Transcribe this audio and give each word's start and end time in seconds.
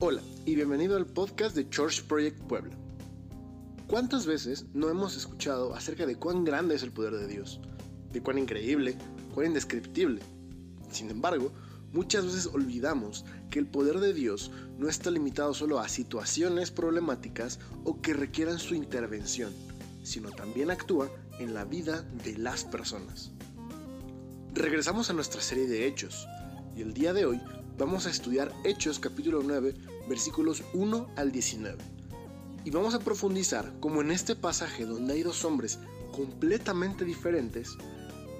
Hola 0.00 0.22
y 0.46 0.54
bienvenido 0.54 0.96
al 0.96 1.06
podcast 1.06 1.56
de 1.56 1.68
Church 1.70 2.04
Project 2.04 2.40
Puebla. 2.42 2.72
¿Cuántas 3.88 4.26
veces 4.26 4.66
no 4.72 4.88
hemos 4.90 5.16
escuchado 5.16 5.74
acerca 5.74 6.06
de 6.06 6.14
cuán 6.14 6.44
grande 6.44 6.76
es 6.76 6.84
el 6.84 6.92
poder 6.92 7.14
de 7.14 7.26
Dios? 7.26 7.60
De 8.12 8.22
cuán 8.22 8.38
increíble, 8.38 8.96
cuán 9.34 9.48
indescriptible. 9.48 10.20
Sin 10.92 11.10
embargo, 11.10 11.50
muchas 11.92 12.26
veces 12.26 12.46
olvidamos 12.46 13.24
que 13.50 13.58
el 13.58 13.66
poder 13.66 13.98
de 13.98 14.14
Dios 14.14 14.52
no 14.78 14.88
está 14.88 15.10
limitado 15.10 15.52
solo 15.52 15.80
a 15.80 15.88
situaciones 15.88 16.70
problemáticas 16.70 17.58
o 17.82 18.00
que 18.00 18.14
requieran 18.14 18.60
su 18.60 18.76
intervención, 18.76 19.52
sino 20.04 20.30
también 20.30 20.70
actúa 20.70 21.10
en 21.40 21.54
la 21.54 21.64
vida 21.64 22.02
de 22.22 22.38
las 22.38 22.62
personas. 22.62 23.32
Regresamos 24.54 25.10
a 25.10 25.14
nuestra 25.14 25.40
serie 25.40 25.66
de 25.66 25.88
hechos 25.88 26.28
y 26.76 26.82
el 26.82 26.94
día 26.94 27.12
de 27.12 27.24
hoy 27.24 27.40
vamos 27.78 28.06
a 28.06 28.10
estudiar 28.10 28.52
Hechos 28.64 28.98
capítulo 28.98 29.40
9 29.44 29.72
versículos 30.08 30.64
1 30.74 31.10
al 31.14 31.30
19. 31.30 31.78
Y 32.64 32.70
vamos 32.70 32.92
a 32.94 32.98
profundizar 32.98 33.72
como 33.78 34.00
en 34.00 34.10
este 34.10 34.34
pasaje 34.34 34.84
donde 34.84 35.14
hay 35.14 35.22
dos 35.22 35.44
hombres 35.44 35.78
completamente 36.12 37.04
diferentes, 37.04 37.76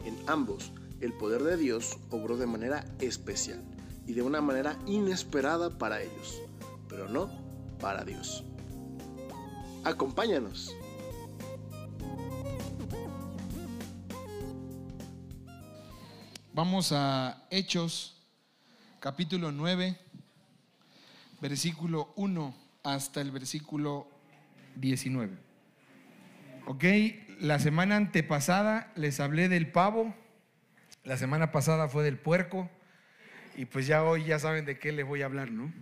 en 0.04 0.18
ambos 0.26 0.72
el 1.00 1.12
poder 1.12 1.44
de 1.44 1.56
Dios 1.56 1.98
obró 2.10 2.36
de 2.36 2.46
manera 2.46 2.84
especial 2.98 3.62
y 4.08 4.14
de 4.14 4.22
una 4.22 4.40
manera 4.40 4.76
inesperada 4.86 5.78
para 5.78 6.02
ellos, 6.02 6.42
pero 6.88 7.08
no 7.08 7.30
para 7.78 8.04
Dios. 8.04 8.42
Acompáñanos. 9.84 10.74
Vamos 16.52 16.90
a 16.90 17.46
Hechos 17.50 18.17
capítulo 19.00 19.52
9, 19.52 19.96
versículo 21.40 22.12
1 22.16 22.54
hasta 22.82 23.20
el 23.20 23.30
versículo 23.30 24.08
19. 24.76 25.36
Ok, 26.66 26.84
la 27.40 27.60
semana 27.60 27.96
antepasada 27.96 28.92
les 28.96 29.20
hablé 29.20 29.48
del 29.48 29.70
pavo, 29.70 30.14
la 31.04 31.16
semana 31.16 31.52
pasada 31.52 31.88
fue 31.88 32.02
del 32.02 32.18
puerco, 32.18 32.68
y 33.56 33.66
pues 33.66 33.86
ya 33.86 34.02
hoy 34.02 34.24
ya 34.24 34.38
saben 34.38 34.64
de 34.64 34.78
qué 34.78 34.90
les 34.90 35.06
voy 35.06 35.22
a 35.22 35.26
hablar, 35.26 35.52
¿no? 35.52 35.72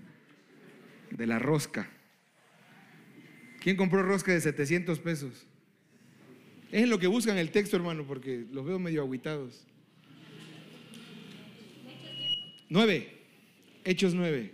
De 1.10 1.26
la 1.26 1.38
rosca. 1.38 1.88
¿Quién 3.60 3.76
compró 3.76 4.02
rosca 4.02 4.32
de 4.32 4.40
700 4.40 4.98
pesos? 5.00 5.46
Es 6.70 6.86
lo 6.88 6.98
que 6.98 7.06
buscan 7.06 7.38
el 7.38 7.50
texto, 7.50 7.76
hermano, 7.76 8.04
porque 8.06 8.46
los 8.50 8.64
veo 8.64 8.78
medio 8.78 9.02
aguitados. 9.02 9.66
9. 12.68 13.08
Hechos 13.84 14.14
9. 14.14 14.52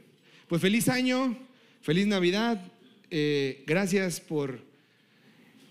Pues 0.48 0.60
feliz 0.60 0.88
año, 0.88 1.38
feliz 1.80 2.06
Navidad. 2.06 2.62
Eh, 3.10 3.64
gracias 3.66 4.20
por 4.20 4.60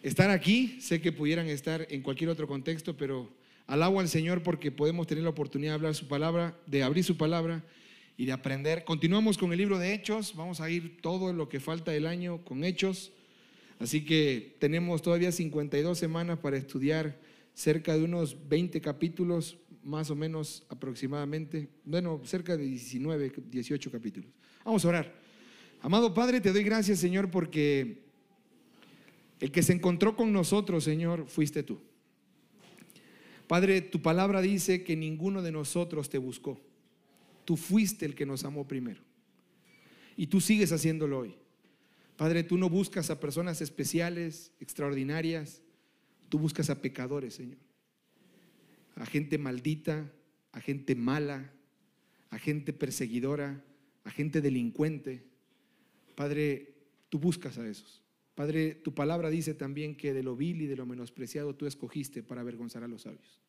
estar 0.01 0.31
aquí. 0.31 0.77
Sé 0.81 1.01
que 1.01 1.11
pudieran 1.11 1.47
estar 1.47 1.85
en 1.89 2.01
cualquier 2.01 2.29
otro 2.31 2.47
contexto, 2.47 2.97
pero 2.97 3.29
alabo 3.67 3.99
al 3.99 4.09
Señor 4.09 4.41
porque 4.41 4.71
podemos 4.71 5.05
tener 5.05 5.23
la 5.23 5.29
oportunidad 5.29 5.71
de 5.71 5.75
hablar 5.75 5.95
su 5.95 6.07
palabra, 6.07 6.57
de 6.65 6.81
abrir 6.81 7.03
su 7.03 7.15
palabra 7.15 7.63
y 8.17 8.25
de 8.25 8.31
aprender. 8.31 8.83
Continuamos 8.85 9.37
con 9.37 9.51
el 9.51 9.59
libro 9.59 9.77
de 9.77 9.93
Hechos. 9.93 10.35
Vamos 10.35 10.61
a 10.61 10.69
ir 10.69 10.97
todo 11.01 11.33
lo 11.33 11.47
que 11.47 11.59
falta 11.59 11.91
del 11.91 12.07
año 12.07 12.43
con 12.43 12.63
Hechos. 12.63 13.11
Así 13.79 14.03
que 14.03 14.55
tenemos 14.59 15.03
todavía 15.03 15.31
52 15.31 15.97
semanas 15.97 16.39
para 16.39 16.57
estudiar 16.57 17.19
cerca 17.53 17.95
de 17.95 18.03
unos 18.03 18.47
20 18.49 18.81
capítulos 18.81 19.57
más 19.83 20.09
o 20.11 20.15
menos 20.15 20.63
aproximadamente, 20.69 21.69
bueno, 21.85 22.21
cerca 22.23 22.55
de 22.55 22.65
19, 22.65 23.31
18 23.49 23.91
capítulos. 23.91 24.29
Vamos 24.63 24.85
a 24.85 24.87
orar. 24.87 25.15
Amado 25.81 26.13
Padre, 26.13 26.41
te 26.41 26.51
doy 26.51 26.63
gracias, 26.63 26.99
Señor, 26.99 27.31
porque 27.31 28.03
el 29.39 29.51
que 29.51 29.63
se 29.63 29.73
encontró 29.73 30.15
con 30.15 30.31
nosotros, 30.31 30.83
Señor, 30.83 31.25
fuiste 31.27 31.63
tú. 31.63 31.81
Padre, 33.47 33.81
tu 33.81 34.01
palabra 34.01 34.41
dice 34.41 34.83
que 34.83 34.95
ninguno 34.95 35.41
de 35.41 35.51
nosotros 35.51 36.09
te 36.09 36.17
buscó. 36.17 36.59
Tú 37.43 37.57
fuiste 37.57 38.05
el 38.05 38.15
que 38.15 38.25
nos 38.25 38.45
amó 38.45 38.67
primero. 38.67 39.01
Y 40.15 40.27
tú 40.27 40.39
sigues 40.39 40.71
haciéndolo 40.71 41.19
hoy. 41.19 41.35
Padre, 42.15 42.43
tú 42.43 42.57
no 42.57 42.69
buscas 42.69 43.09
a 43.09 43.19
personas 43.19 43.61
especiales, 43.61 44.51
extraordinarias. 44.59 45.61
Tú 46.29 46.37
buscas 46.37 46.69
a 46.69 46.81
pecadores, 46.81 47.33
Señor 47.33 47.70
a 48.95 49.05
gente 49.05 49.37
maldita, 49.37 50.11
a 50.51 50.59
gente 50.59 50.95
mala, 50.95 51.51
a 52.29 52.39
gente 52.39 52.73
perseguidora, 52.73 53.63
a 54.03 54.11
gente 54.11 54.41
delincuente. 54.41 55.23
Padre, 56.15 56.73
tú 57.09 57.19
buscas 57.19 57.57
a 57.57 57.67
esos. 57.67 58.01
Padre, 58.35 58.75
tu 58.75 58.93
palabra 58.93 59.29
dice 59.29 59.53
también 59.53 59.95
que 59.95 60.13
de 60.13 60.23
lo 60.23 60.35
vil 60.35 60.61
y 60.61 60.67
de 60.67 60.75
lo 60.75 60.85
menospreciado 60.85 61.55
tú 61.55 61.65
escogiste 61.65 62.23
para 62.23 62.41
avergonzar 62.41 62.83
a 62.83 62.87
los 62.87 63.03
sabios. 63.03 63.41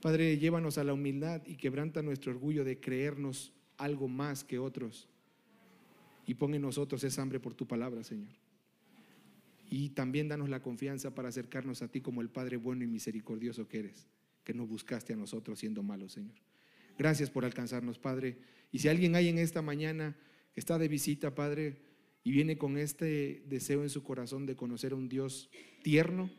Padre, 0.00 0.38
llévanos 0.38 0.78
a 0.78 0.84
la 0.84 0.92
humildad 0.92 1.42
y 1.46 1.56
quebranta 1.56 2.02
nuestro 2.02 2.32
orgullo 2.32 2.64
de 2.64 2.80
creernos 2.80 3.52
algo 3.76 4.08
más 4.08 4.44
que 4.44 4.58
otros. 4.58 5.08
Y 6.26 6.34
pon 6.34 6.54
en 6.54 6.62
nosotros 6.62 7.04
esa 7.04 7.22
hambre 7.22 7.40
por 7.40 7.54
tu 7.54 7.66
palabra, 7.66 8.02
Señor. 8.02 8.32
Y 9.70 9.90
también 9.90 10.28
danos 10.28 10.48
la 10.48 10.62
confianza 10.62 11.14
para 11.14 11.28
acercarnos 11.28 11.82
a 11.82 11.88
ti 11.88 12.00
como 12.00 12.22
el 12.22 12.28
Padre 12.28 12.56
bueno 12.56 12.84
y 12.84 12.86
misericordioso 12.86 13.66
que 13.68 13.80
eres 13.80 14.06
que 14.44 14.54
nos 14.54 14.68
buscaste 14.68 15.14
a 15.14 15.16
nosotros 15.16 15.58
siendo 15.58 15.82
malos, 15.82 16.12
Señor. 16.12 16.36
Gracias 16.98 17.30
por 17.30 17.44
alcanzarnos, 17.44 17.98
Padre. 17.98 18.38
Y 18.70 18.78
si 18.78 18.88
alguien 18.88 19.16
hay 19.16 19.28
en 19.28 19.38
esta 19.38 19.62
mañana 19.62 20.16
que 20.52 20.60
está 20.60 20.78
de 20.78 20.88
visita, 20.88 21.34
Padre, 21.34 21.78
y 22.22 22.30
viene 22.30 22.56
con 22.56 22.78
este 22.78 23.42
deseo 23.46 23.82
en 23.82 23.90
su 23.90 24.02
corazón 24.02 24.46
de 24.46 24.56
conocer 24.56 24.92
a 24.92 24.96
un 24.96 25.08
Dios 25.08 25.50
tierno, 25.82 26.30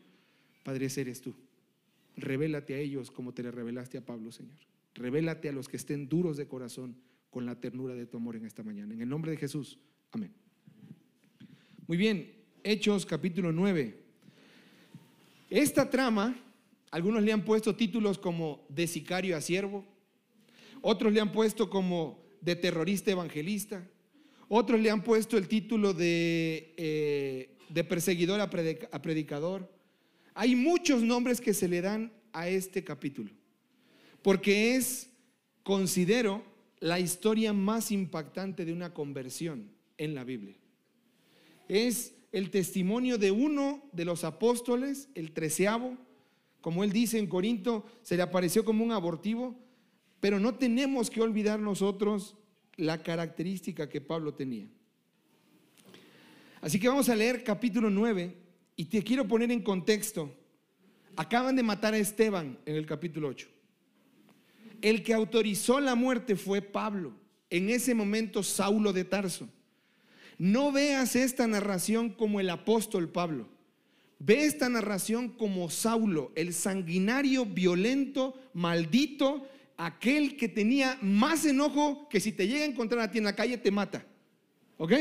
Padre, 0.62 0.86
ese 0.86 1.02
eres 1.02 1.20
tú. 1.20 1.34
Revélate 2.16 2.74
a 2.74 2.78
ellos 2.78 3.10
como 3.10 3.34
te 3.34 3.42
le 3.42 3.50
revelaste 3.50 3.98
a 3.98 4.04
Pablo, 4.04 4.32
Señor. 4.32 4.56
Revélate 4.94 5.48
a 5.48 5.52
los 5.52 5.68
que 5.68 5.76
estén 5.76 6.08
duros 6.08 6.36
de 6.36 6.48
corazón 6.48 6.96
con 7.30 7.44
la 7.44 7.60
ternura 7.60 7.94
de 7.94 8.06
tu 8.06 8.16
amor 8.16 8.36
en 8.36 8.46
esta 8.46 8.62
mañana. 8.62 8.94
En 8.94 9.02
el 9.02 9.08
nombre 9.08 9.30
de 9.30 9.36
Jesús. 9.36 9.78
Amén. 10.10 10.32
Muy 11.86 11.98
bien, 11.98 12.32
Hechos 12.64 13.04
capítulo 13.04 13.52
9. 13.52 14.02
Esta 15.50 15.88
trama 15.88 16.34
algunos 16.96 17.22
le 17.22 17.30
han 17.30 17.44
puesto 17.44 17.76
títulos 17.76 18.16
como 18.16 18.64
de 18.70 18.86
sicario 18.86 19.36
a 19.36 19.42
siervo, 19.42 19.84
otros 20.80 21.12
le 21.12 21.20
han 21.20 21.30
puesto 21.30 21.68
como 21.68 22.24
de 22.40 22.56
terrorista 22.56 23.10
evangelista, 23.10 23.86
otros 24.48 24.80
le 24.80 24.90
han 24.90 25.04
puesto 25.04 25.36
el 25.36 25.46
título 25.46 25.92
de, 25.92 26.72
eh, 26.78 27.54
de 27.68 27.84
perseguidor 27.84 28.40
a 28.40 28.48
predicador. 28.48 29.70
Hay 30.32 30.56
muchos 30.56 31.02
nombres 31.02 31.38
que 31.38 31.52
se 31.52 31.68
le 31.68 31.82
dan 31.82 32.14
a 32.32 32.48
este 32.48 32.82
capítulo, 32.82 33.30
porque 34.22 34.74
es, 34.76 35.10
considero, 35.64 36.42
la 36.80 36.98
historia 36.98 37.52
más 37.52 37.92
impactante 37.92 38.64
de 38.64 38.72
una 38.72 38.94
conversión 38.94 39.70
en 39.98 40.14
la 40.14 40.24
Biblia. 40.24 40.56
Es 41.68 42.14
el 42.32 42.48
testimonio 42.48 43.18
de 43.18 43.32
uno 43.32 43.86
de 43.92 44.06
los 44.06 44.24
apóstoles, 44.24 45.10
el 45.14 45.32
treceavo, 45.32 45.98
como 46.66 46.82
él 46.82 46.90
dice 46.90 47.20
en 47.20 47.28
Corinto, 47.28 47.86
se 48.02 48.16
le 48.16 48.24
apareció 48.24 48.64
como 48.64 48.82
un 48.82 48.90
abortivo, 48.90 49.56
pero 50.18 50.40
no 50.40 50.56
tenemos 50.56 51.10
que 51.10 51.22
olvidar 51.22 51.60
nosotros 51.60 52.34
la 52.74 53.04
característica 53.04 53.88
que 53.88 54.00
Pablo 54.00 54.34
tenía. 54.34 54.66
Así 56.60 56.80
que 56.80 56.88
vamos 56.88 57.08
a 57.08 57.14
leer 57.14 57.44
capítulo 57.44 57.88
9 57.88 58.34
y 58.74 58.86
te 58.86 59.00
quiero 59.04 59.28
poner 59.28 59.52
en 59.52 59.62
contexto. 59.62 60.34
Acaban 61.14 61.54
de 61.54 61.62
matar 61.62 61.94
a 61.94 61.98
Esteban 61.98 62.58
en 62.66 62.74
el 62.74 62.84
capítulo 62.84 63.28
8. 63.28 63.46
El 64.82 65.04
que 65.04 65.14
autorizó 65.14 65.78
la 65.78 65.94
muerte 65.94 66.34
fue 66.34 66.62
Pablo, 66.62 67.12
en 67.48 67.70
ese 67.70 67.94
momento 67.94 68.42
Saulo 68.42 68.92
de 68.92 69.04
Tarso. 69.04 69.48
No 70.36 70.72
veas 70.72 71.14
esta 71.14 71.46
narración 71.46 72.10
como 72.10 72.40
el 72.40 72.50
apóstol 72.50 73.08
Pablo. 73.08 73.55
Ve 74.18 74.44
esta 74.44 74.68
narración 74.68 75.28
como 75.28 75.68
Saulo, 75.68 76.32
el 76.34 76.54
sanguinario, 76.54 77.44
violento, 77.44 78.34
maldito, 78.54 79.46
aquel 79.76 80.36
que 80.36 80.48
tenía 80.48 80.98
más 81.02 81.44
enojo 81.44 82.08
que 82.08 82.20
si 82.20 82.32
te 82.32 82.48
llega 82.48 82.64
a 82.64 82.68
encontrar 82.68 83.02
a 83.02 83.10
ti 83.10 83.18
en 83.18 83.24
la 83.24 83.36
calle 83.36 83.58
te 83.58 83.70
mata. 83.70 84.06
¿Ok? 84.78 84.92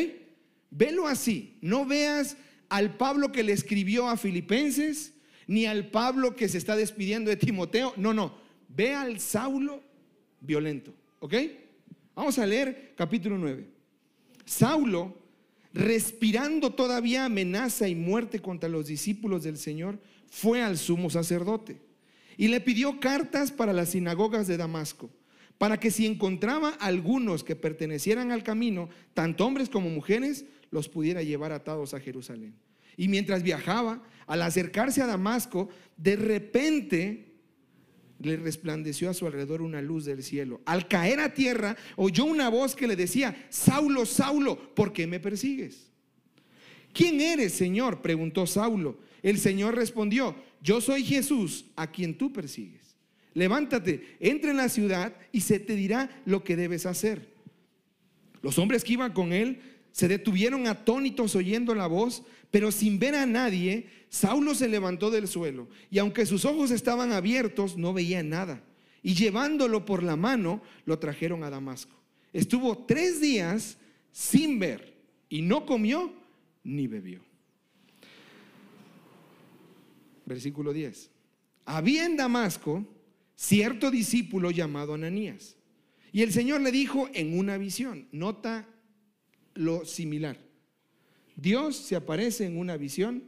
Velo 0.69 1.07
así. 1.07 1.57
No 1.61 1.85
veas 1.85 2.35
al 2.67 2.97
Pablo 2.97 3.31
que 3.31 3.43
le 3.43 3.53
escribió 3.53 4.09
a 4.09 4.17
Filipenses, 4.17 5.13
ni 5.47 5.65
al 5.65 5.87
Pablo 5.87 6.35
que 6.35 6.49
se 6.49 6.57
está 6.57 6.75
despidiendo 6.75 7.29
de 7.29 7.37
Timoteo. 7.37 7.93
No, 7.95 8.13
no. 8.13 8.35
Ve 8.67 8.93
al 8.93 9.19
Saulo 9.19 9.81
violento. 10.41 10.93
¿Ok? 11.19 11.35
Vamos 12.15 12.37
a 12.39 12.45
leer 12.45 12.93
capítulo 12.97 13.37
9. 13.37 13.67
Saulo 14.45 15.24
respirando 15.75 16.71
todavía 16.71 17.25
amenaza 17.25 17.89
y 17.89 17.95
muerte 17.95 18.39
contra 18.39 18.69
los 18.69 18.87
discípulos 18.87 19.43
del 19.43 19.57
Señor, 19.57 19.99
fue 20.29 20.63
al 20.63 20.77
sumo 20.77 21.09
sacerdote 21.09 21.81
y 22.37 22.47
le 22.47 22.61
pidió 22.61 23.01
cartas 23.01 23.51
para 23.51 23.73
las 23.73 23.89
sinagogas 23.89 24.47
de 24.47 24.55
Damasco, 24.55 25.09
para 25.57 25.77
que 25.77 25.91
si 25.91 26.05
encontraba 26.05 26.69
algunos 26.69 27.43
que 27.43 27.57
pertenecieran 27.57 28.31
al 28.31 28.41
camino, 28.41 28.89
tanto 29.13 29.45
hombres 29.45 29.69
como 29.69 29.89
mujeres, 29.89 30.45
los 30.71 30.87
pudiera 30.87 31.23
llevar 31.23 31.51
atados 31.51 31.93
a 31.93 31.99
Jerusalén. 31.99 32.55
Y 32.95 33.09
mientras 33.09 33.43
viajaba, 33.43 34.01
al 34.27 34.41
acercarse 34.43 35.01
a 35.01 35.07
Damasco, 35.07 35.67
de 35.97 36.15
repente 36.15 37.34
le 38.19 38.37
resplandeció 38.37 39.09
a 39.09 39.13
su 39.13 39.25
alrededor 39.25 39.61
una 39.61 39.81
luz 39.81 40.05
del 40.05 40.23
cielo. 40.23 40.61
Al 40.65 40.87
caer 40.87 41.19
a 41.19 41.33
tierra, 41.33 41.75
oyó 41.95 42.25
una 42.25 42.49
voz 42.49 42.75
que 42.75 42.87
le 42.87 42.95
decía, 42.95 43.47
Saulo, 43.49 44.05
Saulo, 44.05 44.73
¿por 44.73 44.93
qué 44.93 45.07
me 45.07 45.19
persigues? 45.19 45.91
¿Quién 46.93 47.19
eres, 47.19 47.53
Señor? 47.53 48.01
preguntó 48.01 48.47
Saulo. 48.47 48.99
El 49.21 49.37
Señor 49.37 49.75
respondió, 49.75 50.35
yo 50.61 50.81
soy 50.81 51.03
Jesús 51.03 51.65
a 51.75 51.91
quien 51.91 52.17
tú 52.17 52.31
persigues. 52.31 52.95
Levántate, 53.33 54.15
entra 54.19 54.51
en 54.51 54.57
la 54.57 54.69
ciudad 54.69 55.13
y 55.31 55.41
se 55.41 55.59
te 55.59 55.75
dirá 55.75 56.21
lo 56.25 56.43
que 56.43 56.55
debes 56.55 56.85
hacer. 56.85 57.27
Los 58.41 58.57
hombres 58.59 58.83
que 58.83 58.93
iban 58.93 59.11
con 59.11 59.33
él 59.33 59.59
se 59.91 60.07
detuvieron 60.07 60.67
atónitos 60.67 61.35
oyendo 61.35 61.75
la 61.75 61.87
voz, 61.87 62.23
pero 62.51 62.71
sin 62.71 62.99
ver 62.99 63.15
a 63.15 63.25
nadie, 63.25 63.87
Saulo 64.09 64.55
se 64.55 64.69
levantó 64.69 65.11
del 65.11 65.27
suelo 65.27 65.67
y 65.89 65.99
aunque 65.99 66.25
sus 66.25 66.45
ojos 66.45 66.71
estaban 66.71 67.11
abiertos, 67.11 67.77
no 67.77 67.93
veía 67.93 68.23
nada. 68.23 68.63
Y 69.03 69.13
llevándolo 69.13 69.85
por 69.85 70.03
la 70.03 70.15
mano, 70.15 70.61
lo 70.85 70.97
trajeron 70.97 71.43
a 71.43 71.49
Damasco. 71.49 71.95
Estuvo 72.33 72.85
tres 72.85 73.21
días 73.21 73.77
sin 74.11 74.57
ver 74.59 74.95
y 75.29 75.41
no 75.41 75.65
comió 75.65 76.13
ni 76.63 76.87
bebió. 76.87 77.21
Versículo 80.25 80.73
10. 80.73 81.11
Había 81.65 82.05
en 82.05 82.17
Damasco 82.17 82.85
cierto 83.35 83.91
discípulo 83.91 84.51
llamado 84.51 84.93
Ananías. 84.93 85.55
Y 86.11 86.21
el 86.21 86.31
Señor 86.31 86.61
le 86.61 86.71
dijo 86.71 87.09
en 87.13 87.37
una 87.37 87.57
visión, 87.57 88.07
nota 88.11 88.67
lo 89.53 89.85
similar. 89.85 90.44
Dios 91.35 91.75
se 91.75 91.95
aparece 91.95 92.45
en 92.45 92.57
una 92.57 92.77
visión 92.77 93.23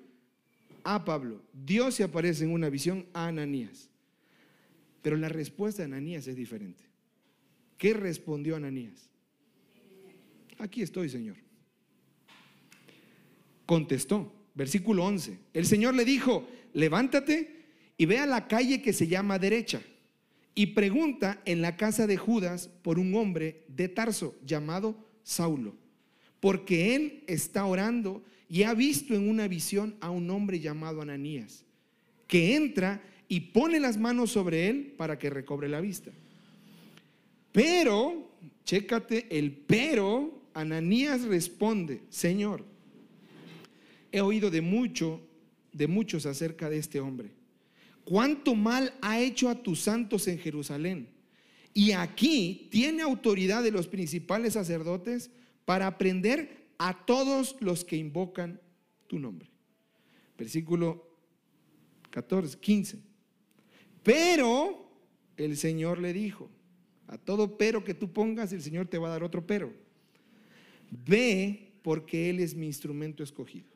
a 0.83 1.03
Pablo. 1.03 1.41
Dios 1.53 1.95
se 1.95 2.03
aparece 2.03 2.45
en 2.45 2.51
una 2.51 2.69
visión 2.69 3.05
a 3.13 3.27
Ananías. 3.27 3.89
Pero 5.01 5.17
la 5.17 5.29
respuesta 5.29 5.81
de 5.81 5.87
Ananías 5.87 6.27
es 6.27 6.35
diferente. 6.35 6.83
¿Qué 7.77 7.93
respondió 7.93 8.55
Ananías? 8.55 9.09
Aquí 10.57 10.81
estoy, 10.81 11.09
Señor. 11.09 11.35
Contestó, 13.65 14.33
versículo 14.55 15.05
11. 15.05 15.37
El 15.53 15.65
Señor 15.65 15.93
le 15.93 16.05
dijo, 16.05 16.47
levántate 16.73 17.65
y 17.97 18.05
ve 18.05 18.19
a 18.19 18.25
la 18.25 18.47
calle 18.47 18.81
que 18.81 18.93
se 18.93 19.07
llama 19.07 19.37
derecha 19.37 19.81
y 20.55 20.67
pregunta 20.67 21.41
en 21.45 21.61
la 21.61 21.75
casa 21.75 22.07
de 22.07 22.17
Judas 22.17 22.69
por 22.81 22.97
un 22.97 23.13
hombre 23.15 23.65
de 23.67 23.89
Tarso 23.89 24.35
llamado 24.43 24.97
Saulo 25.23 25.75
porque 26.39 26.95
él 26.95 27.23
está 27.27 27.65
orando 27.65 28.23
y 28.49 28.63
ha 28.63 28.73
visto 28.73 29.13
en 29.13 29.29
una 29.29 29.47
visión 29.47 29.95
a 29.99 30.09
un 30.09 30.29
hombre 30.29 30.59
llamado 30.59 31.01
Ananías, 31.01 31.63
que 32.27 32.55
entra 32.55 33.01
y 33.27 33.39
pone 33.39 33.79
las 33.79 33.97
manos 33.97 34.31
sobre 34.31 34.69
él 34.69 34.93
para 34.97 35.19
que 35.19 35.29
recobre 35.29 35.67
la 35.67 35.81
vista. 35.81 36.11
Pero, 37.51 38.31
chécate 38.63 39.27
el 39.37 39.51
pero, 39.51 40.41
Ananías 40.53 41.23
responde, 41.23 42.01
Señor, 42.09 42.63
he 44.11 44.21
oído 44.21 44.49
de 44.49 44.61
mucho, 44.61 45.21
de 45.73 45.87
muchos 45.87 46.25
acerca 46.25 46.69
de 46.69 46.77
este 46.77 46.99
hombre. 46.99 47.31
Cuánto 48.05 48.55
mal 48.55 48.93
ha 49.01 49.19
hecho 49.19 49.49
a 49.49 49.61
tus 49.61 49.81
santos 49.81 50.27
en 50.27 50.39
Jerusalén. 50.39 51.09
Y 51.73 51.91
aquí 51.91 52.69
tiene 52.71 53.03
autoridad 53.03 53.61
de 53.61 53.71
los 53.71 53.87
principales 53.87 54.53
sacerdotes 54.53 55.29
para 55.67 55.85
aprender 55.85 56.69
a 56.77 57.05
todos 57.05 57.57
los 57.59 57.83
que 57.83 57.97
invocan 57.97 58.61
tu 59.05 59.19
nombre. 59.19 59.49
Versículo 60.37 61.09
14, 62.09 62.57
15. 62.57 62.99
Pero 64.01 64.89
el 65.35 65.57
Señor 65.57 65.99
le 65.99 66.13
dijo, 66.13 66.49
a 67.07 67.17
todo 67.17 67.57
pero 67.57 67.83
que 67.83 67.93
tú 67.93 68.13
pongas, 68.13 68.53
el 68.53 68.61
Señor 68.61 68.87
te 68.87 68.97
va 68.97 69.09
a 69.09 69.11
dar 69.11 69.23
otro 69.23 69.45
pero. 69.45 69.73
Ve 71.05 71.73
porque 71.81 72.29
Él 72.29 72.39
es 72.39 72.55
mi 72.55 72.67
instrumento 72.67 73.21
escogido, 73.21 73.67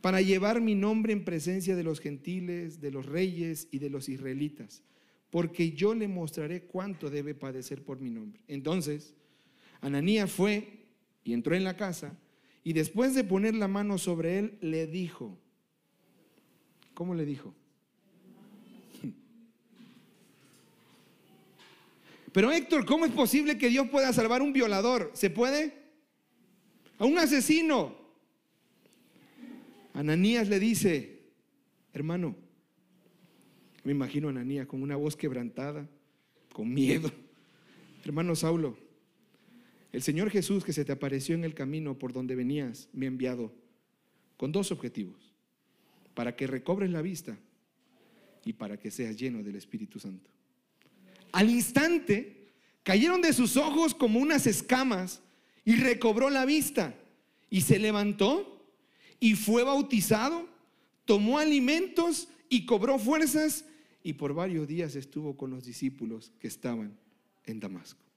para 0.00 0.22
llevar 0.22 0.62
mi 0.62 0.74
nombre 0.74 1.12
en 1.12 1.26
presencia 1.26 1.76
de 1.76 1.84
los 1.84 2.00
gentiles, 2.00 2.80
de 2.80 2.92
los 2.92 3.04
reyes 3.04 3.68
y 3.70 3.78
de 3.78 3.90
los 3.90 4.08
israelitas, 4.08 4.82
porque 5.28 5.72
yo 5.72 5.94
le 5.94 6.08
mostraré 6.08 6.62
cuánto 6.62 7.10
debe 7.10 7.34
padecer 7.34 7.82
por 7.82 8.00
mi 8.00 8.08
nombre. 8.08 8.40
Entonces, 8.48 9.12
Ananías 9.82 10.32
fue 10.32 10.79
y 11.24 11.32
entró 11.32 11.54
en 11.54 11.64
la 11.64 11.76
casa 11.76 12.16
y 12.62 12.72
después 12.72 13.14
de 13.14 13.24
poner 13.24 13.54
la 13.54 13.68
mano 13.68 13.96
sobre 13.98 14.38
él, 14.38 14.58
le 14.60 14.86
dijo, 14.86 15.38
¿cómo 16.94 17.14
le 17.14 17.24
dijo? 17.24 17.54
Pero 22.32 22.52
Héctor, 22.52 22.84
¿cómo 22.84 23.06
es 23.06 23.12
posible 23.12 23.56
que 23.56 23.68
Dios 23.68 23.88
pueda 23.88 24.12
salvar 24.12 24.42
a 24.42 24.44
un 24.44 24.52
violador? 24.52 25.10
¿Se 25.14 25.30
puede? 25.30 25.74
A 26.98 27.06
un 27.06 27.16
asesino. 27.18 27.98
Ananías 29.94 30.48
le 30.48 30.60
dice, 30.60 31.22
hermano, 31.92 32.36
me 33.82 33.92
imagino 33.92 34.28
a 34.28 34.30
Ananías 34.30 34.66
con 34.66 34.82
una 34.82 34.96
voz 34.96 35.16
quebrantada, 35.16 35.88
con 36.52 36.72
miedo. 36.72 37.10
Hermano 38.04 38.36
Saulo, 38.36 38.76
el 39.92 40.02
Señor 40.02 40.30
Jesús 40.30 40.64
que 40.64 40.72
se 40.72 40.84
te 40.84 40.92
apareció 40.92 41.34
en 41.34 41.44
el 41.44 41.54
camino 41.54 41.98
por 41.98 42.12
donde 42.12 42.36
venías 42.36 42.88
me 42.92 43.06
ha 43.06 43.08
enviado 43.08 43.52
con 44.36 44.52
dos 44.52 44.72
objetivos, 44.72 45.34
para 46.14 46.34
que 46.36 46.46
recobres 46.46 46.90
la 46.90 47.02
vista 47.02 47.38
y 48.44 48.52
para 48.52 48.78
que 48.78 48.90
seas 48.90 49.16
lleno 49.16 49.42
del 49.42 49.56
Espíritu 49.56 49.98
Santo. 49.98 50.30
Al 51.32 51.50
instante 51.50 52.48
cayeron 52.82 53.20
de 53.20 53.32
sus 53.32 53.56
ojos 53.56 53.94
como 53.94 54.18
unas 54.18 54.46
escamas 54.46 55.22
y 55.64 55.76
recobró 55.76 56.30
la 56.30 56.46
vista 56.46 56.94
y 57.50 57.60
se 57.62 57.78
levantó 57.78 58.64
y 59.18 59.34
fue 59.34 59.62
bautizado, 59.62 60.48
tomó 61.04 61.38
alimentos 61.38 62.28
y 62.48 62.64
cobró 62.64 62.98
fuerzas 62.98 63.64
y 64.02 64.14
por 64.14 64.32
varios 64.34 64.66
días 64.66 64.96
estuvo 64.96 65.36
con 65.36 65.50
los 65.50 65.64
discípulos 65.64 66.32
que 66.40 66.48
estaban 66.48 66.96
en 67.44 67.60
Damasco. 67.60 68.09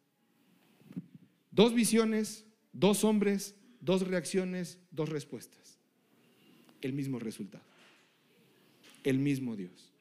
Dos 1.53 1.75
visiones, 1.75 2.45
dos 2.71 3.03
hombres, 3.03 3.55
dos 3.79 4.07
reacciones, 4.07 4.79
dos 4.89 5.09
respuestas. 5.09 5.77
El 6.81 6.93
mismo 6.93 7.19
resultado. 7.19 7.63
El 9.03 9.19
mismo 9.19 9.55
Dios. 9.55 9.93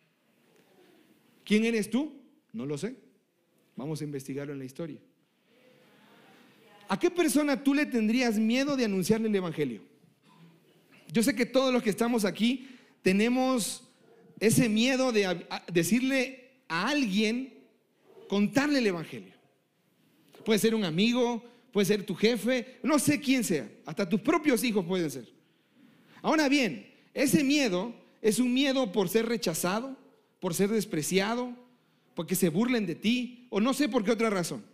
¿Quién 1.44 1.64
eres 1.64 1.90
tú? 1.90 2.23
No 2.52 2.64
lo 2.64 2.78
sé. 2.78 2.97
Vamos 3.76 4.00
a 4.00 4.04
investigarlo 4.04 4.54
en 4.54 4.61
la 4.61 4.64
historia. 4.64 5.00
¿A 6.88 6.99
qué 6.99 7.11
persona 7.11 7.62
tú 7.62 7.75
le 7.75 7.85
tendrías 7.85 8.38
miedo 8.38 8.76
de 8.76 8.87
anunciarle 8.87 9.28
el 9.28 9.35
Evangelio? 9.35 9.82
Yo 11.12 11.23
sé 11.23 11.35
que 11.35 11.44
todos 11.44 11.73
los 11.73 11.82
que 11.82 11.90
estamos 11.90 12.25
aquí 12.25 12.68
tenemos 13.02 13.88
ese 14.40 14.71
miedo 14.71 15.12
de 15.12 15.47
decirle 15.71 16.50
a 16.68 16.88
alguien, 16.88 17.52
contarle 18.28 18.78
el 18.78 18.87
Evangelio. 18.87 19.41
Puede 20.44 20.58
ser 20.58 20.75
un 20.75 20.84
amigo, 20.84 21.42
puede 21.72 21.87
ser 21.87 22.04
tu 22.04 22.14
jefe, 22.14 22.78
no 22.82 22.99
sé 22.99 23.20
quién 23.20 23.42
sea, 23.44 23.70
hasta 23.87 24.08
tus 24.08 24.20
propios 24.20 24.62
hijos 24.62 24.84
pueden 24.84 25.11
ser. 25.11 25.28
Ahora 26.20 26.49
bien, 26.49 26.92
ese 27.14 27.42
miedo 27.42 27.94
es 28.20 28.38
un 28.38 28.52
miedo 28.52 28.92
por 28.92 29.08
ser 29.08 29.26
rechazado, 29.26 29.96
por 30.38 30.54
ser 30.54 30.70
despreciado, 30.70 31.54
porque 32.14 32.34
se 32.34 32.49
burlen 32.49 32.87
de 32.87 32.94
ti, 32.94 33.46
o 33.50 33.61
no 33.61 33.75
sé 33.75 33.88
por 33.88 34.04
qué 34.04 34.11
otra 34.12 34.30
razón. 34.30 34.64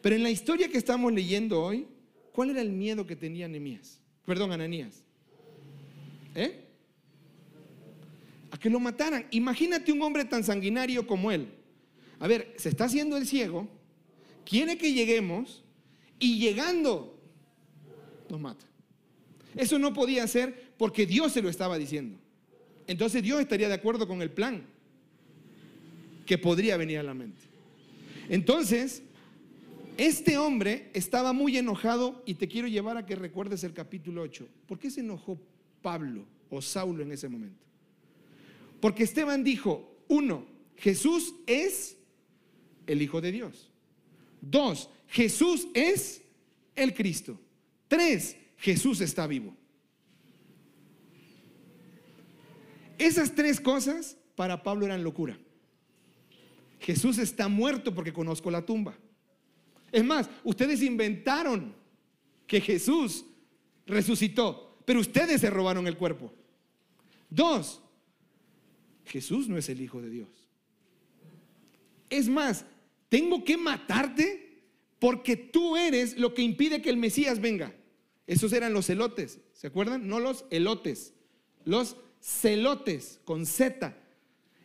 Pero 0.00 0.16
en 0.16 0.22
la 0.22 0.30
historia 0.30 0.68
que 0.68 0.78
estamos 0.78 1.12
leyendo 1.12 1.62
hoy, 1.62 1.86
¿cuál 2.32 2.50
era 2.50 2.60
el 2.60 2.70
miedo 2.70 3.06
que 3.06 3.14
tenía 3.14 3.46
Anemías? 3.46 4.00
Perdón, 4.24 4.52
Ananías. 4.52 5.04
¿Eh? 6.34 6.64
A 8.50 8.58
que 8.58 8.70
lo 8.70 8.80
mataran. 8.80 9.26
Imagínate 9.30 9.92
un 9.92 10.02
hombre 10.02 10.24
tan 10.24 10.42
sanguinario 10.42 11.06
como 11.06 11.30
él. 11.30 11.48
A 12.18 12.26
ver, 12.26 12.54
se 12.56 12.68
está 12.68 12.84
haciendo 12.84 13.16
el 13.16 13.26
ciego, 13.26 13.68
quiere 14.44 14.78
que 14.78 14.92
lleguemos 14.92 15.64
y 16.18 16.38
llegando 16.38 17.18
nos 18.28 18.40
mata. 18.40 18.64
Eso 19.54 19.78
no 19.78 19.92
podía 19.92 20.26
ser 20.26 20.72
porque 20.78 21.06
Dios 21.06 21.32
se 21.32 21.42
lo 21.42 21.48
estaba 21.48 21.76
diciendo. 21.78 22.18
Entonces 22.86 23.22
Dios 23.22 23.40
estaría 23.40 23.68
de 23.68 23.74
acuerdo 23.74 24.08
con 24.08 24.22
el 24.22 24.30
plan 24.30 24.64
que 26.26 26.38
podría 26.38 26.76
venir 26.76 26.98
a 26.98 27.02
la 27.02 27.14
mente. 27.14 27.42
Entonces, 28.28 29.02
este 29.98 30.38
hombre 30.38 30.90
estaba 30.94 31.32
muy 31.32 31.58
enojado 31.58 32.22
y 32.24 32.34
te 32.34 32.48
quiero 32.48 32.68
llevar 32.68 32.96
a 32.96 33.04
que 33.04 33.16
recuerdes 33.16 33.64
el 33.64 33.74
capítulo 33.74 34.22
8. 34.22 34.48
¿Por 34.66 34.78
qué 34.78 34.90
se 34.90 35.00
enojó 35.00 35.38
Pablo 35.82 36.24
o 36.48 36.62
Saulo 36.62 37.02
en 37.02 37.12
ese 37.12 37.28
momento? 37.28 37.66
Porque 38.80 39.04
Esteban 39.04 39.44
dijo, 39.44 39.96
uno, 40.08 40.46
Jesús 40.76 41.34
es 41.46 41.96
el 42.86 43.02
Hijo 43.02 43.20
de 43.20 43.32
Dios. 43.32 43.71
Dos, 44.42 44.90
Jesús 45.06 45.68
es 45.72 46.20
el 46.74 46.92
Cristo. 46.92 47.40
Tres, 47.86 48.36
Jesús 48.58 49.00
está 49.00 49.26
vivo. 49.26 49.56
Esas 52.98 53.34
tres 53.34 53.60
cosas 53.60 54.16
para 54.34 54.62
Pablo 54.62 54.84
eran 54.86 55.04
locura. 55.04 55.38
Jesús 56.80 57.18
está 57.18 57.48
muerto 57.48 57.94
porque 57.94 58.12
conozco 58.12 58.50
la 58.50 58.66
tumba. 58.66 58.98
Es 59.92 60.04
más, 60.04 60.28
ustedes 60.42 60.82
inventaron 60.82 61.74
que 62.46 62.60
Jesús 62.60 63.24
resucitó, 63.86 64.82
pero 64.84 65.00
ustedes 65.00 65.40
se 65.40 65.50
robaron 65.50 65.86
el 65.86 65.96
cuerpo. 65.96 66.32
Dos, 67.30 67.80
Jesús 69.04 69.48
no 69.48 69.56
es 69.56 69.68
el 69.68 69.80
Hijo 69.80 70.02
de 70.02 70.10
Dios. 70.10 70.48
Es 72.10 72.28
más, 72.28 72.64
tengo 73.12 73.44
que 73.44 73.58
matarte 73.58 74.62
porque 74.98 75.36
tú 75.36 75.76
eres 75.76 76.16
lo 76.16 76.32
que 76.32 76.40
impide 76.40 76.80
que 76.80 76.88
el 76.88 76.96
Mesías 76.96 77.42
venga. 77.42 77.74
Esos 78.26 78.54
eran 78.54 78.72
los 78.72 78.86
celotes, 78.86 79.38
¿se 79.52 79.66
acuerdan? 79.66 80.08
No 80.08 80.18
los 80.18 80.46
elotes, 80.48 81.12
los 81.66 81.98
celotes 82.22 83.20
con 83.26 83.44
Z. 83.44 83.94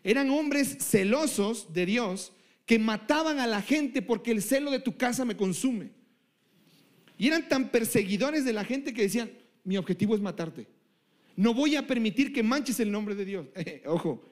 Eran 0.01 0.29
hombres 0.29 0.77
celosos 0.79 1.73
de 1.73 1.85
Dios 1.85 2.31
que 2.65 2.79
mataban 2.79 3.39
a 3.39 3.47
la 3.47 3.61
gente 3.61 4.01
porque 4.01 4.31
el 4.31 4.41
celo 4.41 4.71
de 4.71 4.79
tu 4.79 4.95
casa 4.95 5.25
me 5.25 5.35
consume. 5.35 5.89
Y 7.17 7.27
eran 7.27 7.49
tan 7.49 7.67
perseguidores 7.67 8.45
de 8.45 8.53
la 8.53 8.63
gente 8.63 8.93
que 8.93 9.01
decían, 9.01 9.29
mi 9.65 9.75
objetivo 9.75 10.15
es 10.15 10.21
matarte. 10.21 10.67
No 11.35 11.53
voy 11.53 11.75
a 11.75 11.85
permitir 11.85 12.31
que 12.31 12.43
manches 12.43 12.79
el 12.79 12.93
nombre 12.93 13.13
de 13.13 13.25
Dios. 13.25 13.47
ojo, 13.85 14.23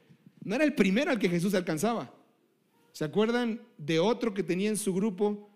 no 0.42 0.56
era 0.56 0.64
el 0.64 0.74
primero 0.74 1.12
al 1.12 1.20
que 1.20 1.28
Jesús 1.28 1.54
alcanzaba. 1.54 2.15
¿Se 2.96 3.04
acuerdan 3.04 3.60
de 3.78 4.00
otro 4.00 4.34
que 4.34 4.42
tenía 4.42 4.70
en 4.70 4.78
su 4.78 4.94
grupo 4.94 5.50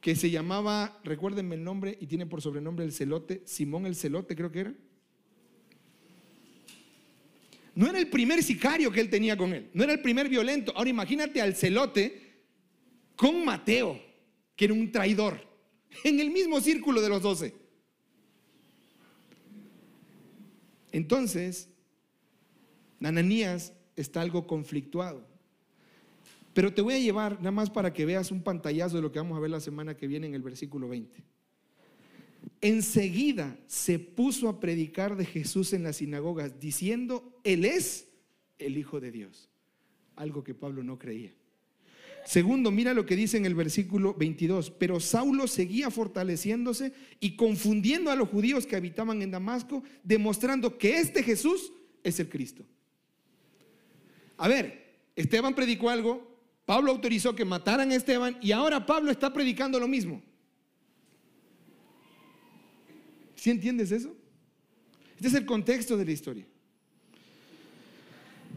que 0.00 0.14
se 0.14 0.30
llamaba, 0.30 1.00
recuérdenme 1.02 1.56
el 1.56 1.64
nombre 1.64 1.98
y 2.00 2.06
tiene 2.06 2.26
por 2.26 2.40
sobrenombre 2.40 2.84
el 2.84 2.92
celote, 2.92 3.42
Simón 3.44 3.86
el 3.86 3.96
celote 3.96 4.36
creo 4.36 4.52
que 4.52 4.60
era? 4.60 4.74
No 7.74 7.88
era 7.88 7.98
el 7.98 8.08
primer 8.08 8.40
sicario 8.40 8.92
que 8.92 9.00
él 9.00 9.10
tenía 9.10 9.36
con 9.36 9.52
él, 9.52 9.68
no 9.74 9.82
era 9.82 9.94
el 9.94 10.00
primer 10.00 10.28
violento. 10.28 10.72
Ahora 10.76 10.88
imagínate 10.88 11.42
al 11.42 11.56
celote 11.56 12.44
con 13.16 13.44
Mateo, 13.44 14.00
que 14.54 14.66
era 14.66 14.74
un 14.74 14.92
traidor, 14.92 15.40
en 16.04 16.20
el 16.20 16.30
mismo 16.30 16.60
círculo 16.60 17.02
de 17.02 17.08
los 17.08 17.20
doce. 17.20 17.52
Entonces, 20.92 21.68
Ananías 23.02 23.72
está 23.96 24.20
algo 24.20 24.46
conflictuado. 24.46 25.35
Pero 26.56 26.72
te 26.72 26.80
voy 26.80 26.94
a 26.94 26.98
llevar 26.98 27.36
nada 27.36 27.50
más 27.50 27.68
para 27.68 27.92
que 27.92 28.06
veas 28.06 28.30
un 28.30 28.42
pantallazo 28.42 28.96
de 28.96 29.02
lo 29.02 29.12
que 29.12 29.18
vamos 29.18 29.36
a 29.36 29.40
ver 29.40 29.50
la 29.50 29.60
semana 29.60 29.94
que 29.94 30.06
viene 30.06 30.26
en 30.26 30.34
el 30.34 30.40
versículo 30.40 30.88
20. 30.88 31.22
Enseguida 32.62 33.58
se 33.66 33.98
puso 33.98 34.48
a 34.48 34.58
predicar 34.58 35.16
de 35.16 35.26
Jesús 35.26 35.74
en 35.74 35.82
las 35.82 35.96
sinagogas 35.96 36.58
diciendo, 36.58 37.38
Él 37.44 37.66
es 37.66 38.08
el 38.58 38.78
Hijo 38.78 39.00
de 39.00 39.12
Dios. 39.12 39.50
Algo 40.14 40.42
que 40.42 40.54
Pablo 40.54 40.82
no 40.82 40.98
creía. 40.98 41.34
Segundo, 42.24 42.70
mira 42.70 42.94
lo 42.94 43.04
que 43.04 43.16
dice 43.16 43.36
en 43.36 43.44
el 43.44 43.54
versículo 43.54 44.14
22. 44.14 44.70
Pero 44.70 44.98
Saulo 44.98 45.48
seguía 45.48 45.90
fortaleciéndose 45.90 46.94
y 47.20 47.36
confundiendo 47.36 48.10
a 48.10 48.16
los 48.16 48.30
judíos 48.30 48.66
que 48.66 48.76
habitaban 48.76 49.20
en 49.20 49.30
Damasco, 49.30 49.82
demostrando 50.02 50.78
que 50.78 51.00
este 51.00 51.22
Jesús 51.22 51.70
es 52.02 52.18
el 52.18 52.30
Cristo. 52.30 52.64
A 54.38 54.48
ver, 54.48 54.86
Esteban 55.14 55.54
predicó 55.54 55.90
algo, 55.90 56.35
Pablo 56.66 56.90
autorizó 56.90 57.34
que 57.34 57.44
mataran 57.44 57.92
a 57.92 57.94
Esteban 57.94 58.36
y 58.42 58.50
ahora 58.50 58.84
Pablo 58.84 59.12
está 59.12 59.32
predicando 59.32 59.78
lo 59.78 59.86
mismo. 59.86 60.20
¿Sí 63.36 63.50
entiendes 63.50 63.92
eso? 63.92 64.14
Este 65.14 65.28
es 65.28 65.34
el 65.34 65.46
contexto 65.46 65.96
de 65.96 66.04
la 66.04 66.10
historia. 66.10 66.44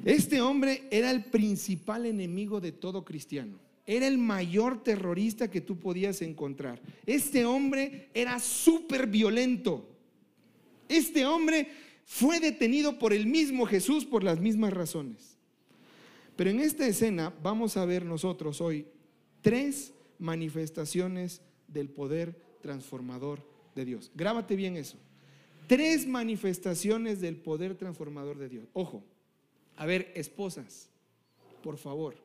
Este 0.04 0.42
hombre 0.42 0.88
era 0.89 1.12
el 1.12 1.25
principal 1.25 2.08
enemigo 2.08 2.60
de 2.60 2.72
todo 2.72 3.06
cristiano. 3.06 3.60
Era 3.86 4.08
el 4.08 4.18
mayor 4.18 4.84
terrorista 4.84 5.51
que 5.51 5.62
tú 5.62 5.78
podías 5.78 6.22
encontrar. 6.22 6.82
Este 7.06 7.46
hombre 7.46 8.10
era 8.13 8.39
súper 8.39 9.08
violento. 9.08 9.88
Este 10.88 11.25
hombre 11.25 11.72
fue 12.06 12.39
detenido 12.39 12.98
por 12.98 13.13
el 13.13 13.28
mismo 13.28 13.68
Jesús 13.68 14.06
por 14.06 14.24
las 14.24 14.39
mismas 14.39 14.74
razones. 14.74 15.38
Pero 16.39 16.51
en 16.51 16.62
esta 16.62 16.88
escena 16.88 17.34
vamos 17.43 17.75
a 17.75 17.84
ver 17.84 18.05
nosotros 18.05 18.62
hoy 18.62 18.88
tres 19.41 19.93
manifestaciones 20.19 21.41
del 21.67 21.89
poder 21.89 22.34
transformador 22.62 23.46
de 23.75 23.84
Dios. 23.84 24.10
Grábate 24.15 24.55
bien 24.55 24.77
eso. 24.77 24.96
Tres 25.67 26.08
manifestaciones 26.08 27.19
del 27.19 27.36
poder 27.36 27.75
transformador 27.75 28.38
de 28.38 28.48
Dios. 28.48 28.69
Ojo, 28.72 29.03
a 29.75 29.86
ver, 29.86 30.13
esposas, 30.15 30.88
por 31.62 31.75
favor. 31.75 32.15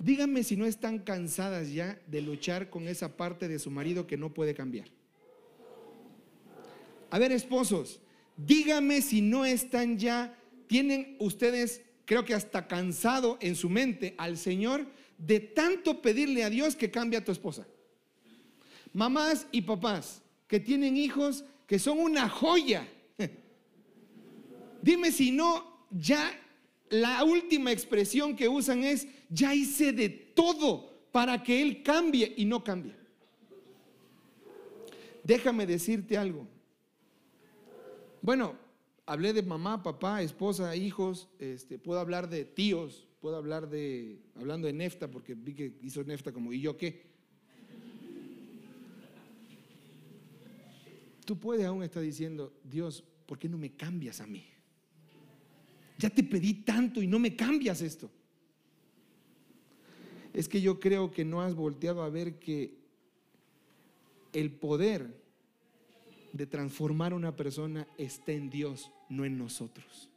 Díganme 0.00 0.42
si 0.42 0.56
no 0.56 0.66
están 0.66 0.98
cansadas 0.98 1.72
ya 1.72 2.02
de 2.08 2.20
luchar 2.20 2.68
con 2.68 2.88
esa 2.88 3.16
parte 3.16 3.46
de 3.46 3.60
su 3.60 3.70
marido 3.70 4.08
que 4.08 4.16
no 4.16 4.34
puede 4.34 4.54
cambiar. 4.54 4.88
A 7.10 7.20
ver, 7.20 7.30
esposos, 7.30 8.00
díganme 8.36 9.02
si 9.02 9.20
no 9.20 9.44
están 9.44 10.00
ya, 10.00 10.36
tienen 10.66 11.16
ustedes, 11.20 11.82
creo 12.12 12.26
que 12.26 12.34
hasta 12.34 12.68
cansado 12.68 13.38
en 13.40 13.56
su 13.56 13.70
mente 13.70 14.14
al 14.18 14.36
Señor 14.36 14.86
de 15.16 15.40
tanto 15.40 16.02
pedirle 16.02 16.44
a 16.44 16.50
Dios 16.50 16.76
que 16.76 16.90
cambie 16.90 17.18
a 17.18 17.24
tu 17.24 17.32
esposa. 17.32 17.66
Mamás 18.92 19.46
y 19.50 19.62
papás 19.62 20.20
que 20.46 20.60
tienen 20.60 20.98
hijos 20.98 21.42
que 21.66 21.78
son 21.78 21.98
una 21.98 22.28
joya. 22.28 22.86
Dime 24.82 25.10
si 25.10 25.30
no, 25.30 25.86
ya 25.90 26.38
la 26.90 27.24
última 27.24 27.72
expresión 27.72 28.36
que 28.36 28.46
usan 28.46 28.84
es, 28.84 29.08
ya 29.30 29.54
hice 29.54 29.94
de 29.94 30.10
todo 30.10 31.06
para 31.12 31.42
que 31.42 31.62
Él 31.62 31.82
cambie 31.82 32.30
y 32.36 32.44
no 32.44 32.62
cambie. 32.62 32.94
Déjame 35.24 35.64
decirte 35.64 36.18
algo. 36.18 36.46
Bueno, 38.20 38.61
hablé 39.06 39.32
de 39.32 39.42
mamá, 39.42 39.82
papá, 39.82 40.22
esposa, 40.22 40.74
hijos, 40.76 41.28
este, 41.38 41.78
puedo 41.78 42.00
hablar 42.00 42.28
de 42.28 42.44
tíos, 42.44 43.06
puedo 43.20 43.36
hablar 43.36 43.68
de, 43.68 44.20
hablando 44.36 44.66
de 44.66 44.72
Nefta, 44.72 45.10
porque 45.10 45.34
vi 45.34 45.54
que 45.54 45.74
hizo 45.82 46.02
Nefta 46.04 46.32
como, 46.32 46.52
¿y 46.52 46.60
yo 46.60 46.76
qué? 46.76 47.10
Tú 51.24 51.38
puedes 51.38 51.64
aún 51.64 51.82
estar 51.82 52.02
diciendo, 52.02 52.52
Dios, 52.64 53.04
¿por 53.26 53.38
qué 53.38 53.48
no 53.48 53.56
me 53.56 53.72
cambias 53.72 54.20
a 54.20 54.26
mí? 54.26 54.44
Ya 55.98 56.10
te 56.10 56.24
pedí 56.24 56.54
tanto 56.54 57.00
y 57.00 57.06
no 57.06 57.18
me 57.18 57.36
cambias 57.36 57.80
esto. 57.80 58.10
Es 60.32 60.48
que 60.48 60.60
yo 60.60 60.80
creo 60.80 61.12
que 61.12 61.24
no 61.24 61.42
has 61.42 61.54
volteado 61.54 62.02
a 62.02 62.08
ver 62.08 62.38
que 62.38 62.74
el 64.32 64.50
poder 64.50 65.21
de 66.32 66.46
transformar 66.46 67.12
a 67.12 67.16
una 67.16 67.36
persona 67.36 67.86
está 67.98 68.32
en 68.32 68.50
Dios, 68.50 68.90
no 69.08 69.24
en 69.24 69.38
nosotros. 69.38 70.08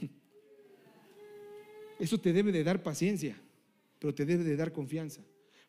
Eso 1.98 2.18
te 2.18 2.32
debe 2.32 2.52
de 2.52 2.64
dar 2.64 2.82
paciencia, 2.82 3.36
pero 3.98 4.14
te 4.14 4.24
debe 4.24 4.44
de 4.44 4.56
dar 4.56 4.72
confianza. 4.72 5.22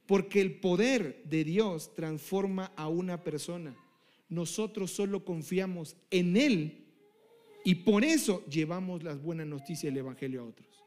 Porque 0.06 0.42
el 0.42 0.60
poder 0.60 1.24
de 1.26 1.44
Dios 1.44 1.94
transforma 1.94 2.74
a 2.76 2.90
una 2.90 3.24
persona. 3.24 3.76
Nosotros 4.28 4.92
solo 4.92 5.24
confiamos 5.24 5.96
en 6.12 6.36
Él 6.36 6.84
y 7.64 7.76
por 7.76 8.04
eso 8.04 8.44
llevamos 8.48 9.04
las 9.04 9.22
buenas 9.22 9.48
noticias 9.48 9.94
del 9.94 10.00
Evangelio 10.00 10.42
a 10.42 10.46
otros. 10.46 10.83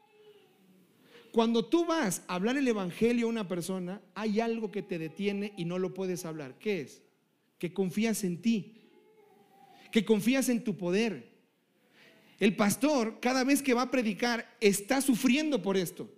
Cuando 1.37 1.63
tú 1.63 1.85
vas 1.85 2.23
a 2.27 2.33
hablar 2.33 2.57
el 2.57 2.67
Evangelio 2.67 3.27
a 3.27 3.29
una 3.29 3.47
persona, 3.47 4.01
hay 4.15 4.39
algo 4.39 4.71
que 4.71 4.81
te 4.81 4.97
detiene 4.97 5.53
y 5.55 5.65
no 5.65 5.77
lo 5.77 5.93
puedes 5.93 6.25
hablar. 6.25 6.57
¿Qué 6.57 6.81
es? 6.81 7.03
Que 7.59 7.71
confías 7.71 8.23
en 8.23 8.41
ti, 8.41 8.89
que 9.91 10.03
confías 10.03 10.49
en 10.49 10.63
tu 10.63 10.75
poder. 10.75 11.29
El 12.39 12.55
pastor, 12.55 13.19
cada 13.19 13.43
vez 13.43 13.61
que 13.61 13.75
va 13.75 13.83
a 13.83 13.91
predicar, 13.91 14.51
está 14.59 14.99
sufriendo 14.99 15.61
por 15.61 15.77
esto, 15.77 16.09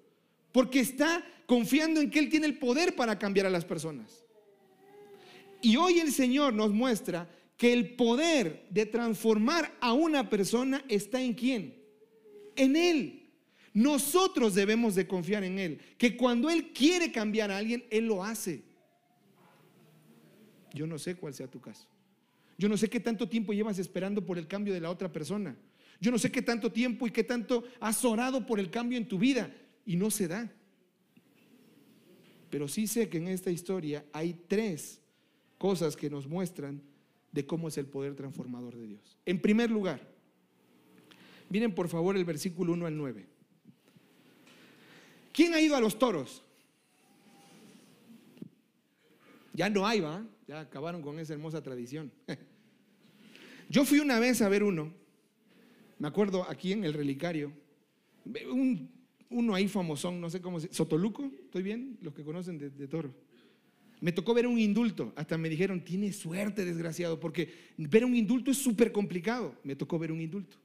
porque 0.54 0.80
está 0.80 1.22
confiando 1.48 2.00
en 2.00 2.10
que 2.10 2.20
Él 2.20 2.30
tiene 2.30 2.46
el 2.48 2.58
poder 2.58 2.96
para 2.96 3.20
cambiar 3.20 3.46
a 3.46 3.50
las 3.50 3.66
personas. 3.66 4.24
Y 5.62 5.76
hoy 5.76 6.00
el 6.00 6.14
Señor 6.14 6.54
nos 6.54 6.72
muestra 6.72 7.30
que 7.58 7.74
el 7.74 7.98
poder 7.98 8.68
de 8.70 8.86
transformar 8.86 9.76
a 9.82 9.92
una 9.92 10.30
persona 10.30 10.82
está 10.88 11.22
en 11.22 11.34
quién? 11.34 11.76
En 12.56 12.78
Él. 12.78 13.19
Nosotros 13.74 14.56
debemos 14.56 14.96
de 14.96 15.08
confiar 15.08 15.44
en 15.44 15.60
Él, 15.60 15.80
que 15.98 16.18
cuando 16.18 16.50
Él 16.50 16.72
quiere 16.74 17.12
cambiar 17.12 17.52
a 17.52 17.58
alguien, 17.58 17.86
Él 17.90 18.08
lo 18.08 18.24
hace. 18.24 18.64
Yo 20.74 20.88
no 20.88 20.98
sé 20.98 21.16
cuál 21.16 21.34
sea 21.34 21.48
tu 21.48 21.60
caso. 21.60 21.88
Yo 22.58 22.68
no 22.68 22.78
sé 22.78 22.90
qué 22.90 23.00
tanto 23.00 23.28
tiempo 23.28 23.54
llevas 23.54 23.80
esperando 23.80 24.26
por 24.26 24.38
el 24.38 24.48
cambio 24.48 24.74
de 24.74 24.82
la 24.82 24.90
otra 24.90 25.12
persona. 25.12 25.56
Yo 26.02 26.12
no 26.12 26.18
sé 26.18 26.32
qué 26.32 26.42
tanto 26.42 26.72
tiempo 26.72 27.08
y 27.08 27.12
qué 27.12 27.24
tanto 27.24 27.64
has 27.80 28.04
orado 28.06 28.46
por 28.46 28.60
el 28.60 28.70
cambio 28.70 28.98
en 28.98 29.08
tu 29.08 29.18
vida 29.18 29.52
y 29.86 29.96
no 29.96 30.12
se 30.12 30.28
da. 30.28 30.52
pero 32.50 32.68
sí 32.68 32.88
sé 32.88 33.10
que 33.10 33.18
en 33.18 33.28
esta 33.28 33.52
historia 33.52 34.04
hay 34.12 34.34
tres 34.48 35.00
cosas 35.58 35.96
que 35.96 36.10
nos 36.10 36.28
muestran 36.28 36.82
de 37.32 37.46
cómo 37.46 37.68
es 37.68 37.78
el 37.78 37.86
poder 37.86 38.16
transformador 38.16 38.76
de 38.76 38.88
Dios. 38.88 39.18
En 39.26 39.40
primer 39.40 39.70
lugar, 39.70 40.02
miren 41.50 41.76
por 41.76 41.88
favor 41.90 42.18
el 42.18 42.26
versículo 42.26 42.74
1 42.74 42.88
al 42.88 42.98
9. 42.98 43.28
¿Quién 45.32 45.54
ha 45.54 45.62
ido 45.62 45.76
a 45.76 45.82
los 45.82 45.98
toros? 45.98 46.44
Ya 49.54 49.70
no 49.70 49.86
hay, 49.86 50.00
va. 50.00 50.26
Ya 50.48 50.62
acabaron 50.62 51.02
con 51.02 51.20
esa 51.20 51.34
hermosa 51.34 51.62
tradición. 51.62 52.12
Yo 53.70 53.86
fui 53.86 54.00
una 54.00 54.20
vez 54.20 54.42
a 54.42 54.50
ver 54.50 54.64
uno, 54.64 54.92
me 56.00 56.08
acuerdo 56.08 56.50
aquí 56.50 56.72
en 56.72 56.84
el 56.84 56.94
relicario, 56.94 57.52
un, 58.50 58.90
uno 59.30 59.54
ahí 59.54 59.68
famosón, 59.68 60.20
no 60.20 60.30
sé 60.30 60.42
cómo 60.42 60.60
se 60.60 60.74
Sotoluco, 60.74 61.32
¿estoy 61.44 61.62
bien? 61.62 61.98
Los 62.02 62.16
que 62.16 62.24
conocen 62.24 62.58
de, 62.58 62.72
de 62.72 62.88
toro. 62.88 63.14
Me 64.02 64.12
tocó 64.12 64.34
ver 64.34 64.48
un 64.48 64.58
indulto, 64.58 65.14
hasta 65.16 65.38
me 65.38 65.50
dijeron, 65.50 65.84
tiene 65.84 66.12
suerte, 66.14 66.66
desgraciado, 66.66 67.20
porque 67.20 67.54
ver 67.78 68.06
un 68.06 68.16
indulto 68.16 68.50
es 68.50 68.58
súper 68.58 68.92
complicado. 68.92 69.56
Me 69.64 69.76
tocó 69.76 70.00
ver 70.00 70.12
un 70.12 70.22
indulto. 70.22 70.58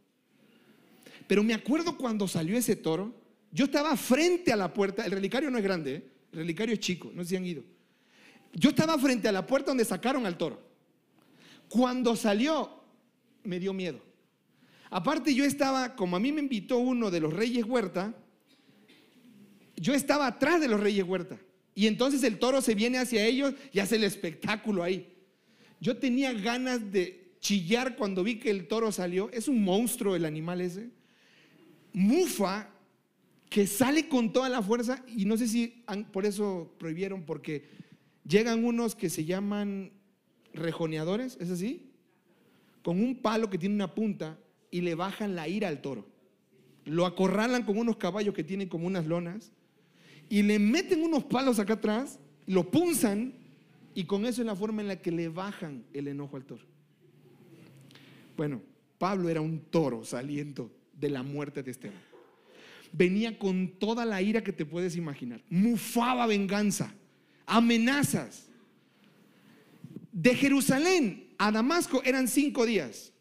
Pero 1.26 1.42
me 1.42 1.52
acuerdo 1.52 1.98
cuando 1.98 2.28
salió 2.28 2.56
ese 2.56 2.76
toro, 2.76 3.12
yo 3.54 3.66
estaba 3.66 3.96
frente 3.96 4.52
a 4.52 4.56
la 4.56 4.74
puerta, 4.74 5.06
el 5.06 5.12
relicario 5.12 5.48
no 5.48 5.58
es 5.58 5.64
grande, 5.64 5.94
¿eh? 5.94 6.04
el 6.32 6.38
relicario 6.40 6.74
es 6.74 6.80
chico, 6.80 7.12
no 7.14 7.22
sé 7.22 7.30
si 7.30 7.36
han 7.36 7.46
ido. 7.46 7.62
Yo 8.52 8.70
estaba 8.70 8.98
frente 8.98 9.28
a 9.28 9.32
la 9.32 9.46
puerta 9.46 9.70
donde 9.70 9.84
sacaron 9.84 10.26
al 10.26 10.36
toro. 10.36 10.60
Cuando 11.68 12.16
salió, 12.16 12.82
me 13.44 13.60
dio 13.60 13.72
miedo. 13.72 14.00
Aparte 14.90 15.32
yo 15.32 15.44
estaba, 15.44 15.94
como 15.94 16.16
a 16.16 16.20
mí 16.20 16.32
me 16.32 16.40
invitó 16.40 16.78
uno 16.78 17.12
de 17.12 17.20
los 17.20 17.32
Reyes 17.32 17.64
Huerta, 17.64 18.12
yo 19.76 19.94
estaba 19.94 20.26
atrás 20.26 20.60
de 20.60 20.66
los 20.66 20.80
Reyes 20.80 21.04
Huerta. 21.06 21.38
Y 21.76 21.86
entonces 21.86 22.24
el 22.24 22.40
toro 22.40 22.60
se 22.60 22.74
viene 22.74 22.98
hacia 22.98 23.24
ellos 23.24 23.54
y 23.72 23.78
hace 23.78 23.94
el 23.94 24.04
espectáculo 24.04 24.82
ahí. 24.82 25.14
Yo 25.80 25.96
tenía 25.96 26.32
ganas 26.32 26.90
de 26.90 27.36
chillar 27.38 27.94
cuando 27.94 28.24
vi 28.24 28.40
que 28.40 28.50
el 28.50 28.66
toro 28.66 28.90
salió. 28.90 29.30
Es 29.30 29.46
un 29.46 29.62
monstruo 29.62 30.16
el 30.16 30.24
animal 30.24 30.60
ese. 30.60 30.90
Mufa, 31.92 32.73
que 33.54 33.68
sale 33.68 34.08
con 34.08 34.32
toda 34.32 34.48
la 34.48 34.62
fuerza 34.62 35.04
y 35.06 35.26
no 35.26 35.36
sé 35.36 35.46
si 35.46 35.84
por 36.12 36.26
eso 36.26 36.74
prohibieron, 36.76 37.22
porque 37.22 37.68
llegan 38.26 38.64
unos 38.64 38.96
que 38.96 39.08
se 39.08 39.26
llaman 39.26 39.92
rejoneadores, 40.52 41.38
¿es 41.40 41.50
así? 41.50 41.92
Con 42.82 43.00
un 43.00 43.14
palo 43.14 43.50
que 43.50 43.56
tiene 43.56 43.76
una 43.76 43.94
punta 43.94 44.40
y 44.72 44.80
le 44.80 44.96
bajan 44.96 45.36
la 45.36 45.46
ira 45.46 45.68
al 45.68 45.80
toro. 45.82 46.04
Lo 46.84 47.06
acorralan 47.06 47.62
con 47.62 47.78
unos 47.78 47.96
caballos 47.96 48.34
que 48.34 48.42
tienen 48.42 48.68
como 48.68 48.88
unas 48.88 49.06
lonas 49.06 49.52
y 50.28 50.42
le 50.42 50.58
meten 50.58 51.04
unos 51.04 51.22
palos 51.22 51.60
acá 51.60 51.74
atrás, 51.74 52.18
lo 52.46 52.72
punzan 52.72 53.34
y 53.94 54.02
con 54.02 54.26
eso 54.26 54.42
es 54.42 54.46
la 54.46 54.56
forma 54.56 54.82
en 54.82 54.88
la 54.88 55.00
que 55.00 55.12
le 55.12 55.28
bajan 55.28 55.84
el 55.92 56.08
enojo 56.08 56.36
al 56.36 56.44
toro. 56.44 56.64
Bueno, 58.36 58.60
Pablo 58.98 59.28
era 59.28 59.40
un 59.40 59.60
toro 59.60 60.04
saliendo 60.04 60.72
de 60.92 61.08
la 61.08 61.22
muerte 61.22 61.62
de 61.62 61.70
Esteban. 61.70 62.13
Venía 62.96 63.36
con 63.40 63.76
toda 63.80 64.04
la 64.04 64.22
ira 64.22 64.44
que 64.44 64.52
te 64.52 64.64
puedes 64.64 64.94
imaginar. 64.94 65.42
Mufaba 65.50 66.28
venganza, 66.28 66.94
amenazas. 67.44 68.46
De 70.12 70.36
Jerusalén 70.36 71.34
a 71.36 71.50
Damasco 71.50 72.02
eran 72.04 72.28
cinco 72.28 72.64
días. 72.64 73.12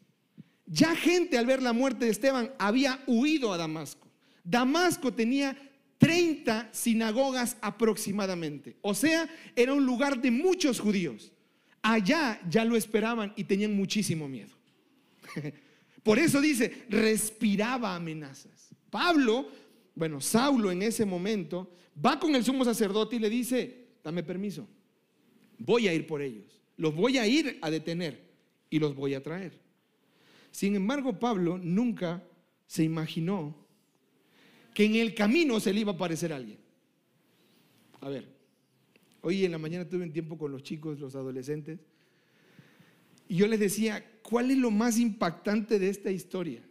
Ya 0.66 0.94
gente 0.94 1.36
al 1.36 1.46
ver 1.46 1.60
la 1.60 1.72
muerte 1.72 2.04
de 2.04 2.12
Esteban 2.12 2.52
había 2.56 3.02
huido 3.08 3.52
a 3.52 3.56
Damasco. 3.56 4.06
Damasco 4.44 5.12
tenía 5.12 5.56
30 5.98 6.68
sinagogas 6.70 7.56
aproximadamente. 7.60 8.76
O 8.80 8.94
sea, 8.94 9.28
era 9.56 9.74
un 9.74 9.84
lugar 9.84 10.20
de 10.20 10.30
muchos 10.30 10.78
judíos. 10.78 11.32
Allá 11.82 12.40
ya 12.48 12.64
lo 12.64 12.76
esperaban 12.76 13.32
y 13.34 13.42
tenían 13.42 13.74
muchísimo 13.74 14.28
miedo. 14.28 14.54
Por 16.04 16.20
eso 16.20 16.40
dice, 16.40 16.84
respiraba 16.88 17.96
amenazas. 17.96 18.68
Pablo, 18.94 19.48
bueno, 19.94 20.20
Saulo 20.20 20.72
en 20.72 20.82
ese 20.82 21.04
momento, 21.04 21.70
va 22.04 22.18
con 22.18 22.34
el 22.34 22.44
sumo 22.44 22.64
sacerdote 22.64 23.16
y 23.16 23.20
le 23.20 23.30
dice, 23.30 23.86
dame 24.02 24.22
permiso, 24.22 24.66
voy 25.58 25.88
a 25.88 25.94
ir 25.94 26.06
por 26.06 26.20
ellos, 26.20 26.60
los 26.76 26.94
voy 26.94 27.18
a 27.18 27.26
ir 27.26 27.58
a 27.62 27.70
detener 27.70 28.20
y 28.70 28.78
los 28.78 28.94
voy 28.94 29.14
a 29.14 29.22
traer. 29.22 29.60
Sin 30.50 30.74
embargo, 30.74 31.18
Pablo 31.18 31.58
nunca 31.58 32.22
se 32.66 32.84
imaginó 32.84 33.56
que 34.72 34.84
en 34.84 34.96
el 34.96 35.14
camino 35.14 35.60
se 35.60 35.72
le 35.72 35.80
iba 35.80 35.92
a 35.92 35.94
aparecer 35.94 36.32
alguien. 36.32 36.58
A 38.00 38.08
ver, 38.08 38.28
hoy 39.20 39.44
en 39.44 39.52
la 39.52 39.58
mañana 39.58 39.88
tuve 39.88 40.02
un 40.02 40.12
tiempo 40.12 40.36
con 40.36 40.50
los 40.50 40.62
chicos, 40.62 40.98
los 40.98 41.14
adolescentes, 41.14 41.78
y 43.28 43.36
yo 43.36 43.46
les 43.46 43.60
decía, 43.60 44.04
¿cuál 44.22 44.50
es 44.50 44.58
lo 44.58 44.70
más 44.70 44.98
impactante 44.98 45.78
de 45.78 45.88
esta 45.88 46.10
historia? 46.10 46.62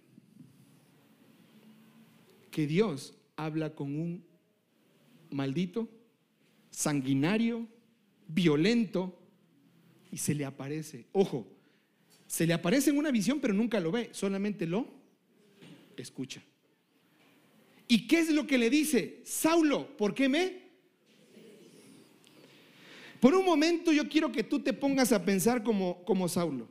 Que 2.53 2.67
Dios 2.67 3.15
habla 3.35 3.73
con 3.73 3.99
un 3.99 4.23
maldito, 5.31 5.89
sanguinario, 6.69 7.67
violento, 8.27 9.19
y 10.11 10.17
se 10.17 10.35
le 10.35 10.45
aparece. 10.45 11.07
Ojo, 11.13 11.47
se 12.27 12.45
le 12.45 12.53
aparece 12.53 12.91
en 12.91 12.99
una 12.99 13.09
visión, 13.09 13.39
pero 13.39 13.55
nunca 13.55 13.79
lo 13.79 13.91
ve, 13.91 14.09
solamente 14.11 14.67
lo 14.67 14.85
escucha. 15.97 16.43
¿Y 17.87 18.05
qué 18.05 18.19
es 18.19 18.29
lo 18.29 18.45
que 18.45 18.59
le 18.59 18.69
dice? 18.69 19.21
Saulo, 19.23 19.97
¿por 19.97 20.13
qué 20.13 20.29
me? 20.29 20.61
Por 23.19 23.33
un 23.33 23.45
momento 23.45 23.91
yo 23.91 24.07
quiero 24.07 24.31
que 24.31 24.43
tú 24.43 24.59
te 24.59 24.73
pongas 24.73 25.11
a 25.11 25.25
pensar 25.25 25.63
como, 25.63 26.05
como 26.05 26.29
Saulo, 26.29 26.67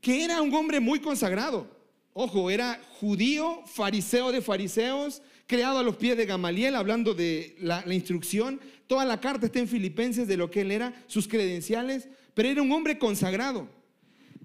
que 0.00 0.24
era 0.24 0.42
un 0.42 0.52
hombre 0.52 0.80
muy 0.80 0.98
consagrado. 0.98 1.77
Ojo, 2.20 2.50
era 2.50 2.80
judío, 2.98 3.62
fariseo 3.64 4.32
de 4.32 4.42
fariseos, 4.42 5.22
creado 5.46 5.78
a 5.78 5.84
los 5.84 5.98
pies 5.98 6.16
de 6.16 6.26
Gamaliel, 6.26 6.74
hablando 6.74 7.14
de 7.14 7.54
la, 7.60 7.84
instrucción. 7.94 8.60
Toda 8.88 9.04
la 9.04 9.20
carta 9.20 9.46
está 9.46 9.60
en 9.60 9.68
Filipenses 9.68 10.26
de 10.26 10.36
lo 10.36 10.50
que 10.50 10.62
él 10.62 10.72
era, 10.72 10.92
sus 11.06 11.28
credenciales, 11.28 12.08
pero 12.34 12.48
era 12.48 12.60
un 12.60 12.72
hombre 12.72 12.98
consagrado. 12.98 13.68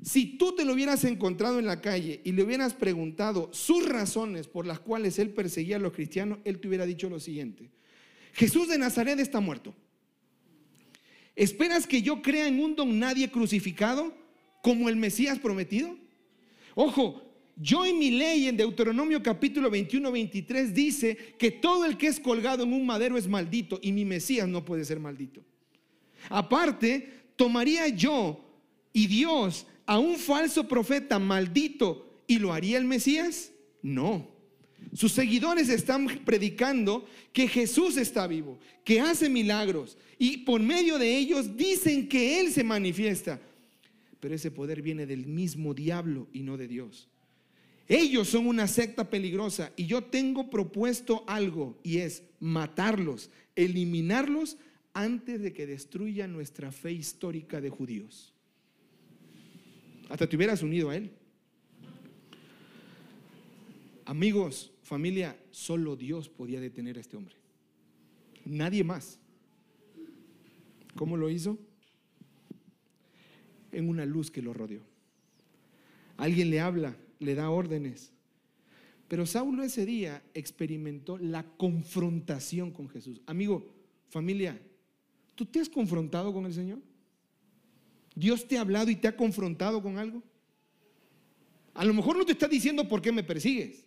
Si 0.04 0.38
tú 0.38 0.54
te 0.54 0.66
lo 0.66 0.74
hubieras 0.74 1.04
encontrado 1.04 1.58
en 1.58 1.66
la 1.66 1.82
calle 1.82 2.22
y 2.24 2.34
le 2.34 2.44
hubieras 2.44 2.76
preguntado 2.76 3.50
sus 3.52 3.90
razones 3.90 4.46
por 4.48 4.68
las 4.68 4.80
cuales 4.80 5.18
él 5.18 5.32
perseguía 5.32 5.78
a 5.78 5.80
los 5.80 5.94
cristianos, 5.94 6.38
él 6.44 6.60
te 6.60 6.68
hubiera 6.68 6.86
dicho 6.86 7.10
lo 7.10 7.20
siguiente. 7.20 7.72
Jesús 8.34 8.68
de 8.68 8.78
Nazaret 8.78 9.18
está 9.20 9.40
muerto. 9.40 9.74
¿Esperas 11.36 11.88
que 11.88 12.04
yo 12.04 12.22
crea 12.22 12.48
en 12.48 12.60
un 12.60 12.76
don 12.76 13.00
nadie 13.00 13.32
crucificado 13.32 14.16
como 14.62 14.90
el 14.90 14.96
Mesías 14.96 15.40
prometido? 15.40 15.98
Ojo, 16.76 17.33
yo 17.56 17.86
en 17.86 18.00
mi 18.00 18.12
ley 18.12 18.48
en 18.48 18.58
Deuteronomio 18.58 19.22
capítulo 19.22 19.70
21, 19.70 20.12
23 20.12 20.74
dice 20.74 21.18
que 21.38 21.52
todo 21.52 21.86
el 21.86 21.98
que 21.98 22.08
es 22.08 22.20
colgado 22.20 22.64
en 22.64 22.74
un 22.74 22.86
madero 22.86 23.18
es 23.18 23.28
maldito 23.28 23.80
y 23.82 23.92
mi 23.92 24.06
Mesías 24.06 24.48
no 24.48 24.66
puede 24.66 24.86
ser 24.86 25.00
maldito. 25.00 25.42
Aparte, 26.30 27.10
tomaría 27.36 27.88
yo 27.90 28.44
y 28.92 29.08
Dios 29.08 29.68
a 29.86 30.00
un 30.00 30.16
falso 30.16 30.68
profeta 30.68 31.20
maldito 31.20 32.24
y 32.28 32.40
lo 32.40 32.54
haría 32.54 32.78
el 32.78 32.86
Mesías? 32.86 33.52
No. 33.82 34.32
Sus 34.94 35.12
seguidores 35.12 35.70
están 35.70 36.08
predicando 36.26 37.06
que 37.32 37.48
Jesús 37.48 37.98
está 37.98 38.28
vivo, 38.28 38.60
que 38.84 39.00
hace 39.00 39.30
milagros 39.30 39.98
y 40.18 40.38
por 40.38 40.62
medio 40.62 40.98
de 40.98 41.18
ellos 41.18 41.56
dicen 41.56 42.08
que 42.08 42.40
Él 42.40 42.52
se 42.52 42.64
manifiesta. 42.64 43.40
Pero 44.20 44.36
ese 44.36 44.52
poder 44.52 44.82
viene 44.82 45.06
del 45.06 45.26
mismo 45.26 45.74
diablo 45.74 46.28
y 46.32 46.44
no 46.44 46.58
de 46.58 46.68
Dios. 46.68 47.10
Ellos 47.96 48.30
son 48.30 48.48
una 48.48 48.68
secta 48.68 49.08
peligrosa 49.08 49.72
y 49.76 49.86
yo 49.86 50.04
tengo 50.06 50.50
propuesto 50.50 51.24
algo 51.28 51.78
y 51.84 52.00
es 52.00 52.24
matarlos, 52.40 53.30
eliminarlos 53.56 54.58
antes 54.96 55.44
de 55.44 55.54
que 55.54 55.68
destruya 55.68 56.28
nuestra 56.28 56.72
fe 56.72 56.92
histórica 56.92 57.62
de 57.62 57.70
judíos. 57.70 58.34
Hasta 60.10 60.28
te 60.28 60.36
hubieras 60.36 60.64
unido 60.64 60.90
a 60.90 60.96
Él. 60.96 61.12
Amigos, 64.06 64.72
familia, 64.82 65.38
solo 65.52 65.96
Dios 65.96 66.30
podía 66.30 66.60
detener 66.60 66.98
a 66.98 67.02
este 67.02 67.16
hombre. 67.16 67.36
Nadie 68.44 68.84
más. 68.84 69.20
¿Cómo 70.96 71.16
lo 71.16 71.30
hizo? 71.30 71.60
En 73.72 73.88
una 73.88 74.04
luz 74.04 74.32
que 74.32 74.42
lo 74.42 74.52
rodeó. 74.52 74.82
Alguien 76.18 76.50
le 76.50 76.60
habla, 76.60 76.96
le 77.24 77.36
da 77.36 77.50
órdenes. 77.50 78.12
Pero 79.08 79.26
Saulo 79.26 79.64
ese 79.64 79.86
día 79.86 80.24
experimentó 80.34 81.18
la 81.18 81.44
confrontación 81.44 82.72
con 82.72 82.90
Jesús. 82.90 83.22
Amigo, 83.26 83.74
familia, 84.10 84.60
¿tú 85.36 85.46
te 85.46 85.60
has 85.60 85.70
confrontado 85.70 86.34
con 86.34 86.46
el 86.46 86.54
Señor? 86.54 86.80
Dios 88.16 88.48
te 88.48 88.58
ha 88.58 88.62
hablado 88.62 88.90
y 88.90 88.96
te 88.96 89.08
ha 89.08 89.16
confrontado 89.16 89.82
con 89.82 89.98
algo. 89.98 90.24
A 91.74 91.86
lo 91.86 91.94
mejor 91.94 92.18
no 92.18 92.26
te 92.26 92.34
está 92.34 92.48
diciendo 92.48 92.88
por 92.88 93.02
qué 93.02 93.12
me 93.12 93.24
persigues. 93.24 93.86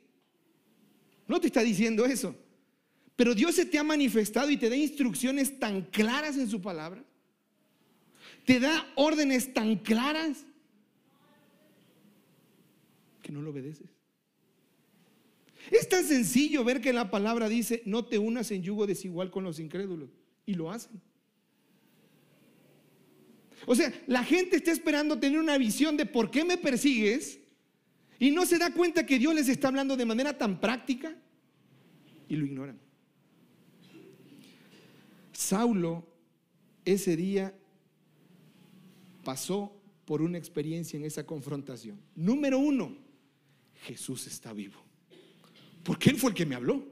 No 1.28 1.40
te 1.40 1.46
está 1.46 1.62
diciendo 1.62 2.04
eso. 2.04 2.36
Pero 3.14 3.34
Dios 3.34 3.54
se 3.54 3.64
te 3.64 3.78
ha 3.78 3.84
manifestado 3.84 4.50
y 4.50 4.56
te 4.56 4.68
da 4.68 4.76
instrucciones 4.76 5.58
tan 5.58 5.82
claras 5.82 6.36
en 6.36 6.48
su 6.48 6.60
palabra. 6.60 7.02
Te 8.44 8.60
da 8.60 8.86
órdenes 8.94 9.54
tan 9.54 9.76
claras 9.76 10.44
que 13.26 13.32
no 13.32 13.42
lo 13.42 13.50
obedeces. 13.50 13.88
Es 15.72 15.88
tan 15.88 16.04
sencillo 16.04 16.62
ver 16.62 16.80
que 16.80 16.92
la 16.92 17.10
palabra 17.10 17.48
dice, 17.48 17.82
no 17.84 18.04
te 18.04 18.18
unas 18.18 18.52
en 18.52 18.62
yugo 18.62 18.86
desigual 18.86 19.32
con 19.32 19.42
los 19.42 19.58
incrédulos. 19.58 20.10
Y 20.46 20.54
lo 20.54 20.70
hacen. 20.70 21.02
O 23.66 23.74
sea, 23.74 23.92
la 24.06 24.22
gente 24.22 24.54
está 24.54 24.70
esperando 24.70 25.18
tener 25.18 25.40
una 25.40 25.58
visión 25.58 25.96
de 25.96 26.06
por 26.06 26.30
qué 26.30 26.44
me 26.44 26.56
persigues 26.56 27.40
y 28.20 28.30
no 28.30 28.46
se 28.46 28.58
da 28.58 28.72
cuenta 28.72 29.04
que 29.04 29.18
Dios 29.18 29.34
les 29.34 29.48
está 29.48 29.66
hablando 29.66 29.96
de 29.96 30.04
manera 30.04 30.38
tan 30.38 30.60
práctica 30.60 31.16
y 32.28 32.36
lo 32.36 32.46
ignoran. 32.46 32.78
Saulo 35.32 36.06
ese 36.84 37.16
día 37.16 37.52
pasó 39.24 39.76
por 40.04 40.22
una 40.22 40.38
experiencia 40.38 40.96
en 40.96 41.04
esa 41.04 41.26
confrontación. 41.26 42.00
Número 42.14 42.60
uno, 42.60 43.05
Jesús 43.82 44.26
está 44.26 44.52
vivo. 44.52 44.82
Porque 45.82 46.10
Él 46.10 46.16
fue 46.16 46.30
el 46.30 46.36
que 46.36 46.46
me 46.46 46.54
habló. 46.54 46.84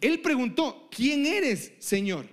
Él 0.00 0.20
preguntó, 0.20 0.88
¿quién 0.90 1.26
eres, 1.26 1.72
Señor? 1.78 2.26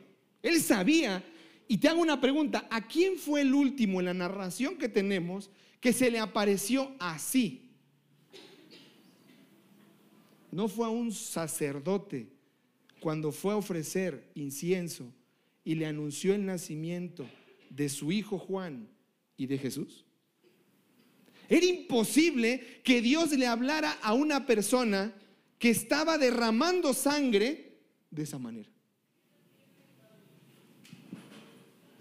Él 0.43 0.61
sabía 0.61 1.23
y 1.67 1.77
te 1.77 1.87
hago 1.87 2.01
una 2.01 2.21
pregunta, 2.21 2.67
¿a 2.69 2.87
quién 2.87 3.17
fue 3.17 3.41
el 3.41 3.53
último 3.53 3.99
en 3.99 4.05
la 4.05 4.13
narración 4.13 4.77
que 4.77 4.87
tenemos 4.87 5.49
que 5.79 5.91
se 5.93 6.11
le 6.11 6.19
apareció 6.19 6.95
así? 6.99 7.71
No 10.51 10.67
fue 10.67 10.85
a 10.85 10.89
un 10.89 11.11
sacerdote 11.11 12.29
cuando 12.99 13.31
fue 13.31 13.53
a 13.53 13.57
ofrecer 13.57 14.31
incienso 14.35 15.11
y 15.63 15.75
le 15.75 15.87
anunció 15.87 16.35
el 16.35 16.45
nacimiento 16.45 17.27
de 17.69 17.89
su 17.89 18.11
hijo 18.11 18.37
Juan 18.37 18.87
y 19.35 19.47
de 19.47 19.57
Jesús. 19.57 20.05
Era 21.49 21.65
imposible 21.65 22.81
que 22.83 23.01
Dios 23.01 23.31
le 23.31 23.47
hablara 23.47 23.93
a 24.01 24.13
una 24.13 24.45
persona 24.45 25.13
que 25.59 25.69
estaba 25.69 26.17
derramando 26.17 26.93
sangre 26.93 27.77
de 28.11 28.23
esa 28.23 28.39
manera. 28.39 28.69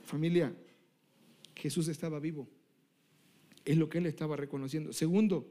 Familia, 0.04 0.54
Jesús 1.56 1.88
estaba 1.88 2.20
vivo. 2.20 2.48
Es 3.64 3.76
lo 3.76 3.88
que 3.88 3.98
él 3.98 4.06
estaba 4.06 4.36
reconociendo. 4.36 4.92
Segundo, 4.92 5.50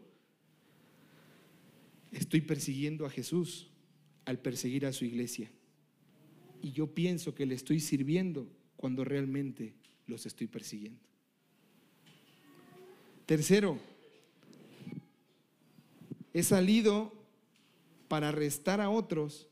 estoy 2.12 2.42
persiguiendo 2.42 3.06
a 3.06 3.10
Jesús 3.10 3.72
al 4.26 4.40
perseguir 4.40 4.86
a 4.86 4.94
su 4.94 5.06
iglesia. 5.06 5.52
Y 6.62 6.72
yo 6.72 6.94
pienso 6.94 7.34
que 7.34 7.46
le 7.46 7.56
estoy 7.56 7.80
sirviendo 7.80 8.48
cuando 8.78 9.04
realmente 9.04 9.74
los 10.06 10.26
estoy 10.26 10.48
persiguiendo. 10.48 11.02
Tercero, 13.26 13.80
he 16.34 16.44
salido 16.44 17.14
para 18.08 18.30
arrestar 18.30 18.82
a 18.82 18.90
otros 18.90 19.48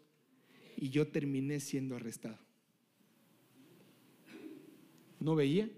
y 0.77 0.89
yo 0.89 1.07
terminé 1.07 1.59
siendo 1.59 1.95
arrestado 1.95 2.37
no 5.21 5.35
veía, 5.35 5.69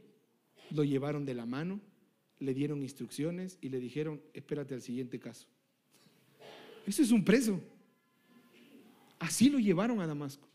lo 0.72 0.84
llevaron 0.84 1.26
de 1.26 1.36
la 1.36 1.46
mano, 1.46 1.80
le 2.40 2.54
dieron 2.54 2.82
instrucciones 2.82 3.60
y 3.62 3.70
le 3.70 3.80
dijeron, 3.80 4.22
espérate 4.34 4.74
al 4.74 4.82
siguiente 4.82 5.20
caso. 5.20 5.48
Eso 6.88 7.04
es 7.04 7.12
un 7.12 7.24
preso. 7.24 7.62
Así 9.20 9.50
lo 9.50 9.60
llevaron 9.60 10.00
a 10.00 10.08
Damasco. 10.08 10.48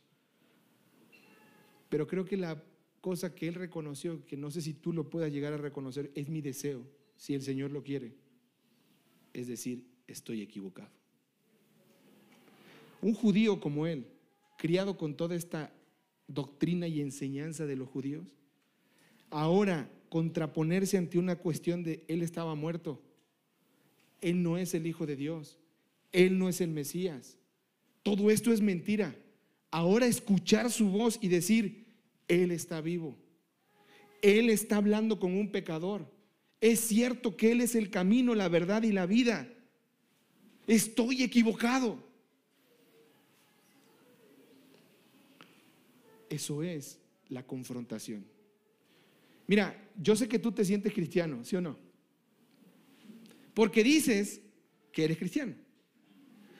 Pero 1.88 2.06
creo 2.06 2.24
que 2.24 2.36
la 2.36 2.62
cosa 3.00 3.34
que 3.34 3.46
él 3.48 3.54
reconoció, 3.54 4.24
que 4.26 4.36
no 4.36 4.50
sé 4.50 4.60
si 4.60 4.74
tú 4.74 4.92
lo 4.92 5.08
puedas 5.08 5.32
llegar 5.32 5.52
a 5.52 5.58
reconocer, 5.58 6.10
es 6.14 6.28
mi 6.28 6.40
deseo, 6.40 6.82
si 7.18 7.34
el 7.34 7.42
Señor 7.42 7.70
lo 7.70 7.82
quiere. 7.82 8.14
Es 9.34 9.46
decir, 9.46 9.84
estoy 10.06 10.40
equivocado. 10.40 10.88
Un 13.02 13.12
judío 13.12 13.60
como 13.60 13.86
él, 13.86 14.06
criado 14.56 14.96
con 14.96 15.14
toda 15.14 15.36
esta 15.36 15.70
doctrina 16.26 16.88
y 16.88 17.00
enseñanza 17.00 17.66
de 17.66 17.76
los 17.76 17.88
judíos, 17.88 18.26
ahora 19.30 19.90
contraponerse 20.08 20.96
ante 20.96 21.18
una 21.18 21.36
cuestión 21.36 21.82
de 21.82 22.04
Él 22.08 22.22
estaba 22.22 22.54
muerto. 22.54 23.02
Él 24.20 24.42
no 24.42 24.56
es 24.56 24.74
el 24.74 24.86
Hijo 24.86 25.06
de 25.06 25.16
Dios. 25.16 25.58
Él 26.12 26.38
no 26.38 26.48
es 26.48 26.60
el 26.60 26.70
Mesías. 26.70 27.36
Todo 28.02 28.30
esto 28.30 28.52
es 28.52 28.60
mentira. 28.60 29.14
Ahora 29.70 30.06
escuchar 30.06 30.70
su 30.70 30.88
voz 30.88 31.18
y 31.20 31.28
decir, 31.28 31.86
Él 32.26 32.50
está 32.50 32.80
vivo. 32.80 33.16
Él 34.22 34.50
está 34.50 34.76
hablando 34.76 35.20
con 35.20 35.36
un 35.36 35.52
pecador. 35.52 36.17
Es 36.60 36.80
cierto 36.80 37.36
que 37.36 37.52
Él 37.52 37.60
es 37.60 37.74
el 37.74 37.90
camino, 37.90 38.34
la 38.34 38.48
verdad 38.48 38.82
y 38.82 38.92
la 38.92 39.06
vida. 39.06 39.48
Estoy 40.66 41.22
equivocado. 41.22 42.02
Eso 46.28 46.62
es 46.62 46.98
la 47.28 47.42
confrontación. 47.46 48.24
Mira, 49.46 49.74
yo 49.96 50.14
sé 50.14 50.28
que 50.28 50.38
tú 50.38 50.52
te 50.52 50.64
sientes 50.64 50.92
cristiano, 50.92 51.44
¿sí 51.44 51.56
o 51.56 51.60
no? 51.60 51.78
Porque 53.54 53.82
dices 53.82 54.40
que 54.92 55.04
eres 55.04 55.16
cristiano. 55.16 55.54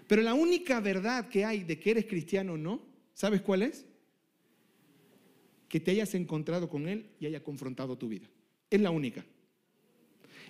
Pero 0.06 0.22
la 0.22 0.34
única 0.34 0.80
verdad 0.80 1.28
que 1.28 1.44
hay 1.44 1.64
de 1.64 1.78
que 1.78 1.90
eres 1.90 2.06
cristiano 2.06 2.54
o 2.54 2.56
no, 2.56 2.80
¿sabes 3.12 3.42
cuál 3.42 3.62
es? 3.62 3.84
Que 5.68 5.80
te 5.80 5.90
hayas 5.90 6.14
encontrado 6.14 6.70
con 6.70 6.88
Él 6.88 7.10
y 7.20 7.26
haya 7.26 7.44
confrontado 7.44 7.98
tu 7.98 8.08
vida. 8.08 8.26
Es 8.70 8.80
la 8.80 8.90
única. 8.90 9.24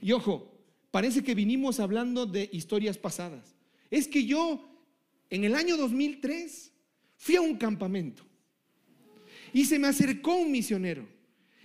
Y 0.00 0.12
ojo, 0.12 0.52
parece 0.90 1.22
que 1.22 1.34
vinimos 1.34 1.80
hablando 1.80 2.26
de 2.26 2.48
historias 2.52 2.98
pasadas. 2.98 3.54
Es 3.90 4.08
que 4.08 4.24
yo, 4.24 4.68
en 5.30 5.44
el 5.44 5.54
año 5.54 5.76
2003, 5.76 6.72
fui 7.16 7.36
a 7.36 7.40
un 7.40 7.56
campamento 7.56 8.22
y 9.52 9.64
se 9.64 9.78
me 9.78 9.88
acercó 9.88 10.36
un 10.36 10.52
misionero 10.52 11.06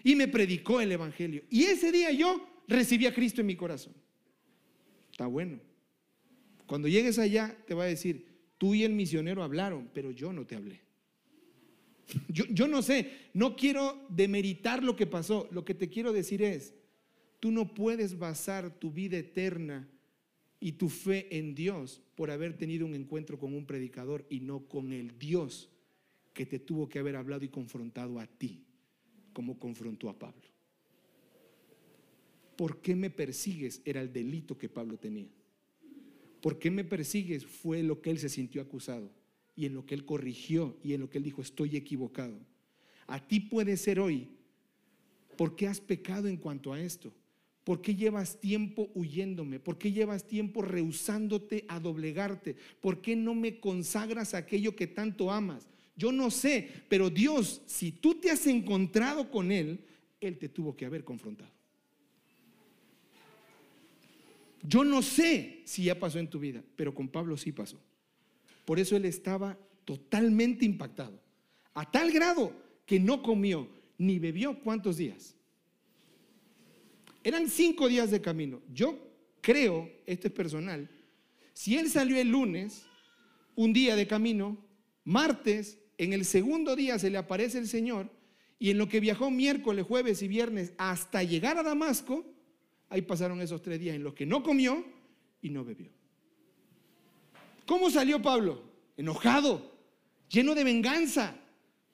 y 0.03 0.15
me 0.15 0.27
predicó 0.27 0.81
el 0.81 0.91
Evangelio. 0.91 1.43
Y 1.49 1.63
ese 1.63 1.91
día 1.91 2.11
yo 2.11 2.47
recibí 2.67 3.05
a 3.05 3.13
Cristo 3.13 3.41
en 3.41 3.47
mi 3.47 3.55
corazón. 3.55 3.93
Está 5.11 5.27
bueno. 5.27 5.59
Cuando 6.65 6.87
llegues 6.87 7.19
allá 7.19 7.55
te 7.67 7.73
va 7.73 7.83
a 7.83 7.87
decir, 7.87 8.25
tú 8.57 8.73
y 8.73 8.83
el 8.83 8.93
misionero 8.93 9.43
hablaron, 9.43 9.89
pero 9.93 10.11
yo 10.11 10.33
no 10.33 10.45
te 10.45 10.55
hablé. 10.55 10.81
Yo, 12.27 12.43
yo 12.49 12.67
no 12.67 12.81
sé, 12.81 13.29
no 13.33 13.55
quiero 13.55 14.05
demeritar 14.09 14.83
lo 14.83 14.93
que 14.93 15.07
pasó. 15.07 15.47
Lo 15.51 15.63
que 15.63 15.73
te 15.73 15.89
quiero 15.89 16.11
decir 16.11 16.43
es, 16.43 16.73
tú 17.43 17.51
no 17.51 17.73
puedes 17.73 18.17
basar 18.17 18.79
tu 18.79 18.89
vida 18.89 19.17
eterna 19.17 19.85
y 20.61 20.71
tu 20.71 20.87
fe 20.87 21.27
en 21.37 21.53
Dios 21.53 22.01
por 22.15 22.31
haber 22.31 22.55
tenido 22.55 22.85
un 22.85 22.95
encuentro 22.95 23.37
con 23.37 23.53
un 23.53 23.65
predicador 23.65 24.25
y 24.29 24.39
no 24.39 24.61
con 24.69 24.93
el 24.93 25.19
Dios 25.19 25.69
que 26.33 26.45
te 26.45 26.57
tuvo 26.57 26.87
que 26.87 26.99
haber 26.99 27.17
hablado 27.17 27.43
y 27.43 27.49
confrontado 27.49 28.17
a 28.21 28.27
ti 28.27 28.63
como 29.33 29.59
confrontó 29.59 30.07
a 30.07 30.17
Pablo. 30.17 30.47
¿Por 32.55 32.79
qué 32.79 32.95
me 32.95 33.09
persigues? 33.09 33.81
Era 33.83 33.99
el 33.99 34.13
delito 34.13 34.57
que 34.57 34.69
Pablo 34.69 34.97
tenía. 34.97 35.27
¿Por 36.39 36.57
qué 36.57 36.71
me 36.71 36.85
persigues? 36.85 37.45
Fue 37.45 37.83
lo 37.83 38.01
que 38.01 38.11
él 38.11 38.19
se 38.19 38.29
sintió 38.29 38.61
acusado 38.61 39.11
y 39.53 39.65
en 39.65 39.73
lo 39.73 39.85
que 39.85 39.95
él 39.95 40.05
corrigió 40.05 40.77
y 40.81 40.93
en 40.93 41.01
lo 41.01 41.09
que 41.09 41.17
él 41.17 41.25
dijo, 41.25 41.41
estoy 41.41 41.75
equivocado. 41.75 42.39
A 43.05 43.27
ti 43.27 43.41
puede 43.41 43.75
ser 43.75 43.99
hoy, 43.99 44.29
¿por 45.35 45.57
qué 45.57 45.67
has 45.67 45.81
pecado 45.81 46.29
en 46.29 46.37
cuanto 46.37 46.71
a 46.71 46.79
esto? 46.79 47.13
¿Por 47.63 47.81
qué 47.81 47.95
llevas 47.95 48.39
tiempo 48.39 48.91
huyéndome? 48.93 49.59
¿Por 49.59 49.77
qué 49.77 49.91
llevas 49.91 50.27
tiempo 50.27 50.61
rehusándote 50.61 51.65
a 51.67 51.79
doblegarte? 51.79 52.57
¿Por 52.81 53.01
qué 53.01 53.15
no 53.15 53.33
me 53.33 53.59
consagras 53.59 54.33
aquello 54.33 54.75
que 54.75 54.87
tanto 54.87 55.31
amas? 55.31 55.69
Yo 55.95 56.11
no 56.11 56.29
sé, 56.31 56.69
pero 56.89 57.09
Dios, 57.09 57.61
si 57.65 57.91
tú 57.91 58.15
te 58.15 58.31
has 58.31 58.47
encontrado 58.47 59.29
con 59.29 59.51
Él, 59.51 59.79
Él 60.19 60.37
te 60.37 60.49
tuvo 60.49 60.75
que 60.75 60.85
haber 60.85 61.03
confrontado. 61.03 61.51
Yo 64.63 64.83
no 64.83 65.01
sé 65.01 65.61
si 65.65 65.85
ya 65.85 65.99
pasó 65.99 66.19
en 66.19 66.29
tu 66.29 66.39
vida, 66.39 66.63
pero 66.75 66.93
con 66.93 67.09
Pablo 67.09 67.37
sí 67.37 67.51
pasó. 67.51 67.79
Por 68.65 68.79
eso 68.79 68.95
él 68.95 69.05
estaba 69.05 69.57
totalmente 69.83 70.63
impactado, 70.63 71.19
a 71.73 71.89
tal 71.89 72.11
grado 72.11 72.53
que 72.85 72.99
no 72.99 73.21
comió 73.21 73.67
ni 73.97 74.19
bebió 74.19 74.59
cuántos 74.61 74.97
días. 74.97 75.35
Eran 77.23 77.49
cinco 77.49 77.87
días 77.87 78.11
de 78.11 78.21
camino. 78.21 78.61
Yo 78.71 78.97
creo, 79.41 79.89
esto 80.05 80.27
es 80.27 80.33
personal, 80.33 80.89
si 81.53 81.77
él 81.77 81.89
salió 81.89 82.17
el 82.17 82.29
lunes, 82.29 82.85
un 83.55 83.73
día 83.73 83.95
de 83.95 84.07
camino, 84.07 84.57
martes, 85.03 85.79
en 85.97 86.13
el 86.13 86.25
segundo 86.25 86.75
día 86.75 86.97
se 86.97 87.09
le 87.09 87.17
aparece 87.17 87.59
el 87.59 87.67
Señor 87.67 88.09
y 88.57 88.71
en 88.71 88.77
lo 88.77 88.89
que 88.89 88.99
viajó 88.99 89.29
miércoles, 89.29 89.85
jueves 89.85 90.21
y 90.23 90.27
viernes 90.27 90.73
hasta 90.77 91.23
llegar 91.23 91.57
a 91.57 91.63
Damasco, 91.63 92.25
ahí 92.89 93.01
pasaron 93.03 93.41
esos 93.41 93.61
tres 93.61 93.79
días 93.79 93.95
en 93.95 94.03
los 94.03 94.13
que 94.13 94.25
no 94.25 94.41
comió 94.41 94.83
y 95.41 95.49
no 95.49 95.63
bebió. 95.63 95.91
¿Cómo 97.65 97.89
salió 97.89 98.21
Pablo? 98.21 98.73
enojado, 98.97 99.71
lleno 100.29 100.55
de 100.55 100.63
venganza. 100.63 101.35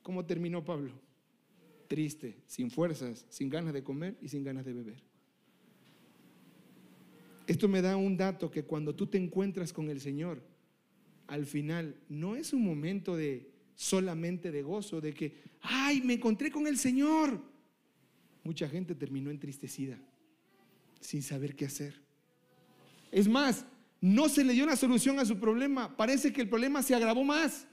¿Cómo 0.02 0.26
terminó 0.26 0.64
Pablo? 0.64 0.92
Triste, 1.88 2.44
sin 2.48 2.70
fuerzas, 2.72 3.26
sin 3.30 3.50
ganas 3.50 3.74
de 3.74 3.84
comer 3.84 4.18
y 4.22 4.30
sin 4.30 4.44
ganas 4.44 4.66
de 4.66 4.74
beber. 4.74 5.04
Esto 7.50 7.68
me 7.68 7.82
da 7.82 7.98
un 7.98 8.16
dato 8.16 8.52
que 8.52 8.64
cuando 8.64 8.94
tú 8.94 9.08
te 9.08 9.18
encuentras 9.18 9.74
con 9.74 9.90
el 9.90 10.00
Señor, 10.00 10.40
al 11.26 11.48
final 11.48 12.00
no 12.08 12.36
es 12.36 12.54
un 12.54 12.64
momento 12.64 13.18
de 13.18 13.50
solamente 13.74 14.52
de 14.52 14.62
gozo, 14.62 15.02
de 15.02 15.16
que, 15.16 15.34
ay, 15.62 16.00
me 16.02 16.14
encontré 16.14 16.52
con 16.52 16.68
el 16.68 16.78
Señor. 16.78 17.42
Mucha 18.44 18.70
gente 18.70 18.94
terminó 18.94 19.32
entristecida, 19.32 19.98
sin 21.00 21.24
saber 21.24 21.56
qué 21.56 21.66
hacer. 21.66 22.00
Es 23.12 23.28
más, 23.28 23.66
no 24.00 24.30
se 24.30 24.44
le 24.44 24.54
dio 24.54 24.64
una 24.64 24.76
solución 24.76 25.18
a 25.18 25.26
su 25.26 25.40
problema. 25.40 25.98
Parece 25.98 26.32
que 26.32 26.42
el 26.42 26.50
problema 26.50 26.84
se 26.84 26.94
agravó 26.94 27.24
más. 27.24 27.66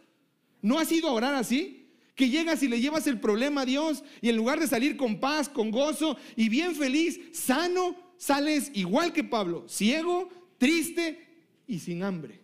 ¿No 0.63 0.79
ha 0.79 0.87
sido 0.87 1.13
orar 1.13 1.35
así? 1.35 1.91
Que 2.15 2.31
llegas 2.31 2.63
y 2.63 2.69
le 2.69 2.81
llevas 2.81 3.07
el 3.07 3.21
problema 3.21 3.61
a 3.61 3.67
Dios 3.67 4.03
y 4.23 4.31
en 4.31 4.37
lugar 4.37 4.59
de 4.59 4.69
salir 4.69 4.97
con 4.97 5.21
paz, 5.21 5.51
con 5.51 5.71
gozo 5.71 6.17
y 6.35 6.49
bien 6.49 6.75
feliz, 6.75 7.21
sano, 7.33 8.06
sales 8.17 8.71
igual 8.75 9.13
que 9.13 9.25
Pablo, 9.25 9.65
ciego, 9.69 10.29
triste 10.59 11.27
y 11.67 11.79
sin 11.79 12.03
hambre. 12.03 12.41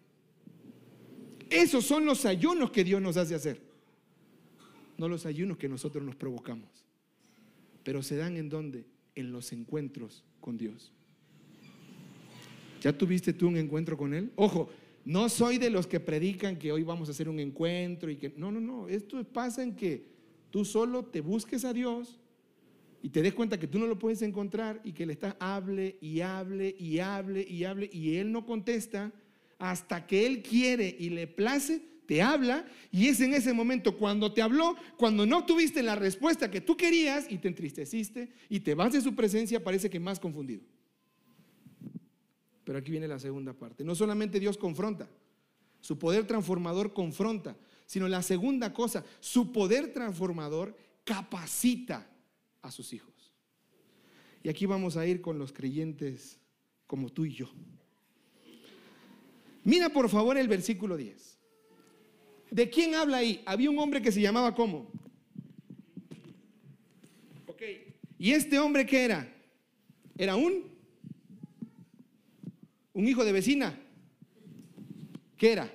Esos 1.51 1.85
son 1.85 2.05
los 2.07 2.25
ayunos 2.25 2.71
que 2.71 2.85
Dios 2.85 3.03
nos 3.03 3.17
hace 3.17 3.35
hacer. 3.35 3.61
No 4.97 5.09
los 5.09 5.27
ayunos 5.27 5.59
que 5.59 5.69
nosotros 5.69 6.05
nos 6.05 6.17
provocamos. 6.17 6.71
Pero 7.85 8.03
se 8.03 8.17
dan 8.17 8.37
en 8.37 8.49
donde? 8.49 8.87
En 9.15 9.33
los 9.33 9.53
encuentros 9.53 10.25
con 10.41 10.57
Dios. 10.57 10.93
¿Ya 12.81 12.97
tuviste 12.97 13.33
tú 13.33 13.49
un 13.49 13.57
encuentro 13.57 13.97
con 13.97 14.15
Él? 14.15 14.33
Ojo, 14.37 14.71
no 15.05 15.29
soy 15.29 15.59
de 15.59 15.71
los 15.71 15.87
que 15.87 16.01
predican 16.01 16.57
que 16.57 16.73
hoy 16.73 16.83
vamos 16.83 17.09
a 17.09 17.13
hacer 17.13 17.29
un 17.29 17.39
encuentro 17.39 18.11
y 18.11 18.17
que... 18.17 18.33
No, 18.37 18.51
no, 18.51 18.61
no. 18.61 18.89
Esto 18.89 19.23
pasa 19.25 19.63
en 19.63 19.77
que 19.77 20.07
tú 20.51 20.65
solo 20.65 21.05
te 21.05 21.21
busques 21.21 21.65
a 21.65 21.73
Dios 21.73 22.19
y 23.03 23.09
te 23.09 23.21
des 23.21 23.35
cuenta 23.35 23.59
que 23.59 23.67
tú 23.67 23.81
no 23.81 23.87
lo 23.87 23.99
puedes 23.99 24.23
encontrar 24.23 24.81
y 24.85 24.93
que 24.93 25.05
le 25.05 25.13
estás 25.13 25.35
hable 25.41 25.99
y 26.01 26.21
hable 26.21 26.75
y 26.79 27.01
hable 27.01 27.45
y 27.47 27.65
hable 27.65 27.91
y 27.93 28.17
él 28.17 28.31
no 28.31 28.47
contesta 28.47 29.13
hasta 29.59 30.07
que 30.07 30.25
él 30.25 30.43
quiere 30.43 30.97
y 30.99 31.11
le 31.11 31.27
place, 31.27 31.83
te 32.07 32.23
habla 32.23 32.65
y 32.93 33.09
es 33.09 33.21
en 33.21 33.35
ese 33.35 33.53
momento 33.53 33.99
cuando 33.99 34.33
te 34.33 34.41
habló, 34.41 34.77
cuando 34.97 35.27
no 35.27 35.45
tuviste 35.45 35.83
la 35.83 35.97
respuesta 35.97 36.49
que 36.49 36.61
tú 36.61 36.77
querías 36.77 37.27
y 37.29 37.39
te 37.39 37.49
entristeciste 37.49 38.33
y 38.49 38.61
te 38.61 38.75
vas 38.75 38.93
de 38.93 39.01
su 39.01 39.17
presencia, 39.17 39.63
parece 39.63 39.91
que 39.91 39.99
más 39.99 40.21
confundido. 40.21 40.63
Pero 42.65 42.79
aquí 42.79 42.93
viene 42.93 43.09
la 43.09 43.19
segunda 43.19 43.53
parte. 43.53 43.83
No 43.83 43.97
solamente 43.97 44.39
Dios 44.39 44.57
confronta, 44.57 45.09
su 45.81 45.99
poder 45.99 46.25
transformador 46.25 46.93
confronta, 46.93 47.57
sino 47.87 48.07
la 48.07 48.23
segunda 48.23 48.73
cosa, 48.73 49.05
su 49.19 49.51
poder 49.53 49.93
transformador 49.93 50.77
capacita 51.05 52.09
a 52.63 52.71
sus 52.71 52.93
hijos. 52.93 53.13
Y 54.43 54.49
aquí 54.49 54.67
vamos 54.67 54.97
a 54.97 55.07
ir 55.07 55.21
con 55.21 55.39
los 55.39 55.53
creyentes 55.53 56.39
como 56.87 57.11
tú 57.11 57.25
y 57.25 57.35
yo. 57.35 57.51
Mira 59.65 59.89
por 59.91 60.09
favor 60.09 60.37
el 60.37 60.49
versículo 60.49 60.97
10. 60.97 61.39
¿De 62.51 62.69
quién 62.71 62.95
habla 62.95 63.19
ahí? 63.19 63.43
Había 63.47 63.71
un 63.71 63.79
hombre 63.79 64.03
que 64.03 64.13
se 64.13 64.21
llamaba 64.21 64.55
¿cómo? 64.55 64.91
Ok. 67.47 67.63
¿Y 68.19 68.33
este 68.33 68.59
hombre 68.59 68.85
qué 68.85 69.05
era? 69.05 69.33
Era 70.17 70.37
un 70.37 70.73
un 72.95 73.09
hijo 73.09 73.25
de 73.25 73.33
vecina. 73.33 73.79
¿Qué 75.37 75.53
era? 75.53 75.73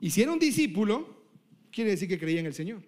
Y 0.00 0.10
si 0.10 0.24
discípulo, 0.38 1.22
quiere 1.70 1.90
decir 1.90 2.08
que 2.08 2.18
creía 2.18 2.40
en 2.40 2.46
el 2.46 2.54
Señor. 2.54 2.82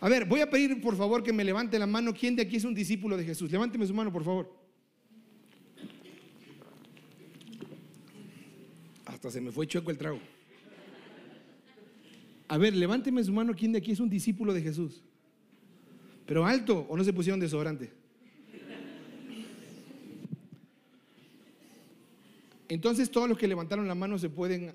A 0.00 0.08
ver, 0.08 0.24
voy 0.26 0.40
a 0.40 0.50
pedir 0.50 0.80
por 0.80 0.96
favor 0.96 1.22
que 1.22 1.32
me 1.32 1.44
levante 1.44 1.78
la 1.78 1.86
mano. 1.86 2.12
¿Quién 2.12 2.36
de 2.36 2.42
aquí 2.42 2.56
es 2.56 2.64
un 2.64 2.74
discípulo 2.74 3.16
de 3.16 3.24
Jesús? 3.24 3.50
Levánteme 3.50 3.86
su 3.86 3.94
mano, 3.94 4.12
por 4.12 4.24
favor. 4.24 4.54
Hasta 9.06 9.30
se 9.30 9.40
me 9.40 9.52
fue 9.52 9.66
chueco 9.66 9.90
el 9.90 9.98
trago. 9.98 10.18
A 12.48 12.58
ver, 12.58 12.74
levánteme 12.74 13.24
su 13.24 13.32
mano. 13.32 13.54
¿Quién 13.54 13.72
de 13.72 13.78
aquí 13.78 13.92
es 13.92 14.00
un 14.00 14.10
discípulo 14.10 14.52
de 14.52 14.62
Jesús? 14.62 15.02
Pero 16.26 16.44
alto 16.44 16.86
o 16.88 16.96
no 16.96 17.04
se 17.04 17.12
pusieron 17.12 17.40
desodorante. 17.40 17.92
Entonces 22.68 23.10
todos 23.10 23.28
los 23.28 23.38
que 23.38 23.46
levantaron 23.46 23.86
la 23.86 23.94
mano 23.94 24.18
se 24.18 24.30
pueden 24.30 24.74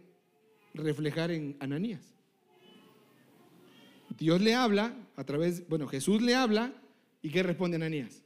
reflejar 0.73 1.31
en 1.31 1.57
Ananías. 1.59 2.18
Dios 4.19 4.41
le 4.41 4.53
habla 4.53 4.93
a 5.15 5.23
través, 5.23 5.67
bueno, 5.69 5.87
Jesús 5.87 6.21
le 6.21 6.35
habla 6.35 6.73
y 7.21 7.29
¿qué 7.29 7.41
responde 7.41 7.77
Ananías? 7.77 8.21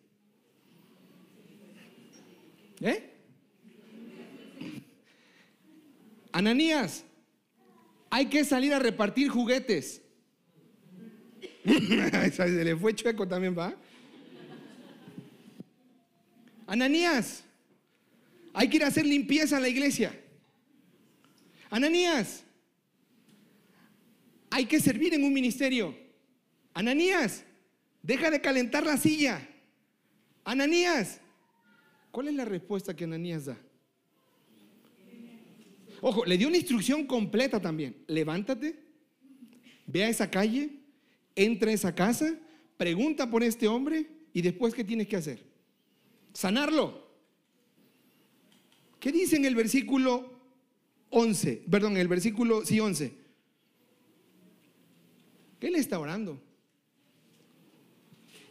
¿Eh? 2.82 3.12
Ananías, 6.32 7.04
hay 8.10 8.26
que 8.26 8.44
salir 8.44 8.74
a 8.74 8.80
repartir 8.80 9.30
juguetes. 9.30 10.02
Se 12.34 12.64
le 12.64 12.76
fue 12.76 12.96
chueco 12.96 13.28
también, 13.28 13.58
¿va? 13.58 13.74
Ananías, 16.66 17.44
hay 18.54 18.68
que 18.68 18.78
ir 18.78 18.84
a 18.84 18.88
hacer 18.88 19.06
limpieza 19.06 19.58
a 19.58 19.60
la 19.60 19.70
iglesia. 19.70 20.20
Ananías, 21.70 22.44
hay 24.54 24.68
que 24.68 24.80
servir 24.80 25.16
en 25.16 25.24
un 25.24 25.34
ministerio. 25.34 25.98
Ananías, 26.76 27.44
deja 28.04 28.30
de 28.30 28.40
calentar 28.40 28.86
la 28.86 28.98
silla. 28.98 29.50
Ananías, 30.44 31.20
¿cuál 32.12 32.28
es 32.28 32.36
la 32.36 32.46
respuesta 32.46 32.96
que 32.96 33.06
Ananías 33.06 33.46
da? 33.46 33.58
Ojo, 36.02 36.24
le 36.24 36.38
dio 36.38 36.50
una 36.50 36.58
instrucción 36.58 37.08
completa 37.08 37.60
también. 37.60 37.96
Levántate, 38.06 38.76
ve 39.88 40.04
a 40.04 40.10
esa 40.10 40.30
calle, 40.30 40.70
entra 41.36 41.72
a 41.72 41.74
esa 41.74 41.96
casa, 41.96 42.38
pregunta 42.78 43.28
por 43.32 43.42
este 43.42 43.68
hombre 43.68 44.08
y 44.34 44.44
después 44.44 44.76
¿qué 44.76 44.84
tienes 44.84 45.08
que 45.08 45.16
hacer? 45.16 45.44
Sanarlo. 46.32 47.08
¿Qué 49.00 49.12
dice 49.12 49.36
en 49.36 49.46
el 49.46 49.56
versículo 49.56 50.32
11? 51.10 51.64
Perdón, 51.72 51.94
en 51.94 52.02
el 52.02 52.08
versículo, 52.08 52.64
sí, 52.64 52.80
11. 52.80 53.23
Él 55.64 55.76
está 55.76 55.98
orando. 55.98 56.42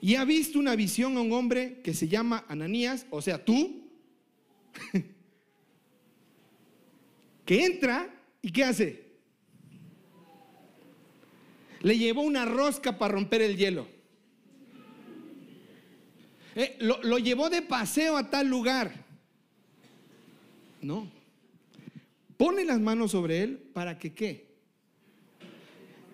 Y 0.01 0.15
ha 0.15 0.25
visto 0.25 0.59
una 0.59 0.75
visión 0.75 1.17
a 1.17 1.21
un 1.21 1.31
hombre 1.33 1.81
que 1.85 1.93
se 1.93 2.09
llama 2.09 2.47
Ananías, 2.49 3.07
o 3.11 3.21
sea, 3.21 3.45
tú, 3.45 3.87
que 7.45 7.65
entra 7.65 8.13
y 8.41 8.51
¿qué 8.51 8.65
hace? 8.65 9.13
Le 11.83 11.99
llevó 11.99 12.23
una 12.23 12.47
rosca 12.47 12.97
para 12.97 13.13
romper 13.13 13.43
el 13.43 13.59
hielo. 13.59 13.87
Eh, 16.55 16.79
lo 16.81 17.19
llevó 17.19 17.51
de 17.51 17.61
paseo 17.61 18.17
a 18.17 18.31
tal 18.31 18.49
lugar. 18.49 19.05
No. 20.81 21.11
Pone 22.39 22.65
las 22.65 22.81
manos 22.81 23.11
sobre 23.11 23.43
él 23.43 23.59
para 23.73 23.99
que 23.99 24.15
qué? 24.15 24.52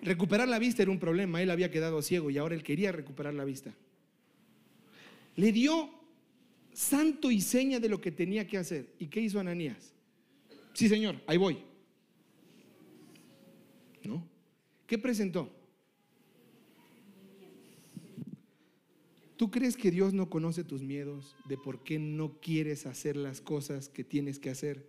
Recuperar 0.03 0.49
la 0.49 0.59
vista 0.59 0.83
era 0.83 0.91
un 0.91 0.99
problema, 0.99 1.43
él 1.43 1.51
había 1.51 1.71
quedado 1.71 2.03
ciego 2.03 2.31
y 2.31 2.39
ahora 2.39 2.55
él 2.55 2.63
quería 2.63 2.93
recuperar 2.93 3.35
la 3.35 3.45
vista. 3.45 3.75
Le 5.37 5.53
dio 5.53 5.91
santo 6.73 7.31
y 7.31 7.41
seña 7.41 7.81
de 7.81 7.89
lo 7.89 8.01
que 8.01 8.13
tenía 8.13 8.47
que 8.47 8.59
hacer. 8.59 8.95
¿Y 8.99 9.09
qué 9.09 9.21
hizo 9.21 9.41
Ananías? 9.41 9.93
Sí, 10.73 10.89
señor, 10.89 11.17
ahí 11.27 11.37
voy. 11.37 11.59
¿No? 14.05 14.25
¿Qué 14.87 14.99
presentó? 14.99 15.53
¿Tú 19.37 19.51
crees 19.51 19.77
que 19.77 19.91
Dios 19.91 20.15
no 20.15 20.29
conoce 20.29 20.65
tus 20.65 20.83
miedos 20.83 21.37
de 21.49 21.57
por 21.57 21.85
qué 21.85 21.99
no 21.99 22.41
quieres 22.41 22.87
hacer 22.87 23.17
las 23.17 23.41
cosas 23.41 23.89
que 23.89 24.03
tienes 24.03 24.39
que 24.39 24.51
hacer 24.51 24.89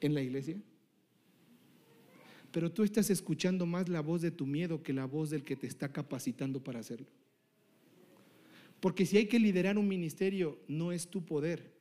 en 0.00 0.14
la 0.14 0.22
iglesia? 0.22 0.56
Pero 2.52 2.72
tú 2.72 2.82
estás 2.82 3.10
escuchando 3.10 3.66
más 3.66 3.88
la 3.88 4.00
voz 4.00 4.22
de 4.22 4.30
tu 4.30 4.46
miedo 4.46 4.82
que 4.82 4.92
la 4.92 5.04
voz 5.04 5.30
del 5.30 5.42
que 5.42 5.56
te 5.56 5.66
está 5.66 5.92
capacitando 5.92 6.62
para 6.62 6.80
hacerlo. 6.80 7.06
Porque 8.80 9.06
si 9.06 9.18
hay 9.18 9.26
que 9.26 9.38
liderar 9.38 9.78
un 9.78 9.86
ministerio, 9.86 10.58
no 10.66 10.90
es 10.90 11.08
tu 11.08 11.24
poder. 11.24 11.72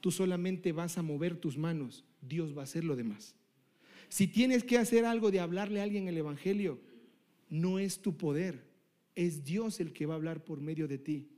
Tú 0.00 0.10
solamente 0.10 0.72
vas 0.72 0.98
a 0.98 1.02
mover 1.02 1.36
tus 1.36 1.56
manos, 1.56 2.04
Dios 2.20 2.56
va 2.56 2.62
a 2.62 2.64
hacer 2.64 2.84
lo 2.84 2.96
demás. 2.96 3.34
Si 4.08 4.26
tienes 4.26 4.64
que 4.64 4.78
hacer 4.78 5.04
algo 5.04 5.30
de 5.30 5.40
hablarle 5.40 5.80
a 5.80 5.84
alguien 5.84 6.08
el 6.08 6.18
Evangelio, 6.18 6.78
no 7.48 7.78
es 7.78 8.00
tu 8.00 8.16
poder, 8.16 8.64
es 9.14 9.44
Dios 9.44 9.80
el 9.80 9.92
que 9.92 10.06
va 10.06 10.14
a 10.14 10.16
hablar 10.16 10.44
por 10.44 10.60
medio 10.60 10.88
de 10.88 10.98
ti. 10.98 11.28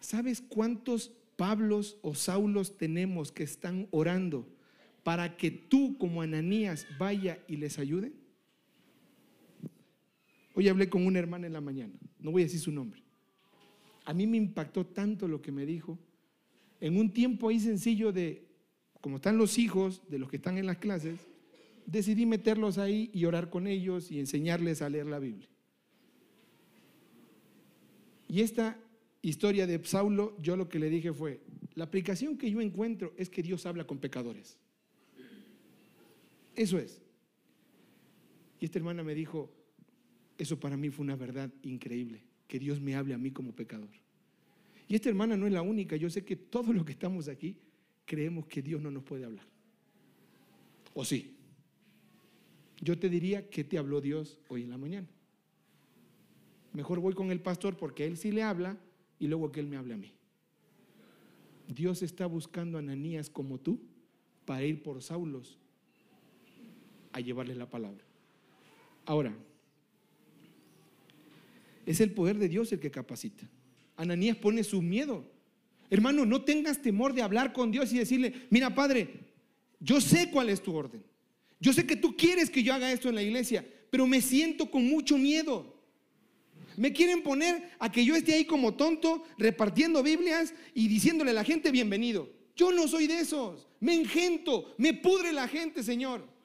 ¿Sabes 0.00 0.40
cuántos 0.40 1.12
Pablos 1.36 1.98
o 2.02 2.14
Saulos 2.14 2.76
tenemos 2.76 3.30
que 3.30 3.42
están 3.42 3.86
orando? 3.90 4.48
Para 5.02 5.36
que 5.36 5.50
tú 5.50 5.96
como 5.98 6.22
Ananías 6.22 6.86
vaya 6.98 7.38
y 7.48 7.56
les 7.56 7.78
ayude? 7.78 8.12
Hoy 10.54 10.68
hablé 10.68 10.88
con 10.88 11.06
una 11.06 11.18
hermana 11.18 11.46
en 11.46 11.52
la 11.52 11.60
mañana, 11.60 11.94
no 12.18 12.32
voy 12.32 12.42
a 12.42 12.46
decir 12.46 12.60
su 12.60 12.72
nombre. 12.72 13.02
A 14.04 14.14
mí 14.14 14.26
me 14.26 14.36
impactó 14.36 14.86
tanto 14.86 15.28
lo 15.28 15.42
que 15.42 15.52
me 15.52 15.66
dijo. 15.66 15.98
En 16.80 16.96
un 16.96 17.12
tiempo 17.12 17.48
ahí 17.48 17.60
sencillo 17.60 18.10
de, 18.10 18.46
como 19.00 19.16
están 19.16 19.36
los 19.36 19.58
hijos 19.58 20.02
de 20.08 20.18
los 20.18 20.30
que 20.30 20.36
están 20.36 20.58
en 20.58 20.66
las 20.66 20.78
clases, 20.78 21.20
decidí 21.86 22.26
meterlos 22.26 22.78
ahí 22.78 23.10
y 23.12 23.24
orar 23.24 23.50
con 23.50 23.66
ellos 23.66 24.10
y 24.10 24.18
enseñarles 24.18 24.82
a 24.82 24.88
leer 24.88 25.06
la 25.06 25.18
Biblia. 25.18 25.48
Y 28.28 28.42
esta 28.42 28.78
historia 29.22 29.66
de 29.66 29.82
Saulo, 29.84 30.36
yo 30.38 30.56
lo 30.56 30.68
que 30.68 30.78
le 30.78 30.90
dije 30.90 31.12
fue, 31.12 31.40
la 31.74 31.84
aplicación 31.84 32.36
que 32.36 32.50
yo 32.50 32.60
encuentro 32.60 33.14
es 33.16 33.30
que 33.30 33.42
Dios 33.42 33.64
habla 33.64 33.86
con 33.86 33.98
pecadores. 33.98 34.58
Eso 36.58 36.76
es. 36.76 37.00
Y 38.58 38.64
esta 38.64 38.80
hermana 38.80 39.04
me 39.04 39.14
dijo, 39.14 39.48
eso 40.36 40.58
para 40.58 40.76
mí 40.76 40.90
fue 40.90 41.04
una 41.04 41.14
verdad 41.14 41.52
increíble, 41.62 42.20
que 42.48 42.58
Dios 42.58 42.80
me 42.80 42.96
hable 42.96 43.14
a 43.14 43.18
mí 43.18 43.30
como 43.30 43.54
pecador. 43.54 43.88
Y 44.88 44.96
esta 44.96 45.08
hermana 45.08 45.36
no 45.36 45.46
es 45.46 45.52
la 45.52 45.62
única, 45.62 45.94
yo 45.94 46.10
sé 46.10 46.24
que 46.24 46.34
todos 46.34 46.74
los 46.74 46.84
que 46.84 46.90
estamos 46.90 47.28
aquí 47.28 47.56
creemos 48.04 48.46
que 48.46 48.60
Dios 48.60 48.82
no 48.82 48.90
nos 48.90 49.04
puede 49.04 49.24
hablar. 49.24 49.46
¿O 50.94 51.04
sí? 51.04 51.36
Yo 52.80 52.98
te 52.98 53.08
diría 53.08 53.48
que 53.48 53.62
te 53.62 53.78
habló 53.78 54.00
Dios 54.00 54.40
hoy 54.48 54.64
en 54.64 54.70
la 54.70 54.78
mañana. 54.78 55.06
Mejor 56.72 56.98
voy 56.98 57.14
con 57.14 57.30
el 57.30 57.40
pastor 57.40 57.76
porque 57.76 58.04
él 58.04 58.16
sí 58.16 58.32
le 58.32 58.42
habla 58.42 58.76
y 59.20 59.28
luego 59.28 59.52
que 59.52 59.60
él 59.60 59.68
me 59.68 59.76
hable 59.76 59.94
a 59.94 59.96
mí. 59.96 60.12
Dios 61.68 62.02
está 62.02 62.26
buscando 62.26 62.78
a 62.78 62.80
Ananías 62.80 63.30
como 63.30 63.60
tú 63.60 63.80
para 64.44 64.64
ir 64.64 64.82
por 64.82 65.00
Saulos 65.04 65.56
a 67.18 67.20
llevarle 67.20 67.54
la 67.54 67.68
palabra. 67.68 68.04
Ahora, 69.04 69.34
es 71.84 72.00
el 72.00 72.12
poder 72.12 72.38
de 72.38 72.48
Dios 72.48 72.72
el 72.72 72.80
que 72.80 72.90
capacita. 72.90 73.48
Ananías 73.96 74.36
pone 74.36 74.62
su 74.62 74.80
miedo. 74.80 75.24
Hermano, 75.90 76.24
no 76.24 76.42
tengas 76.42 76.80
temor 76.80 77.14
de 77.14 77.22
hablar 77.22 77.52
con 77.52 77.70
Dios 77.70 77.92
y 77.92 77.98
decirle, 77.98 78.46
mira 78.50 78.74
Padre, 78.74 79.08
yo 79.80 80.00
sé 80.00 80.30
cuál 80.30 80.48
es 80.48 80.62
tu 80.62 80.74
orden. 80.74 81.02
Yo 81.60 81.72
sé 81.72 81.86
que 81.86 81.96
tú 81.96 82.16
quieres 82.16 82.50
que 82.50 82.62
yo 82.62 82.72
haga 82.72 82.92
esto 82.92 83.08
en 83.08 83.16
la 83.16 83.22
iglesia, 83.22 83.66
pero 83.90 84.06
me 84.06 84.20
siento 84.20 84.70
con 84.70 84.86
mucho 84.86 85.18
miedo. 85.18 85.76
Me 86.76 86.92
quieren 86.92 87.22
poner 87.22 87.70
a 87.80 87.90
que 87.90 88.04
yo 88.04 88.14
esté 88.14 88.34
ahí 88.34 88.44
como 88.44 88.74
tonto 88.74 89.24
repartiendo 89.38 90.04
Biblias 90.04 90.54
y 90.74 90.86
diciéndole 90.86 91.32
a 91.32 91.34
la 91.34 91.44
gente 91.44 91.72
bienvenido. 91.72 92.30
Yo 92.54 92.70
no 92.70 92.86
soy 92.86 93.08
de 93.08 93.18
esos. 93.18 93.66
Me 93.80 93.94
engento, 93.94 94.74
me 94.78 94.94
pudre 94.94 95.32
la 95.32 95.48
gente, 95.48 95.82
Señor. 95.82 96.37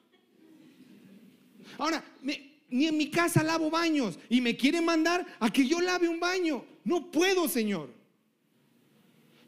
Ahora, 1.78 2.04
ni 2.22 2.86
en 2.86 2.96
mi 2.96 3.10
casa 3.10 3.42
lavo 3.42 3.70
baños 3.70 4.18
y 4.28 4.40
me 4.40 4.56
quieren 4.56 4.84
mandar 4.84 5.26
a 5.38 5.50
que 5.50 5.66
yo 5.66 5.80
lave 5.80 6.08
un 6.08 6.18
baño. 6.18 6.64
No 6.84 7.10
puedo, 7.10 7.48
Señor. 7.48 7.90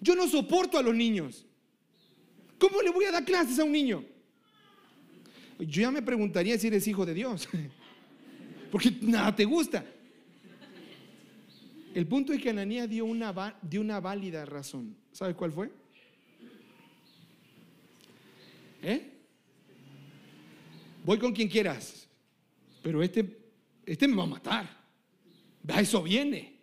Yo 0.00 0.14
no 0.14 0.28
soporto 0.28 0.78
a 0.78 0.82
los 0.82 0.94
niños. 0.94 1.46
¿Cómo 2.58 2.80
le 2.82 2.90
voy 2.90 3.04
a 3.06 3.12
dar 3.12 3.24
clases 3.24 3.58
a 3.58 3.64
un 3.64 3.72
niño? 3.72 4.04
Yo 5.58 5.82
ya 5.82 5.90
me 5.90 6.02
preguntaría 6.02 6.58
si 6.58 6.66
eres 6.66 6.86
hijo 6.86 7.04
de 7.04 7.14
Dios. 7.14 7.48
Porque 8.70 8.92
nada 9.00 9.34
te 9.34 9.44
gusta. 9.44 9.84
El 11.94 12.06
punto 12.06 12.32
es 12.32 12.42
que 12.42 12.50
Ananías 12.50 12.88
dio 12.88 13.06
una, 13.06 13.56
dio 13.62 13.80
una 13.80 14.00
válida 14.00 14.44
razón. 14.44 14.94
¿Sabes 15.12 15.34
cuál 15.34 15.50
fue? 15.50 15.70
¿Eh? 18.82 19.12
Voy 21.04 21.18
con 21.18 21.32
quien 21.32 21.48
quieras, 21.48 22.05
pero 22.86 23.02
este, 23.02 23.36
este 23.84 24.06
me 24.06 24.14
va 24.14 24.22
a 24.22 24.26
matar. 24.26 24.86
A 25.66 25.80
eso 25.80 26.04
viene. 26.04 26.56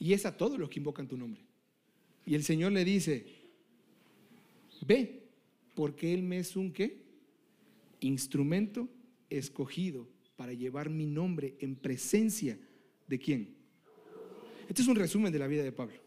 Y 0.00 0.14
es 0.14 0.24
a 0.24 0.34
todos 0.34 0.58
los 0.58 0.70
que 0.70 0.78
invocan 0.78 1.06
tu 1.06 1.18
nombre. 1.18 1.42
Y 2.24 2.34
el 2.34 2.42
Señor 2.44 2.72
le 2.72 2.82
dice, 2.82 3.26
ve, 4.86 5.28
porque 5.74 6.14
Él 6.14 6.22
me 6.22 6.38
es 6.38 6.56
un 6.56 6.72
qué? 6.72 7.02
Instrumento 8.00 8.88
escogido 9.28 10.08
para 10.34 10.54
llevar 10.54 10.88
mi 10.88 11.04
nombre 11.04 11.56
en 11.60 11.76
presencia 11.76 12.58
de 13.06 13.18
quién. 13.18 13.54
Este 14.66 14.80
es 14.80 14.88
un 14.88 14.96
resumen 14.96 15.30
de 15.30 15.40
la 15.40 15.46
vida 15.46 15.62
de 15.62 15.72
Pablo. 15.72 16.00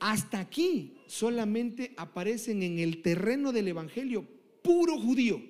Hasta 0.00 0.40
aquí 0.40 0.96
solamente 1.06 1.92
aparecen 1.98 2.62
en 2.62 2.78
el 2.78 3.02
terreno 3.02 3.52
del 3.52 3.68
Evangelio 3.68 4.33
puro 4.64 4.98
judío. 4.98 5.42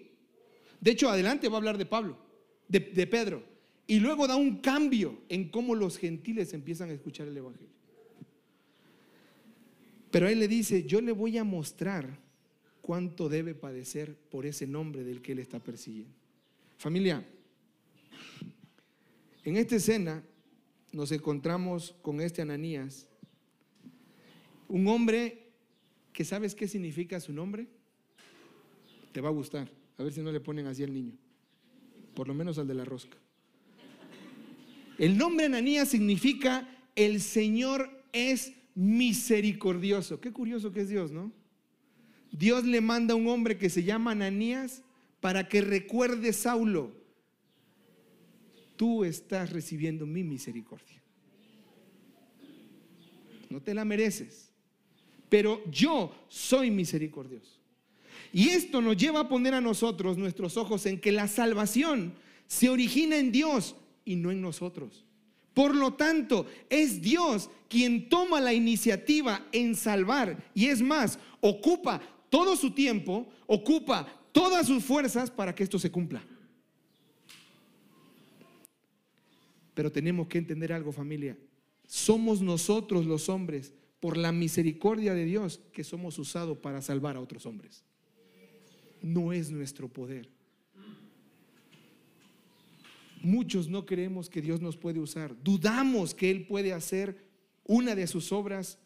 De 0.81 0.91
hecho, 0.91 1.09
adelante 1.09 1.49
va 1.49 1.55
a 1.55 1.59
hablar 1.59 1.79
de 1.79 1.87
Pablo, 1.87 2.19
de, 2.69 3.07
Pedro, 3.07 3.45
y 3.87 4.01
luego 4.01 4.27
da 4.27 4.35
un 4.35 4.59
cambio 4.59 5.23
en 5.29 5.49
cómo 5.49 5.77
los 5.77 5.97
gentiles 5.97 6.53
empiezan 6.53 6.91
a 6.91 6.95
escuchar 6.95 7.29
el 7.29 7.37
Evangelio. 7.37 7.73
Pero 10.11 10.29
él 10.29 10.41
le 10.41 10.49
dice, 10.49 10.85
yo 10.85 11.01
le 11.01 11.13
voy 11.13 11.39
a 11.39 11.45
mostrar 11.45 12.19
cuánto 12.83 13.29
debe 13.29 13.55
padecer 13.55 14.17
por 14.31 14.47
ese 14.47 14.67
nombre 14.67 15.05
del 15.05 15.23
que 15.23 15.33
él 15.33 15.39
está 15.39 15.61
persiguiendo. 15.61 16.13
Familia, 16.77 17.25
en 19.45 19.57
esta 19.57 19.77
escena 19.77 20.25
nos 20.93 21.13
encontramos 21.13 21.95
con 22.03 22.21
este 22.21 22.43
Ananías, 22.43 23.07
un 24.69 24.89
hombre 24.89 25.53
que 26.13 26.25
sabes 26.25 26.55
qué 26.55 26.67
significa 26.69 27.21
su 27.21 27.33
nombre. 27.33 27.69
Te 29.15 29.21
va 29.21 29.29
a 29.29 29.33
gustar. 29.33 29.71
A 29.97 30.03
ver 30.03 30.13
si 30.13 30.21
no 30.23 30.33
le 30.33 30.41
ponen 30.41 30.67
así 30.67 30.83
al 30.83 30.93
niño. 30.93 31.13
Por 32.15 32.27
lo 32.27 32.35
menos 32.35 32.59
al 32.59 32.67
de 32.67 32.75
la 32.75 32.85
rosca. 32.85 33.17
El 34.99 35.17
nombre 35.17 35.47
Ananías 35.47 35.89
significa 35.89 36.69
el 36.97 37.21
Señor 37.21 37.89
es 38.13 38.53
misericordioso. 38.75 40.21
Qué 40.21 40.33
curioso 40.33 40.73
que 40.73 40.81
es 40.81 40.89
Dios, 40.89 41.13
¿no? 41.13 41.31
Dios 42.33 42.65
le 42.65 42.81
manda 42.81 43.15
a 43.15 43.17
un 43.17 43.29
hombre 43.29 43.57
que 43.57 43.71
se 43.71 43.85
llama 43.85 44.11
Ananías 44.11 44.83
para 45.21 45.49
que 45.49 45.61
recuerde 45.61 46.33
Saulo, 46.33 46.91
tú 48.75 49.05
estás 49.05 49.53
recibiendo 49.53 50.07
mi 50.07 50.25
misericordia. 50.25 51.01
No 53.49 53.63
te 53.63 53.75
la 53.75 53.85
mereces, 53.85 54.51
pero 55.29 55.63
yo 55.71 56.13
soy 56.27 56.73
misericordioso. 56.73 57.64
Y 58.35 58.49
esto 58.49 58.83
nos 58.83 58.97
lleva 58.97 59.21
a 59.21 59.29
poner 59.29 59.55
a 59.55 59.61
nosotros 59.61 60.19
nuestros 60.19 60.57
ojos 60.57 60.87
en 60.87 61.01
que 61.01 61.13
la 61.13 61.29
salvación 61.29 62.15
se 62.49 62.69
origina 62.69 63.17
en 63.17 63.31
Dios 63.31 63.77
y 64.05 64.17
no 64.17 64.33
en 64.33 64.43
nosotros. 64.43 65.05
Por 65.55 65.77
lo 65.77 65.95
tanto, 65.95 66.45
es 66.69 67.01
Dios 67.01 67.49
quien 67.69 68.09
toma 68.09 68.41
la 68.41 68.53
iniciativa 68.53 69.47
en 69.53 69.77
salvar 69.77 70.51
y 70.53 70.67
es 70.67 70.83
más, 70.83 71.21
ocupa 71.41 72.03
todo 72.29 72.57
su 72.57 72.73
tiempo, 72.73 73.29
ocupa 73.47 74.05
todas 74.33 74.67
sus 74.67 74.83
fuerzas 74.83 75.31
para 75.31 75.55
que 75.55 75.63
esto 75.63 75.79
se 75.79 75.93
cumpla. 75.93 76.21
Pero 79.75 79.93
tenemos 79.93 80.27
que 80.27 80.39
entender 80.39 80.73
algo, 80.73 80.91
familia. 80.91 81.39
Somos 81.87 82.43
nosotros 82.43 83.07
los 83.07 83.29
hombres, 83.29 83.73
por 84.01 84.17
la 84.17 84.33
misericordia 84.33 85.15
de 85.15 85.25
Dios, 85.25 85.61
que 85.73 85.85
somos 85.85 86.19
usados 86.19 86.59
para 86.59 86.83
salvar 86.83 87.17
a 87.17 87.21
otros 87.21 87.47
hombres. 87.47 87.85
No 89.05 89.35
es 89.35 89.51
nuestro 89.51 89.87
poder. 89.87 90.31
Muchos 93.23 93.69
no 93.69 93.85
creemos 93.85 94.31
que 94.31 94.41
Dios 94.41 94.63
nos 94.63 94.79
puede 94.79 94.99
usar. 94.99 95.37
Dudamos 95.45 96.15
que 96.15 96.31
Él 96.31 96.47
puede 96.47 96.73
hacer 96.73 97.19
una 97.65 97.95
de 97.95 98.07
sus 98.07 98.33
obras 98.33 98.79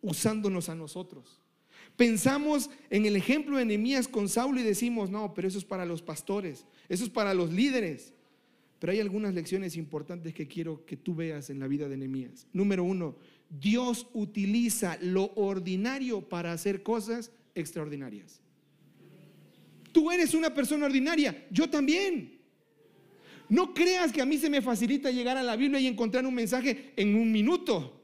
usándonos 0.00 0.70
a 0.70 0.74
nosotros. 0.74 1.42
Pensamos 1.94 2.70
en 2.88 3.04
el 3.04 3.16
ejemplo 3.16 3.58
de 3.58 3.66
Nehemías 3.66 4.08
con 4.08 4.30
Saulo 4.30 4.60
y 4.60 4.64
decimos, 4.64 5.10
no, 5.10 5.34
pero 5.34 5.46
eso 5.46 5.58
es 5.58 5.64
para 5.64 5.84
los 5.84 6.00
pastores, 6.00 6.64
eso 6.88 7.04
es 7.04 7.10
para 7.10 7.34
los 7.34 7.52
líderes. 7.52 8.14
Pero 8.78 8.92
hay 8.92 9.00
algunas 9.00 9.34
lecciones 9.34 9.76
importantes 9.76 10.32
que 10.32 10.48
quiero 10.48 10.86
que 10.86 10.96
tú 10.96 11.14
veas 11.14 11.50
en 11.50 11.58
la 11.58 11.68
vida 11.68 11.86
de 11.86 11.98
Nehemías. 11.98 12.46
Número 12.54 12.82
uno, 12.82 13.16
Dios 13.50 14.06
utiliza 14.14 14.98
lo 15.02 15.32
ordinario 15.34 16.22
para 16.26 16.52
hacer 16.52 16.82
cosas 16.82 17.30
extraordinarias. 17.54 18.40
Tú 19.96 20.10
eres 20.10 20.34
una 20.34 20.52
persona 20.52 20.84
ordinaria, 20.84 21.46
yo 21.50 21.70
también. 21.70 22.38
No 23.48 23.72
creas 23.72 24.12
que 24.12 24.20
a 24.20 24.26
mí 24.26 24.36
se 24.36 24.50
me 24.50 24.60
facilita 24.60 25.10
llegar 25.10 25.38
a 25.38 25.42
la 25.42 25.56
Biblia 25.56 25.80
y 25.80 25.86
encontrar 25.86 26.26
un 26.26 26.34
mensaje 26.34 26.92
en 26.96 27.14
un 27.14 27.32
minuto. 27.32 27.98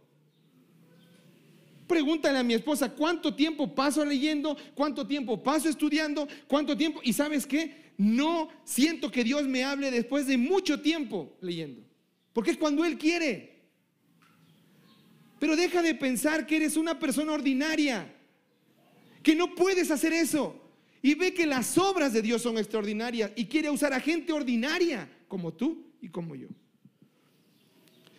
Pregúntale 1.86 2.38
a 2.38 2.42
mi 2.42 2.54
esposa 2.54 2.94
cuánto 2.94 3.34
tiempo 3.34 3.74
paso 3.74 4.06
leyendo, 4.06 4.56
cuánto 4.74 5.06
tiempo 5.06 5.42
paso 5.42 5.68
estudiando, 5.68 6.26
cuánto 6.46 6.74
tiempo. 6.78 6.98
Y 7.04 7.12
sabes 7.12 7.46
qué? 7.46 7.92
No 7.98 8.48
siento 8.64 9.10
que 9.10 9.22
Dios 9.22 9.46
me 9.46 9.62
hable 9.62 9.90
después 9.90 10.26
de 10.26 10.38
mucho 10.38 10.80
tiempo 10.80 11.36
leyendo. 11.42 11.82
Porque 12.32 12.52
es 12.52 12.56
cuando 12.56 12.86
Él 12.86 12.96
quiere. 12.96 13.66
Pero 15.38 15.56
deja 15.56 15.82
de 15.82 15.94
pensar 15.94 16.46
que 16.46 16.56
eres 16.56 16.78
una 16.78 16.98
persona 16.98 17.32
ordinaria. 17.32 18.10
que 19.22 19.34
no 19.34 19.54
puedes 19.54 19.90
hacer 19.90 20.14
eso. 20.14 20.61
Y 21.02 21.14
ve 21.14 21.34
que 21.34 21.46
las 21.46 21.76
obras 21.76 22.12
de 22.12 22.22
Dios 22.22 22.42
son 22.42 22.58
extraordinarias 22.58 23.32
y 23.34 23.46
quiere 23.46 23.68
usar 23.70 23.92
a 23.92 24.00
gente 24.00 24.32
ordinaria 24.32 25.10
como 25.26 25.52
tú 25.52 25.92
y 26.00 26.08
como 26.08 26.36
yo. 26.36 26.48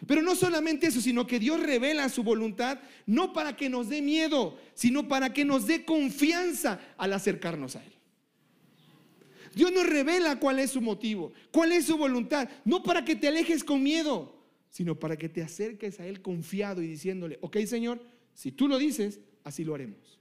Pero 0.06 0.22
no 0.22 0.36
solamente 0.36 0.88
eso, 0.88 1.00
sino 1.00 1.26
que 1.26 1.40
Dios 1.40 1.62
revela 1.62 2.10
su 2.10 2.24
voluntad 2.24 2.80
no 3.06 3.32
para 3.32 3.56
que 3.56 3.70
nos 3.70 3.88
dé 3.88 4.02
miedo, 4.02 4.58
sino 4.74 5.08
para 5.08 5.34
que 5.34 5.46
nos 5.46 5.66
dé 5.66 5.86
confianza 5.86 6.80
al 6.98 7.14
acercarnos 7.14 7.78
a 7.78 7.86
Él. 7.86 7.94
Dios 9.56 9.72
nos 9.72 9.86
revela 9.86 10.40
cuál 10.40 10.60
es 10.60 10.72
su 10.72 10.82
motivo, 10.82 11.32
cuál 11.52 11.72
es 11.72 11.86
su 11.86 11.98
voluntad, 11.98 12.50
no 12.66 12.84
para 12.84 13.06
que 13.06 13.16
te 13.16 13.28
alejes 13.28 13.64
con 13.64 13.82
miedo, 13.82 14.36
sino 14.70 15.00
para 15.00 15.16
que 15.16 15.30
te 15.30 15.44
acerques 15.44 16.00
a 16.00 16.08
Él 16.08 16.22
confiado 16.22 16.82
y 16.82 16.88
diciéndole, 16.88 17.38
ok 17.42 17.58
Señor, 17.66 18.02
si 18.34 18.52
tú 18.52 18.68
lo 18.68 18.78
dices, 18.78 19.20
así 19.44 19.64
lo 19.64 19.76
haremos. 19.76 20.13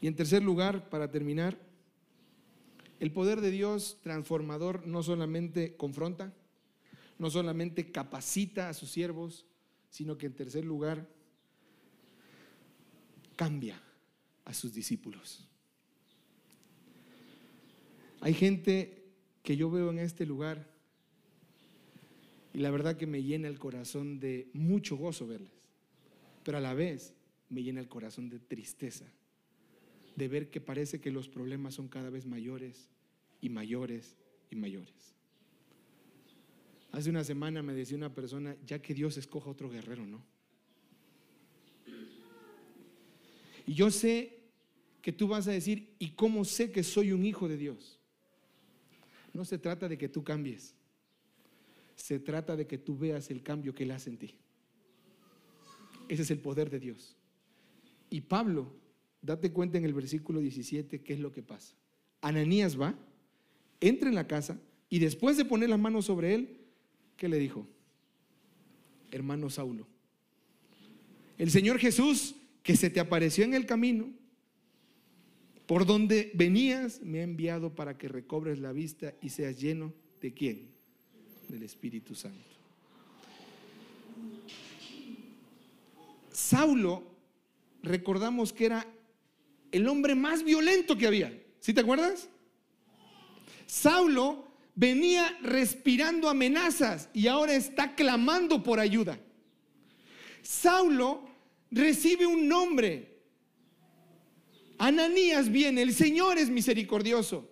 Y 0.00 0.06
en 0.06 0.16
tercer 0.16 0.42
lugar, 0.42 0.88
para 0.88 1.10
terminar, 1.10 1.58
el 3.00 3.12
poder 3.12 3.40
de 3.40 3.50
Dios 3.50 3.98
transformador 4.02 4.86
no 4.86 5.02
solamente 5.02 5.76
confronta, 5.76 6.34
no 7.18 7.30
solamente 7.30 7.92
capacita 7.92 8.68
a 8.68 8.74
sus 8.74 8.90
siervos, 8.90 9.46
sino 9.90 10.16
que 10.16 10.26
en 10.26 10.34
tercer 10.34 10.64
lugar 10.64 11.06
cambia 13.36 13.80
a 14.44 14.54
sus 14.54 14.72
discípulos. 14.72 15.46
Hay 18.20 18.34
gente 18.34 19.12
que 19.42 19.56
yo 19.56 19.70
veo 19.70 19.90
en 19.90 19.98
este 19.98 20.26
lugar 20.26 20.70
y 22.52 22.58
la 22.58 22.70
verdad 22.70 22.96
que 22.96 23.06
me 23.06 23.22
llena 23.22 23.48
el 23.48 23.58
corazón 23.58 24.18
de 24.18 24.50
mucho 24.52 24.96
gozo 24.96 25.26
verles, 25.26 25.50
pero 26.42 26.58
a 26.58 26.60
la 26.60 26.74
vez 26.74 27.14
me 27.48 27.62
llena 27.62 27.80
el 27.80 27.88
corazón 27.88 28.28
de 28.28 28.38
tristeza 28.38 29.06
de 30.20 30.28
ver 30.28 30.50
que 30.50 30.60
parece 30.60 31.00
que 31.00 31.10
los 31.10 31.30
problemas 31.30 31.74
son 31.74 31.88
cada 31.88 32.10
vez 32.10 32.26
mayores 32.26 32.90
y 33.40 33.48
mayores 33.48 34.18
y 34.50 34.54
mayores. 34.54 35.14
Hace 36.92 37.08
una 37.08 37.24
semana 37.24 37.62
me 37.62 37.72
decía 37.72 37.96
una 37.96 38.14
persona, 38.14 38.54
ya 38.66 38.82
que 38.82 38.92
Dios 38.92 39.16
escoja 39.16 39.48
otro 39.48 39.70
guerrero, 39.70 40.04
¿no? 40.04 40.22
Y 43.66 43.72
yo 43.72 43.90
sé 43.90 44.42
que 45.00 45.10
tú 45.10 45.26
vas 45.26 45.48
a 45.48 45.52
decir, 45.52 45.94
¿y 45.98 46.10
cómo 46.10 46.44
sé 46.44 46.70
que 46.70 46.82
soy 46.82 47.12
un 47.12 47.24
hijo 47.24 47.48
de 47.48 47.56
Dios? 47.56 47.98
No 49.32 49.46
se 49.46 49.56
trata 49.56 49.88
de 49.88 49.96
que 49.96 50.10
tú 50.10 50.22
cambies, 50.22 50.74
se 51.96 52.18
trata 52.20 52.56
de 52.56 52.66
que 52.66 52.76
tú 52.76 52.98
veas 52.98 53.30
el 53.30 53.42
cambio 53.42 53.74
que 53.74 53.84
Él 53.84 53.92
hace 53.92 54.10
en 54.10 54.18
ti. 54.18 54.34
Ese 56.08 56.22
es 56.22 56.30
el 56.30 56.40
poder 56.40 56.68
de 56.68 56.78
Dios. 56.78 57.16
Y 58.10 58.20
Pablo 58.20 58.80
date 59.22 59.52
cuenta 59.52 59.78
en 59.78 59.84
el 59.84 59.94
versículo 59.94 60.40
17 60.40 61.02
qué 61.02 61.12
es 61.12 61.20
lo 61.20 61.32
que 61.32 61.42
pasa. 61.42 61.74
Ananías 62.20 62.80
va, 62.80 62.94
entra 63.80 64.08
en 64.08 64.14
la 64.14 64.26
casa 64.26 64.58
y 64.88 64.98
después 64.98 65.36
de 65.36 65.44
poner 65.44 65.68
las 65.68 65.78
manos 65.78 66.06
sobre 66.06 66.34
él, 66.34 66.58
¿qué 67.16 67.28
le 67.28 67.38
dijo? 67.38 67.66
Hermano 69.10 69.50
Saulo, 69.50 69.86
el 71.38 71.50
Señor 71.50 71.78
Jesús 71.78 72.34
que 72.62 72.76
se 72.76 72.90
te 72.90 73.00
apareció 73.00 73.44
en 73.44 73.54
el 73.54 73.66
camino, 73.66 74.10
por 75.66 75.86
donde 75.86 76.30
venías, 76.34 77.00
me 77.00 77.20
ha 77.20 77.22
enviado 77.22 77.74
para 77.74 77.96
que 77.96 78.08
recobres 78.08 78.58
la 78.58 78.72
vista 78.72 79.14
y 79.22 79.28
seas 79.30 79.58
lleno 79.60 79.94
de 80.20 80.34
quién? 80.34 80.68
Del 81.48 81.62
Espíritu 81.62 82.14
Santo. 82.14 82.38
Saulo, 86.32 87.04
recordamos 87.82 88.52
que 88.52 88.66
era 88.66 88.86
el 89.72 89.88
hombre 89.88 90.14
más 90.14 90.42
violento 90.44 90.96
que 90.96 91.06
había. 91.06 91.32
¿Sí 91.60 91.74
te 91.74 91.80
acuerdas? 91.80 92.28
Saulo 93.66 94.50
venía 94.74 95.38
respirando 95.42 96.28
amenazas 96.28 97.08
y 97.12 97.26
ahora 97.26 97.54
está 97.54 97.94
clamando 97.94 98.62
por 98.62 98.80
ayuda. 98.80 99.20
Saulo 100.42 101.28
recibe 101.70 102.26
un 102.26 102.48
nombre. 102.48 103.18
Ananías 104.78 105.50
viene, 105.50 105.82
el 105.82 105.94
Señor 105.94 106.38
es 106.38 106.48
misericordioso. 106.48 107.50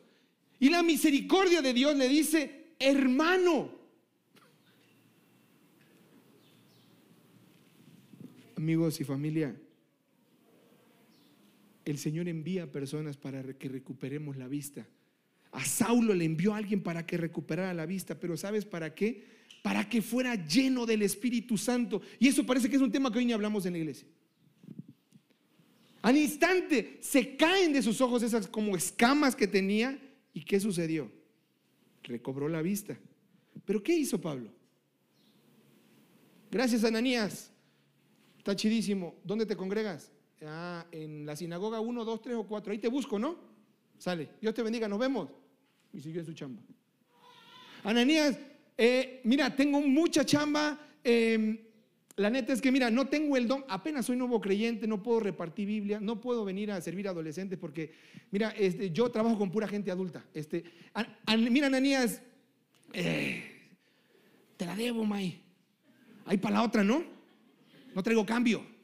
Y 0.59 0.71
la 0.71 0.83
misericordia 0.83 1.63
de 1.63 1.73
Dios 1.73 1.97
le 1.97 2.09
dice, 2.09 2.73
hermano. 2.79 3.71
Amigos 8.57 9.01
y 9.01 9.05
familia, 9.05 9.55
el 11.91 11.99
Señor 11.99 12.29
envía 12.29 12.71
personas 12.71 13.17
para 13.17 13.43
que 13.55 13.69
recuperemos 13.69 14.37
la 14.37 14.47
vista. 14.47 14.87
A 15.53 15.65
Saulo 15.65 16.15
le 16.15 16.27
envió 16.27 16.53
a 16.53 16.59
alguien 16.59 16.83
para 16.83 17.07
que 17.07 17.17
recuperara 17.17 17.73
la 17.73 17.87
vista, 17.87 18.21
pero 18.21 18.37
¿sabes 18.37 18.67
para 18.67 18.95
qué? 18.95 19.25
Para 19.63 19.89
que 19.89 20.03
fuera 20.03 20.35
lleno 20.35 20.85
del 20.85 21.03
Espíritu 21.03 21.57
Santo. 21.57 22.03
Y 22.19 22.29
eso 22.29 22.45
parece 22.45 22.69
que 22.69 22.77
es 22.77 22.83
un 22.83 22.93
tema 22.93 23.11
que 23.11 23.19
hoy 23.19 23.25
ni 23.25 23.33
hablamos 23.33 23.65
en 23.65 23.73
la 23.73 23.79
iglesia. 23.79 24.07
Al 26.03 26.17
instante 26.17 26.99
se 27.01 27.37
caen 27.37 27.73
de 27.73 27.83
sus 27.83 28.01
ojos 28.01 28.23
esas 28.23 28.47
como 28.49 28.77
escamas 28.77 29.35
que 29.35 29.47
tenía. 29.47 29.99
¿Y 30.35 30.45
qué 30.45 30.61
sucedió? 30.61 31.11
Recobró 32.03 32.49
la 32.49 32.61
vista. 32.61 32.99
¿Pero 33.65 33.83
qué 33.83 33.97
hizo 33.97 34.21
Pablo? 34.21 34.53
Gracias, 36.51 36.85
Ananías. 36.85 37.51
Está 38.37 38.55
chidísimo. 38.55 39.19
¿Dónde 39.25 39.47
te 39.47 39.57
congregas? 39.57 40.13
Ah, 40.47 40.87
en 40.93 41.27
la 41.27 41.37
sinagoga 41.37 41.81
1, 41.81 42.05
2, 42.05 42.21
3 42.21 42.37
o 42.37 42.45
4, 42.45 42.73
ahí 42.73 42.79
te 42.79 42.89
busco, 42.89 43.19
¿no? 43.19 43.37
Sale, 43.99 44.31
Dios 44.41 44.55
te 44.55 44.63
bendiga, 44.63 44.89
nos 44.89 44.99
vemos. 44.99 45.29
Y 45.93 46.01
siguió 46.01 46.21
en 46.21 46.27
su 46.27 46.33
chamba. 46.33 46.63
Ananías, 47.85 48.39
eh, 48.77 49.21
mira, 49.25 49.55
tengo 49.55 49.81
mucha 49.81 50.25
chamba. 50.25 50.79
Em, 51.03 51.59
la 52.17 52.31
neta 52.31 52.53
es 52.53 52.61
que, 52.61 52.73
mira, 52.73 52.91
no 52.91 53.09
tengo 53.09 53.37
el 53.37 53.47
don, 53.47 53.65
apenas 53.69 54.07
soy 54.07 54.17
nuevo 54.17 54.41
creyente, 54.41 54.87
no 54.87 55.03
puedo 55.03 55.21
repartir 55.21 55.67
Biblia, 55.67 56.01
no 56.01 56.21
puedo 56.21 56.45
venir 56.45 56.71
a 56.73 56.81
servir 56.81 57.07
a 57.09 57.11
adolescentes 57.11 57.59
porque, 57.59 57.93
mira, 58.31 58.51
este, 58.51 58.91
yo 58.91 59.11
trabajo 59.11 59.39
con 59.39 59.51
pura 59.51 59.69
gente 59.69 59.91
adulta. 59.91 60.25
Este, 60.35 60.65
mira, 61.49 61.69
Ananías, 61.69 62.23
eh, 62.93 63.45
te 64.57 64.67
la 64.67 64.75
debo, 64.75 65.05
May. 65.05 65.41
Ahí 66.25 66.39
para 66.39 66.57
la 66.57 66.63
otra, 66.65 66.85
¿no? 66.85 67.03
No 67.95 68.03
traigo 68.03 68.27
cambio. 68.27 68.78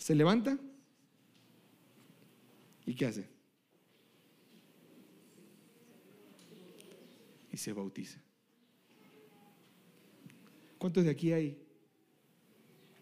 Se 0.00 0.14
levanta 0.14 0.58
y 2.86 2.94
¿qué 2.94 3.04
hace? 3.04 3.28
Y 7.52 7.56
se 7.58 7.74
bautiza. 7.74 8.18
¿Cuántos 10.78 11.04
de 11.04 11.10
aquí 11.10 11.32
hay 11.32 11.58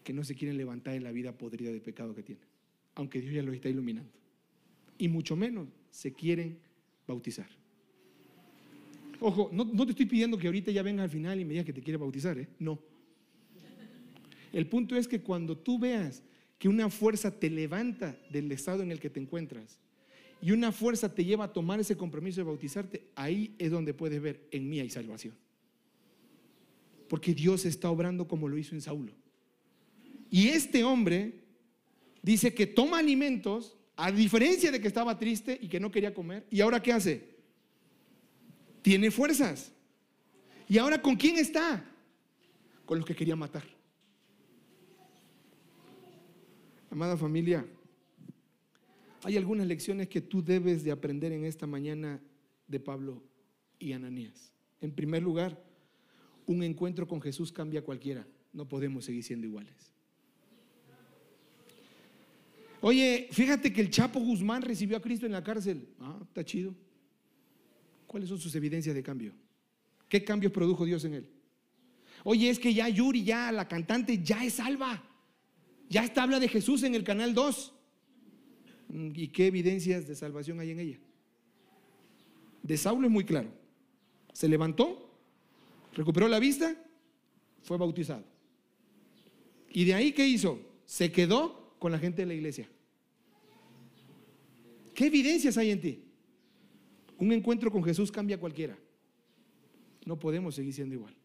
que 0.03 0.11
no 0.11 0.25
se 0.25 0.35
quieren 0.35 0.57
levantar 0.57 0.95
en 0.95 1.05
la 1.05 1.13
vida 1.13 1.37
podrida 1.37 1.71
de 1.71 1.79
pecado 1.79 2.13
que 2.13 2.21
tienen? 2.21 2.43
Aunque 2.95 3.21
Dios 3.21 3.33
ya 3.33 3.43
los 3.43 3.55
está 3.55 3.69
iluminando. 3.69 4.11
Y 4.97 5.07
mucho 5.07 5.37
menos 5.37 5.69
se 5.91 6.11
quieren 6.11 6.59
bautizar. 7.07 7.47
Ojo, 9.21 9.49
no, 9.53 9.85
te 9.85 9.91
estoy 9.91 10.05
pidiendo 10.05 10.37
que 10.37 10.47
ahorita 10.47 10.71
ya 10.71 10.83
vengas 10.83 11.05
al 11.05 11.09
final 11.09 11.39
y 11.39 11.45
me 11.45 11.51
digas 11.51 11.65
que 11.65 11.73
te 11.73 11.81
quieres 11.81 12.01
bautizar, 12.01 12.37
¿eh? 12.37 12.49
No. 12.59 12.77
El 14.51 14.67
punto 14.67 14.97
es 14.97 15.07
que 15.07 15.21
cuando 15.21 15.57
tú 15.57 15.79
veas 15.79 16.23
que 16.59 16.67
una 16.67 16.89
fuerza 16.89 17.31
te 17.31 17.49
levanta 17.49 18.19
del 18.29 18.51
estado 18.51 18.83
en 18.83 18.91
el 18.91 18.99
que 18.99 19.09
te 19.09 19.19
encuentras 19.19 19.79
y 20.41 20.51
una 20.51 20.71
fuerza 20.71 21.13
te 21.13 21.25
lleva 21.25 21.45
a 21.45 21.53
tomar 21.53 21.79
ese 21.79 21.97
compromiso 21.97 22.41
de 22.41 22.45
bautizarte, 22.45 23.07
ahí 23.15 23.55
es 23.57 23.71
donde 23.71 23.93
puedes 23.93 24.21
ver, 24.21 24.47
en 24.51 24.69
mí 24.69 24.79
hay 24.79 24.89
salvación. 24.89 25.33
Porque 27.07 27.33
Dios 27.33 27.65
está 27.65 27.89
obrando 27.89 28.27
como 28.27 28.47
lo 28.47 28.57
hizo 28.57 28.75
en 28.75 28.81
Saulo. 28.81 29.11
Y 30.29 30.49
este 30.49 30.83
hombre 30.83 31.33
dice 32.21 32.53
que 32.53 32.67
toma 32.67 32.99
alimentos, 32.99 33.75
a 33.95 34.11
diferencia 34.11 34.71
de 34.71 34.79
que 34.79 34.87
estaba 34.87 35.17
triste 35.17 35.57
y 35.61 35.67
que 35.67 35.79
no 35.79 35.91
quería 35.91 36.13
comer, 36.13 36.45
y 36.49 36.61
ahora 36.61 36.81
¿qué 36.81 36.93
hace? 36.93 37.21
Tiene 38.81 39.11
fuerzas. 39.11 39.71
¿Y 40.69 40.77
ahora 40.77 41.01
con 41.01 41.15
quién 41.15 41.37
está? 41.37 41.83
Con 42.85 42.99
los 42.99 43.05
que 43.07 43.15
quería 43.15 43.35
matar. 43.35 43.78
Amada 46.89 47.15
familia, 47.17 47.65
hay 49.23 49.37
algunas 49.37 49.67
lecciones 49.67 50.07
que 50.07 50.21
tú 50.21 50.43
debes 50.43 50.83
de 50.83 50.91
aprender 50.91 51.31
en 51.31 51.45
esta 51.45 51.67
mañana 51.67 52.21
de 52.67 52.79
Pablo 52.79 53.21
y 53.77 53.91
Ananías. 53.91 54.51
En 54.81 54.91
primer 54.91 55.21
lugar, 55.21 55.61
un 56.45 56.63
encuentro 56.63 57.07
con 57.07 57.21
Jesús 57.21 57.51
cambia 57.51 57.83
cualquiera. 57.83 58.25
No 58.53 58.67
podemos 58.67 59.05
seguir 59.05 59.23
siendo 59.23 59.45
iguales. 59.45 59.93
Oye, 62.81 63.27
fíjate 63.31 63.73
que 63.73 63.81
el 63.81 63.89
Chapo 63.89 64.19
Guzmán 64.19 64.61
recibió 64.61 64.97
a 64.97 65.01
Cristo 65.01 65.25
en 65.25 65.33
la 65.33 65.43
cárcel. 65.43 65.89
Ah, 65.99 66.17
está 66.23 66.45
chido. 66.45 66.73
¿Cuáles 68.07 68.29
son 68.29 68.39
sus 68.39 68.55
evidencias 68.55 68.95
de 68.95 69.03
cambio? 69.03 69.33
¿Qué 70.07 70.23
cambios 70.23 70.51
produjo 70.51 70.85
Dios 70.85 71.03
en 71.03 71.15
él? 71.15 71.29
Oye, 72.23 72.49
es 72.49 72.57
que 72.57 72.73
ya 72.73 72.89
Yuri, 72.89 73.23
ya 73.23 73.51
la 73.51 73.67
cantante, 73.67 74.23
ya 74.23 74.43
es 74.43 74.53
salva. 74.53 75.03
Ya 75.89 76.03
está 76.03 76.23
habla 76.23 76.39
de 76.39 76.47
Jesús 76.47 76.83
en 76.83 76.93
el 76.93 77.03
canal 77.03 77.33
2. 77.33 77.73
¿Y 79.15 79.27
qué 79.29 79.47
evidencias 79.47 80.07
de 80.07 80.15
salvación 80.15 80.59
hay 80.59 80.71
en 80.71 80.79
ella? 80.79 80.99
De 82.61 82.77
Saulo 82.77 83.07
es 83.07 83.11
muy 83.11 83.25
claro. 83.25 83.51
Se 84.31 84.47
levantó, 84.47 85.11
recuperó 85.93 86.27
la 86.27 86.39
vista, 86.39 86.75
fue 87.63 87.77
bautizado. 87.77 88.23
¿Y 89.71 89.85
de 89.85 89.93
ahí 89.95 90.11
qué 90.11 90.27
hizo? 90.27 90.59
Se 90.85 91.11
quedó 91.11 91.75
con 91.79 91.91
la 91.91 91.99
gente 91.99 92.21
de 92.21 92.27
la 92.27 92.33
iglesia. 92.35 92.69
¿Qué 94.93 95.07
evidencias 95.07 95.57
hay 95.57 95.71
en 95.71 95.81
ti? 95.81 96.03
Un 97.17 97.31
encuentro 97.31 97.71
con 97.71 97.83
Jesús 97.83 98.11
cambia 98.11 98.35
a 98.35 98.39
cualquiera. 98.39 98.77
No 100.05 100.19
podemos 100.19 100.55
seguir 100.55 100.73
siendo 100.73 100.95
igual. 100.95 101.15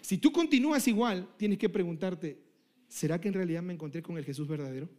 Si 0.00 0.18
tú 0.18 0.32
continúas 0.32 0.86
igual, 0.88 1.28
tienes 1.36 1.58
que 1.58 1.68
preguntarte, 1.68 2.49
¿será 2.90 3.18
que 3.20 3.28
en 3.28 3.34
realidad 3.34 3.62
me 3.62 3.72
encontré 3.72 4.02
con 4.02 4.18
el 4.18 4.24
Jesús 4.24 4.46
verdadero? 4.46 4.90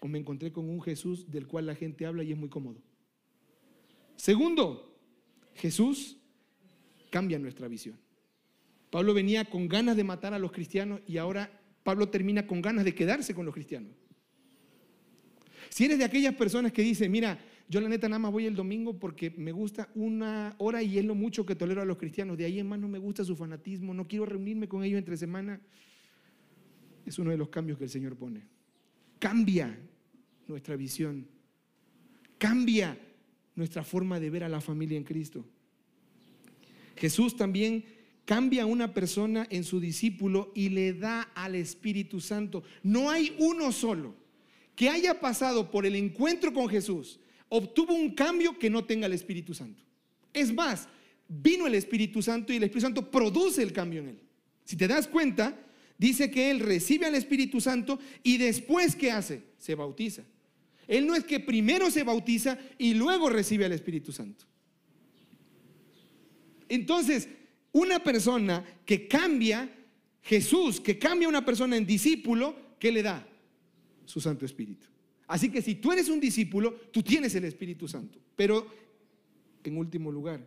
¿O 0.00 0.08
me 0.08 0.18
encontré 0.18 0.52
con 0.52 0.70
un 0.70 0.80
Jesús 0.80 1.30
del 1.30 1.46
cual 1.46 1.66
la 1.66 1.74
gente 1.74 2.06
habla 2.06 2.22
y 2.22 2.32
es 2.32 2.38
muy 2.38 2.48
cómodo? 2.48 2.80
Segundo, 4.16 4.96
Jesús 5.54 6.16
cambia 7.10 7.38
nuestra 7.38 7.68
visión. 7.68 7.98
Pablo 8.90 9.12
venía 9.12 9.44
con 9.44 9.68
ganas 9.68 9.96
de 9.96 10.04
matar 10.04 10.34
a 10.34 10.38
los 10.38 10.52
cristianos 10.52 11.00
y 11.06 11.18
ahora 11.18 11.50
Pablo 11.82 12.08
termina 12.08 12.46
con 12.46 12.62
ganas 12.62 12.84
de 12.84 12.94
quedarse 12.94 13.34
con 13.34 13.44
los 13.44 13.52
cristianos. 13.52 13.92
Si 15.68 15.84
eres 15.84 15.98
de 15.98 16.04
aquellas 16.04 16.34
personas 16.34 16.72
que 16.72 16.82
dicen, 16.82 17.10
mira, 17.10 17.38
yo 17.68 17.80
la 17.80 17.88
neta 17.88 18.08
nada 18.08 18.20
más 18.20 18.30
voy 18.30 18.46
el 18.46 18.54
domingo 18.54 18.98
porque 18.98 19.30
me 19.30 19.50
gusta 19.50 19.88
una 19.94 20.54
hora 20.58 20.82
y 20.82 20.98
es 20.98 21.04
lo 21.04 21.16
mucho 21.16 21.44
que 21.44 21.56
tolero 21.56 21.82
a 21.82 21.84
los 21.84 21.96
cristianos. 21.96 22.38
De 22.38 22.44
ahí 22.44 22.60
en 22.60 22.68
más 22.68 22.78
no 22.78 22.86
me 22.86 22.98
gusta 22.98 23.24
su 23.24 23.34
fanatismo, 23.34 23.94
no 23.94 24.06
quiero 24.06 24.26
reunirme 24.26 24.68
con 24.68 24.84
ellos 24.84 24.98
entre 24.98 25.16
semana. 25.16 25.60
Es 27.06 27.18
uno 27.18 27.30
de 27.30 27.36
los 27.36 27.48
cambios 27.48 27.78
que 27.78 27.84
el 27.84 27.90
Señor 27.90 28.16
pone. 28.16 28.42
Cambia 29.18 29.78
nuestra 30.46 30.76
visión. 30.76 31.26
Cambia 32.38 32.98
nuestra 33.54 33.84
forma 33.84 34.18
de 34.18 34.30
ver 34.30 34.44
a 34.44 34.48
la 34.48 34.60
familia 34.60 34.96
en 34.96 35.04
Cristo. 35.04 35.44
Jesús 36.96 37.36
también 37.36 37.84
cambia 38.24 38.62
a 38.62 38.66
una 38.66 38.94
persona 38.94 39.46
en 39.50 39.64
su 39.64 39.80
discípulo 39.80 40.52
y 40.54 40.70
le 40.70 40.94
da 40.94 41.22
al 41.34 41.54
Espíritu 41.54 42.20
Santo. 42.20 42.62
No 42.82 43.10
hay 43.10 43.34
uno 43.38 43.72
solo 43.72 44.14
que 44.74 44.88
haya 44.88 45.20
pasado 45.20 45.70
por 45.70 45.86
el 45.86 45.94
encuentro 45.94 46.52
con 46.52 46.68
Jesús 46.68 47.20
obtuvo 47.48 47.94
un 47.94 48.10
cambio 48.10 48.58
que 48.58 48.68
no 48.68 48.84
tenga 48.84 49.06
el 49.06 49.12
Espíritu 49.12 49.54
Santo. 49.54 49.82
Es 50.32 50.52
más, 50.52 50.88
vino 51.28 51.66
el 51.66 51.74
Espíritu 51.74 52.20
Santo 52.20 52.52
y 52.52 52.56
el 52.56 52.64
Espíritu 52.64 52.86
Santo 52.86 53.10
produce 53.10 53.62
el 53.62 53.72
cambio 53.72 54.00
en 54.00 54.08
él. 54.08 54.20
Si 54.64 54.76
te 54.76 54.88
das 54.88 55.06
cuenta, 55.06 55.56
dice 55.98 56.30
que 56.30 56.50
él 56.50 56.60
recibe 56.60 57.06
al 57.06 57.14
Espíritu 57.14 57.60
Santo 57.60 57.98
y 58.22 58.38
después, 58.38 58.96
¿qué 58.96 59.10
hace? 59.10 59.42
Se 59.58 59.74
bautiza. 59.74 60.24
Él 60.86 61.06
no 61.06 61.14
es 61.14 61.24
que 61.24 61.40
primero 61.40 61.90
se 61.90 62.02
bautiza 62.02 62.58
y 62.78 62.94
luego 62.94 63.30
recibe 63.30 63.64
al 63.64 63.72
Espíritu 63.72 64.12
Santo. 64.12 64.44
Entonces, 66.68 67.28
una 67.72 68.02
persona 68.02 68.64
que 68.84 69.08
cambia, 69.08 69.70
Jesús, 70.22 70.80
que 70.80 70.98
cambia 70.98 71.26
a 71.26 71.30
una 71.30 71.44
persona 71.44 71.76
en 71.76 71.86
discípulo, 71.86 72.56
¿qué 72.78 72.92
le 72.92 73.02
da? 73.02 73.26
Su 74.04 74.20
Santo 74.20 74.44
Espíritu. 74.44 74.86
Así 75.26 75.50
que 75.50 75.62
si 75.62 75.76
tú 75.76 75.92
eres 75.92 76.08
un 76.08 76.20
discípulo, 76.20 76.74
tú 76.92 77.02
tienes 77.02 77.34
el 77.34 77.44
Espíritu 77.44 77.88
Santo. 77.88 78.18
Pero, 78.36 78.66
en 79.62 79.78
último 79.78 80.12
lugar, 80.12 80.46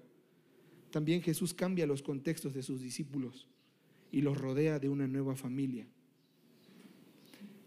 también 0.91 1.21
Jesús 1.21 1.53
cambia 1.53 1.87
los 1.87 2.03
contextos 2.03 2.53
de 2.53 2.61
sus 2.61 2.81
discípulos 2.81 3.47
y 4.11 4.21
los 4.21 4.37
rodea 4.37 4.79
de 4.79 4.89
una 4.89 5.07
nueva 5.07 5.35
familia. 5.35 5.85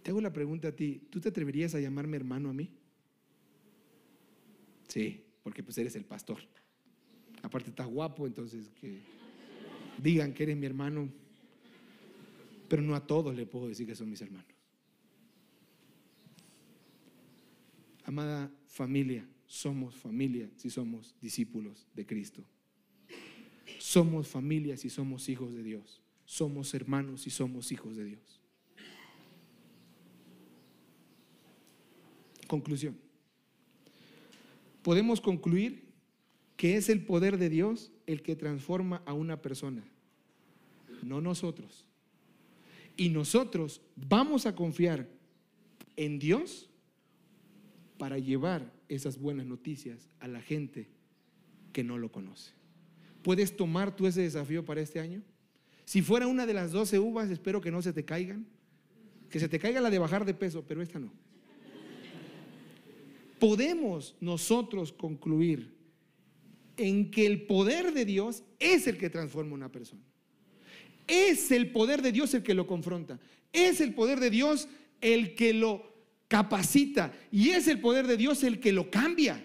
Te 0.02 0.10
hago 0.10 0.20
la 0.20 0.32
pregunta 0.32 0.68
a 0.68 0.72
ti, 0.72 1.02
¿tú 1.10 1.20
te 1.20 1.28
atreverías 1.28 1.74
a 1.74 1.80
llamarme 1.80 2.16
hermano 2.16 2.50
a 2.50 2.52
mí? 2.52 2.70
Sí, 4.88 5.22
porque 5.42 5.62
pues 5.62 5.78
eres 5.78 5.94
el 5.96 6.04
pastor. 6.04 6.38
Aparte 7.42 7.70
estás 7.70 7.86
guapo, 7.86 8.26
entonces 8.26 8.70
que 8.80 8.98
digan 10.02 10.32
que 10.32 10.44
eres 10.44 10.56
mi 10.56 10.66
hermano. 10.66 11.08
Pero 12.68 12.82
no 12.82 12.94
a 12.94 13.06
todos 13.06 13.34
le 13.34 13.46
puedo 13.46 13.68
decir 13.68 13.86
que 13.86 13.94
son 13.94 14.10
mis 14.10 14.20
hermanos. 14.20 14.46
Amada 18.04 18.50
familia, 18.66 19.26
somos 19.46 19.94
familia 19.94 20.50
si 20.56 20.70
somos 20.70 21.14
discípulos 21.20 21.86
de 21.94 22.06
Cristo. 22.06 22.44
Somos 23.78 24.28
familia 24.28 24.76
si 24.76 24.90
somos 24.90 25.28
hijos 25.28 25.54
de 25.54 25.62
Dios. 25.62 26.00
Somos 26.30 26.72
hermanos 26.74 27.22
si 27.22 27.30
somos 27.30 27.72
hijos 27.72 27.96
de 27.96 28.04
Dios. 28.04 28.40
Conclusión. 32.46 32.96
Podemos 34.84 35.20
concluir 35.20 35.88
que 36.56 36.76
es 36.76 36.88
el 36.88 37.04
poder 37.04 37.36
de 37.36 37.48
Dios 37.48 37.90
el 38.06 38.22
que 38.22 38.36
transforma 38.36 39.02
a 39.06 39.12
una 39.12 39.42
persona, 39.42 39.82
no 41.02 41.20
nosotros. 41.20 41.84
Y 42.96 43.08
nosotros 43.08 43.80
vamos 43.96 44.46
a 44.46 44.54
confiar 44.54 45.08
en 45.96 46.20
Dios 46.20 46.70
para 47.98 48.18
llevar 48.18 48.72
esas 48.88 49.18
buenas 49.18 49.46
noticias 49.46 50.08
a 50.20 50.28
la 50.28 50.40
gente 50.40 50.86
que 51.72 51.82
no 51.82 51.98
lo 51.98 52.12
conoce. 52.12 52.52
¿Puedes 53.20 53.56
tomar 53.56 53.96
tú 53.96 54.06
ese 54.06 54.22
desafío 54.22 54.64
para 54.64 54.80
este 54.80 55.00
año? 55.00 55.24
Si 55.90 56.02
fuera 56.02 56.28
una 56.28 56.46
de 56.46 56.54
las 56.54 56.70
12 56.70 57.00
uvas, 57.00 57.30
espero 57.30 57.60
que 57.60 57.72
no 57.72 57.82
se 57.82 57.92
te 57.92 58.04
caigan. 58.04 58.46
Que 59.28 59.40
se 59.40 59.48
te 59.48 59.58
caiga 59.58 59.80
la 59.80 59.90
de 59.90 59.98
bajar 59.98 60.24
de 60.24 60.34
peso, 60.34 60.64
pero 60.64 60.82
esta 60.82 61.00
no. 61.00 61.12
Podemos 63.40 64.14
nosotros 64.20 64.92
concluir 64.92 65.74
en 66.76 67.10
que 67.10 67.26
el 67.26 67.42
poder 67.42 67.92
de 67.92 68.04
Dios 68.04 68.44
es 68.60 68.86
el 68.86 68.98
que 68.98 69.10
transforma 69.10 69.50
a 69.50 69.54
una 69.54 69.72
persona. 69.72 70.04
Es 71.08 71.50
el 71.50 71.72
poder 71.72 72.02
de 72.02 72.12
Dios 72.12 72.34
el 72.34 72.44
que 72.44 72.54
lo 72.54 72.68
confronta. 72.68 73.18
Es 73.52 73.80
el 73.80 73.92
poder 73.92 74.20
de 74.20 74.30
Dios 74.30 74.68
el 75.00 75.34
que 75.34 75.52
lo 75.52 75.92
capacita 76.28 77.12
y 77.32 77.48
es 77.48 77.66
el 77.66 77.80
poder 77.80 78.06
de 78.06 78.16
Dios 78.16 78.44
el 78.44 78.60
que 78.60 78.70
lo 78.70 78.92
cambia, 78.92 79.44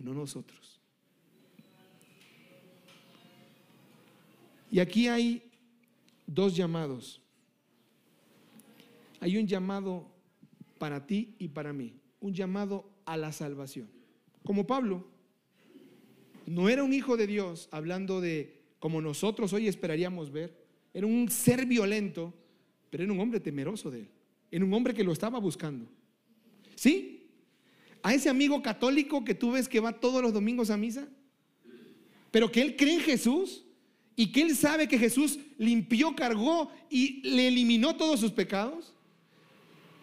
no 0.00 0.12
nosotros. 0.12 0.80
Y 4.72 4.80
aquí 4.80 5.06
hay 5.06 5.47
dos 6.28 6.54
llamados. 6.54 7.20
Hay 9.18 9.36
un 9.36 9.48
llamado 9.48 10.06
para 10.78 11.06
ti 11.06 11.34
y 11.38 11.48
para 11.48 11.72
mí, 11.72 11.94
un 12.20 12.32
llamado 12.32 12.88
a 13.04 13.16
la 13.16 13.32
salvación. 13.32 13.88
Como 14.44 14.66
Pablo, 14.66 15.08
no 16.46 16.68
era 16.68 16.84
un 16.84 16.92
hijo 16.92 17.16
de 17.16 17.26
Dios 17.26 17.68
hablando 17.72 18.20
de 18.20 18.62
como 18.78 19.00
nosotros 19.00 19.52
hoy 19.52 19.66
esperaríamos 19.66 20.30
ver, 20.30 20.56
era 20.94 21.06
un 21.06 21.28
ser 21.30 21.66
violento, 21.66 22.32
pero 22.90 23.02
era 23.02 23.12
un 23.12 23.18
hombre 23.18 23.40
temeroso 23.40 23.90
de 23.90 24.00
él, 24.00 24.08
era 24.50 24.64
un 24.64 24.72
hombre 24.72 24.94
que 24.94 25.02
lo 25.02 25.12
estaba 25.12 25.40
buscando. 25.40 25.86
¿Sí? 26.76 27.26
A 28.02 28.14
ese 28.14 28.28
amigo 28.28 28.62
católico 28.62 29.24
que 29.24 29.34
tú 29.34 29.52
ves 29.52 29.68
que 29.68 29.80
va 29.80 29.98
todos 29.98 30.22
los 30.22 30.32
domingos 30.32 30.70
a 30.70 30.76
misa, 30.76 31.08
pero 32.30 32.52
que 32.52 32.62
él 32.62 32.76
cree 32.76 32.94
en 32.94 33.00
Jesús 33.00 33.64
y 34.18 34.32
que 34.32 34.42
él 34.42 34.56
sabe 34.56 34.88
que 34.88 34.98
Jesús 34.98 35.38
limpió, 35.58 36.16
cargó 36.16 36.72
y 36.90 37.20
le 37.22 37.46
eliminó 37.46 37.94
todos 37.94 38.18
sus 38.18 38.32
pecados. 38.32 38.92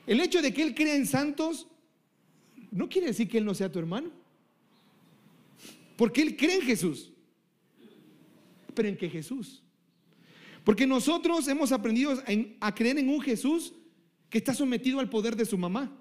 El 0.07 0.21
hecho 0.21 0.41
de 0.41 0.53
que 0.53 0.63
él 0.63 0.73
crea 0.73 0.95
en 0.95 1.05
santos 1.05 1.67
no 2.71 2.87
quiere 2.87 3.07
decir 3.07 3.27
que 3.27 3.39
él 3.39 3.43
no 3.43 3.53
sea 3.53 3.69
tu 3.69 3.77
hermano. 3.77 4.09
Porque 5.97 6.21
él 6.21 6.37
cree 6.37 6.55
en 6.55 6.61
Jesús. 6.61 7.11
Pero 8.73 8.87
en 8.87 8.95
qué 8.95 9.09
Jesús. 9.09 9.61
Porque 10.63 10.87
nosotros 10.87 11.45
hemos 11.49 11.73
aprendido 11.73 12.17
a 12.61 12.73
creer 12.73 12.97
en 12.97 13.09
un 13.09 13.19
Jesús 13.19 13.73
que 14.29 14.37
está 14.37 14.53
sometido 14.53 15.01
al 15.01 15.09
poder 15.09 15.35
de 15.35 15.43
su 15.43 15.57
mamá. 15.57 15.93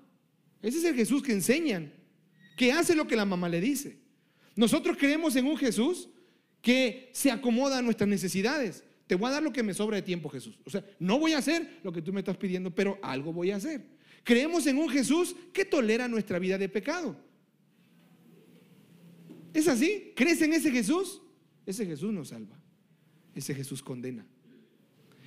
Ese 0.62 0.78
es 0.78 0.84
el 0.84 0.94
Jesús 0.94 1.20
que 1.20 1.32
enseñan, 1.32 1.92
que 2.56 2.70
hace 2.70 2.94
lo 2.94 3.08
que 3.08 3.16
la 3.16 3.24
mamá 3.24 3.48
le 3.48 3.60
dice. 3.60 3.98
Nosotros 4.54 4.96
creemos 4.96 5.34
en 5.34 5.46
un 5.46 5.56
Jesús 5.56 6.10
que 6.64 7.10
se 7.12 7.30
acomoda 7.30 7.78
a 7.78 7.82
nuestras 7.82 8.08
necesidades. 8.08 8.82
Te 9.06 9.14
voy 9.14 9.28
a 9.28 9.34
dar 9.34 9.42
lo 9.42 9.52
que 9.52 9.62
me 9.62 9.74
sobra 9.74 9.96
de 9.96 10.02
tiempo, 10.02 10.30
Jesús. 10.30 10.58
O 10.64 10.70
sea, 10.70 10.84
no 10.98 11.18
voy 11.18 11.34
a 11.34 11.38
hacer 11.38 11.80
lo 11.84 11.92
que 11.92 12.00
tú 12.00 12.12
me 12.12 12.20
estás 12.20 12.36
pidiendo, 12.36 12.74
pero 12.74 12.98
algo 13.02 13.32
voy 13.32 13.50
a 13.50 13.56
hacer. 13.56 13.84
Creemos 14.24 14.66
en 14.66 14.78
un 14.78 14.88
Jesús 14.88 15.36
que 15.52 15.64
tolera 15.64 16.08
nuestra 16.08 16.38
vida 16.38 16.56
de 16.56 16.68
pecado. 16.68 17.16
¿Es 19.52 19.68
así? 19.68 20.12
¿Crees 20.16 20.40
en 20.42 20.54
ese 20.54 20.70
Jesús? 20.70 21.20
Ese 21.66 21.86
Jesús 21.86 22.12
nos 22.12 22.28
salva. 22.30 22.58
Ese 23.34 23.54
Jesús 23.54 23.82
condena. 23.82 24.26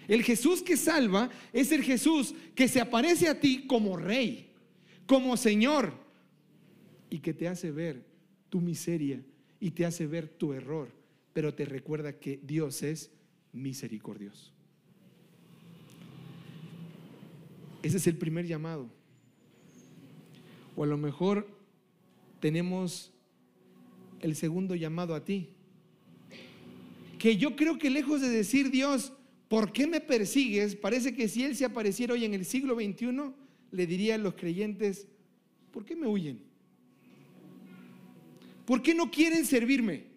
El 0.07 0.23
Jesús 0.23 0.61
que 0.61 0.75
salva 0.75 1.29
es 1.53 1.71
el 1.71 1.83
Jesús 1.83 2.33
que 2.55 2.67
se 2.67 2.81
aparece 2.81 3.29
a 3.29 3.39
ti 3.39 3.67
como 3.67 3.95
rey 3.95 4.47
como 5.07 5.37
Señor 5.37 5.93
y 7.09 7.19
que 7.19 7.33
te 7.33 7.47
hace 7.47 7.71
ver 7.71 8.05
tu 8.49 8.61
miseria 8.61 9.23
y 9.59 9.71
te 9.71 9.85
hace 9.85 10.05
ver 10.05 10.27
tu 10.27 10.53
error, 10.53 10.91
pero 11.37 11.53
te 11.53 11.65
recuerda 11.65 12.17
que 12.17 12.39
Dios 12.41 12.81
es 12.81 13.11
misericordioso. 13.53 14.51
Ese 17.83 17.97
es 17.97 18.07
el 18.07 18.17
primer 18.17 18.47
llamado. 18.47 18.89
O 20.75 20.83
a 20.83 20.87
lo 20.87 20.97
mejor 20.97 21.47
tenemos 22.39 23.13
el 24.19 24.35
segundo 24.35 24.73
llamado 24.73 25.13
a 25.13 25.23
ti. 25.23 25.49
Que 27.19 27.37
yo 27.37 27.55
creo 27.55 27.77
que 27.77 27.91
lejos 27.91 28.19
de 28.19 28.29
decir 28.29 28.71
Dios, 28.71 29.13
¿por 29.47 29.71
qué 29.71 29.85
me 29.85 30.01
persigues? 30.01 30.75
Parece 30.75 31.13
que 31.13 31.29
si 31.29 31.43
Él 31.43 31.55
se 31.55 31.65
apareciera 31.65 32.15
hoy 32.15 32.25
en 32.25 32.33
el 32.33 32.45
siglo 32.45 32.73
XXI, 32.73 33.31
le 33.69 33.85
diría 33.85 34.15
a 34.15 34.17
los 34.17 34.33
creyentes, 34.33 35.05
¿por 35.69 35.85
qué 35.85 35.95
me 35.95 36.07
huyen? 36.07 36.41
¿Por 38.65 38.81
qué 38.81 38.95
no 38.95 39.11
quieren 39.11 39.45
servirme? 39.45 40.16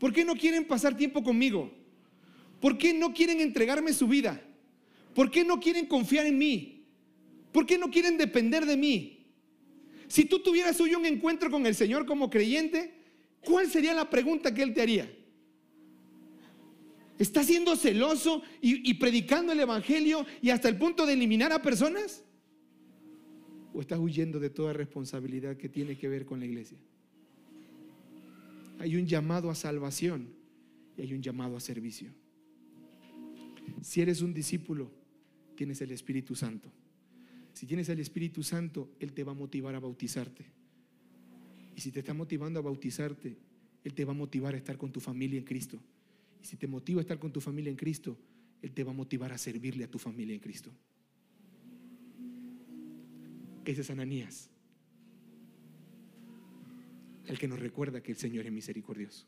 ¿Por 0.00 0.14
qué 0.14 0.24
no 0.24 0.34
quieren 0.34 0.64
pasar 0.64 0.96
tiempo 0.96 1.22
conmigo? 1.22 1.70
¿Por 2.58 2.78
qué 2.78 2.94
no 2.94 3.12
quieren 3.12 3.38
entregarme 3.40 3.92
su 3.92 4.08
vida? 4.08 4.42
¿Por 5.14 5.30
qué 5.30 5.44
no 5.44 5.60
quieren 5.60 5.84
confiar 5.84 6.24
en 6.24 6.38
mí? 6.38 6.86
¿Por 7.52 7.66
qué 7.66 7.76
no 7.76 7.90
quieren 7.90 8.16
depender 8.16 8.64
de 8.64 8.78
mí? 8.78 9.26
Si 10.08 10.24
tú 10.24 10.38
tuvieras 10.38 10.80
hoy 10.80 10.94
un 10.94 11.04
encuentro 11.04 11.50
con 11.50 11.66
el 11.66 11.74
Señor 11.74 12.06
como 12.06 12.30
creyente, 12.30 12.94
¿cuál 13.44 13.70
sería 13.70 13.92
la 13.92 14.08
pregunta 14.08 14.54
que 14.54 14.62
Él 14.62 14.72
te 14.72 14.80
haría? 14.80 15.14
¿Estás 17.18 17.46
siendo 17.46 17.76
celoso 17.76 18.42
y, 18.62 18.90
y, 18.90 18.94
predicando 18.94 19.52
el 19.52 19.60
Evangelio 19.60 20.24
y 20.40 20.48
hasta 20.48 20.70
el 20.70 20.78
punto 20.78 21.04
de 21.04 21.12
eliminar 21.12 21.52
a 21.52 21.60
personas? 21.60 22.24
¿O 23.74 23.82
estás 23.82 23.98
huyendo 23.98 24.40
de 24.40 24.48
toda 24.48 24.72
responsabilidad 24.72 25.58
que 25.58 25.68
tiene 25.68 25.98
que 25.98 26.08
ver 26.08 26.24
con 26.24 26.40
la 26.40 26.46
iglesia? 26.46 26.78
Hay 28.80 28.96
un 28.96 29.06
llamado 29.06 29.50
a 29.50 29.54
salvación 29.54 30.30
y 30.96 31.02
hay 31.02 31.12
un 31.12 31.20
llamado 31.20 31.54
a 31.54 31.60
servicio. 31.60 32.10
Si 33.82 34.00
eres 34.00 34.22
un 34.22 34.32
discípulo, 34.32 34.90
tienes 35.54 35.82
el 35.82 35.90
Espíritu 35.90 36.34
Santo. 36.34 36.72
Si 37.52 37.66
tienes 37.66 37.90
el 37.90 38.00
Espíritu 38.00 38.42
Santo, 38.42 38.90
Él 38.98 39.12
te 39.12 39.22
va 39.22 39.32
a 39.32 39.34
motivar 39.34 39.74
a 39.74 39.80
bautizarte. 39.80 40.46
Y 41.76 41.80
si 41.82 41.92
te 41.92 42.00
está 42.00 42.14
motivando 42.14 42.58
a 42.58 42.62
bautizarte, 42.62 43.36
Él 43.84 43.92
te 43.92 44.06
va 44.06 44.12
a 44.12 44.16
motivar 44.16 44.54
a 44.54 44.56
estar 44.56 44.78
con 44.78 44.90
tu 44.90 44.98
familia 44.98 45.38
en 45.38 45.44
Cristo. 45.44 45.78
Y 46.42 46.46
si 46.46 46.56
te 46.56 46.66
motiva 46.66 47.00
a 47.00 47.02
estar 47.02 47.18
con 47.18 47.30
tu 47.30 47.42
familia 47.42 47.68
en 47.68 47.76
Cristo, 47.76 48.16
Él 48.62 48.72
te 48.72 48.82
va 48.82 48.92
a 48.92 48.94
motivar 48.94 49.30
a 49.30 49.36
servirle 49.36 49.84
a 49.84 49.90
tu 49.90 49.98
familia 49.98 50.34
en 50.34 50.40
Cristo. 50.40 50.70
Ese 53.66 53.82
es 53.82 53.90
Ananías, 53.90 54.48
el 57.30 57.38
que 57.38 57.46
nos 57.46 57.60
recuerda 57.60 58.02
que 58.02 58.10
el 58.10 58.18
Señor 58.18 58.46
es 58.46 58.52
misericordioso. 58.52 59.24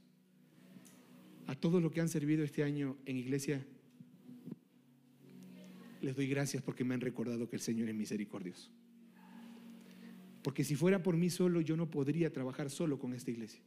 A 1.46 1.54
todos 1.54 1.80
los 1.80 1.92
que 1.92 2.00
han 2.00 2.08
servido 2.08 2.42
este 2.42 2.64
año 2.64 2.96
en 3.06 3.16
iglesia, 3.16 3.64
les 6.00 6.16
doy 6.16 6.26
gracias 6.26 6.64
porque 6.64 6.82
me 6.82 6.94
han 6.94 7.00
recordado 7.00 7.48
que 7.48 7.54
el 7.54 7.62
Señor 7.62 7.88
es 7.88 7.94
misericordioso. 7.94 8.70
Porque 10.42 10.64
si 10.64 10.74
fuera 10.74 11.00
por 11.00 11.16
mí 11.16 11.30
solo, 11.30 11.60
yo 11.60 11.76
no 11.76 11.90
podría 11.90 12.32
trabajar 12.32 12.70
solo 12.70 12.98
con 12.98 13.14
esta 13.14 13.30
iglesia. 13.30 13.62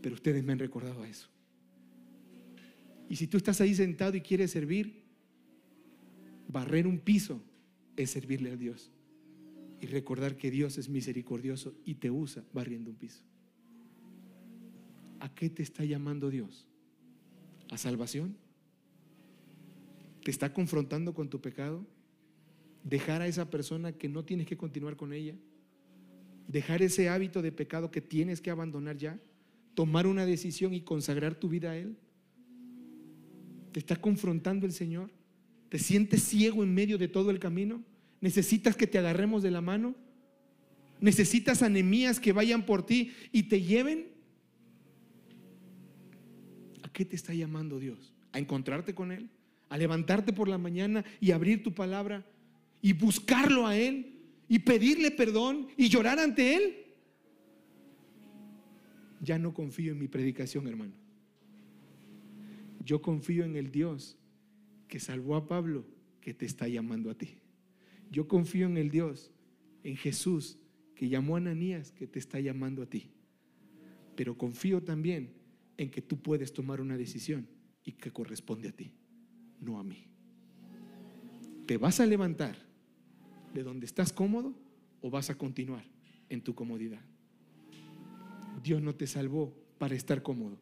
Pero 0.00 0.14
ustedes 0.14 0.42
me 0.42 0.52
han 0.54 0.58
recordado 0.58 1.02
a 1.02 1.08
eso. 1.08 1.28
Y 3.10 3.16
si 3.16 3.26
tú 3.26 3.36
estás 3.36 3.60
ahí 3.60 3.74
sentado 3.74 4.16
y 4.16 4.22
quieres 4.22 4.50
servir, 4.50 5.02
barrer 6.48 6.86
un 6.86 6.98
piso 6.98 7.42
es 7.96 8.10
servirle 8.10 8.52
a 8.52 8.56
Dios. 8.56 8.93
Y 9.80 9.86
recordar 9.86 10.36
que 10.36 10.50
Dios 10.50 10.78
es 10.78 10.88
misericordioso 10.88 11.74
y 11.84 11.96
te 11.96 12.10
usa 12.10 12.44
barriendo 12.52 12.90
un 12.90 12.96
piso. 12.96 13.22
¿A 15.20 15.34
qué 15.34 15.50
te 15.50 15.62
está 15.62 15.84
llamando 15.84 16.30
Dios? 16.30 16.66
¿A 17.70 17.78
salvación? 17.78 18.36
te 20.24 20.30
está 20.30 20.52
confrontando 20.52 21.14
con 21.14 21.28
tu 21.28 21.40
pecado, 21.40 21.86
dejar 22.82 23.20
a 23.20 23.28
esa 23.28 23.50
persona 23.50 23.92
que 23.92 24.08
no 24.08 24.24
tienes 24.24 24.46
que 24.46 24.56
continuar 24.56 24.96
con 24.96 25.12
ella, 25.12 25.36
dejar 26.48 26.82
ese 26.82 27.10
hábito 27.10 27.42
de 27.42 27.52
pecado 27.52 27.90
que 27.90 28.00
tienes 28.00 28.40
que 28.40 28.50
abandonar 28.50 28.96
ya, 28.96 29.20
tomar 29.74 30.06
una 30.06 30.24
decisión 30.24 30.72
y 30.72 30.80
consagrar 30.80 31.34
tu 31.34 31.50
vida 31.50 31.72
a 31.72 31.76
Él. 31.76 31.98
Te 33.72 33.80
está 33.80 33.96
confrontando 33.96 34.64
el 34.64 34.72
Señor, 34.72 35.10
te 35.68 35.78
sientes 35.78 36.22
ciego 36.22 36.62
en 36.62 36.72
medio 36.72 36.96
de 36.96 37.08
todo 37.08 37.30
el 37.30 37.38
camino, 37.38 37.84
necesitas 38.24 38.74
que 38.74 38.86
te 38.86 38.98
agarremos 38.98 39.42
de 39.42 39.52
la 39.52 39.60
mano, 39.60 39.94
necesitas 41.00 41.62
anemías 41.62 42.18
que 42.18 42.32
vayan 42.32 42.66
por 42.66 42.84
ti 42.84 43.12
y 43.30 43.44
te 43.44 43.60
lleven. 43.60 44.08
¿A 46.82 46.88
qué 46.88 47.04
te 47.04 47.14
está 47.14 47.32
llamando 47.34 47.78
Dios? 47.78 48.12
¿A 48.32 48.38
encontrarte 48.38 48.94
con 48.94 49.12
Él? 49.12 49.28
a 49.74 49.76
levantarte 49.76 50.32
por 50.32 50.46
la 50.46 50.56
mañana 50.56 51.04
y 51.20 51.32
abrir 51.32 51.64
tu 51.64 51.74
palabra 51.74 52.24
y 52.80 52.92
buscarlo 52.92 53.66
a 53.66 53.76
Él 53.76 54.20
y 54.48 54.60
pedirle 54.60 55.10
perdón 55.10 55.66
y 55.76 55.88
llorar 55.88 56.20
ante 56.20 56.54
Él. 56.54 56.76
Ya 59.20 59.36
no 59.36 59.52
confío 59.52 59.90
en 59.90 59.98
mi 59.98 60.06
predicación, 60.06 60.68
hermano. 60.68 60.92
Yo 62.84 63.02
confío 63.02 63.44
en 63.44 63.56
el 63.56 63.72
Dios 63.72 64.16
que 64.86 65.00
salvó 65.00 65.34
a 65.34 65.48
Pablo, 65.48 65.84
que 66.20 66.34
te 66.34 66.46
está 66.46 66.68
llamando 66.68 67.10
a 67.10 67.14
ti. 67.14 67.38
Yo 68.10 68.28
confío 68.28 68.66
en 68.66 68.76
el 68.76 68.90
Dios, 68.90 69.32
en 69.82 69.96
Jesús, 69.96 70.58
que 70.94 71.08
llamó 71.08 71.34
a 71.34 71.38
Ananías, 71.38 71.92
que 71.92 72.06
te 72.06 72.18
está 72.18 72.40
llamando 72.40 72.82
a 72.82 72.86
ti. 72.86 73.10
Pero 74.16 74.38
confío 74.38 74.82
también 74.82 75.32
en 75.76 75.90
que 75.90 76.02
tú 76.02 76.20
puedes 76.20 76.52
tomar 76.52 76.80
una 76.80 76.96
decisión 76.96 77.48
y 77.84 77.92
que 77.92 78.12
corresponde 78.12 78.68
a 78.68 78.72
ti 78.72 78.92
no 79.64 79.78
a 79.78 79.84
mí. 79.84 80.06
¿Te 81.66 81.78
vas 81.78 82.00
a 82.00 82.06
levantar 82.06 82.56
de 83.54 83.62
donde 83.62 83.86
estás 83.86 84.12
cómodo 84.12 84.54
o 85.00 85.10
vas 85.10 85.30
a 85.30 85.36
continuar 85.36 85.84
en 86.28 86.42
tu 86.42 86.54
comodidad? 86.54 87.00
Dios 88.62 88.82
no 88.82 88.94
te 88.94 89.06
salvó 89.06 89.54
para 89.78 89.94
estar 89.94 90.22
cómodo. 90.22 90.58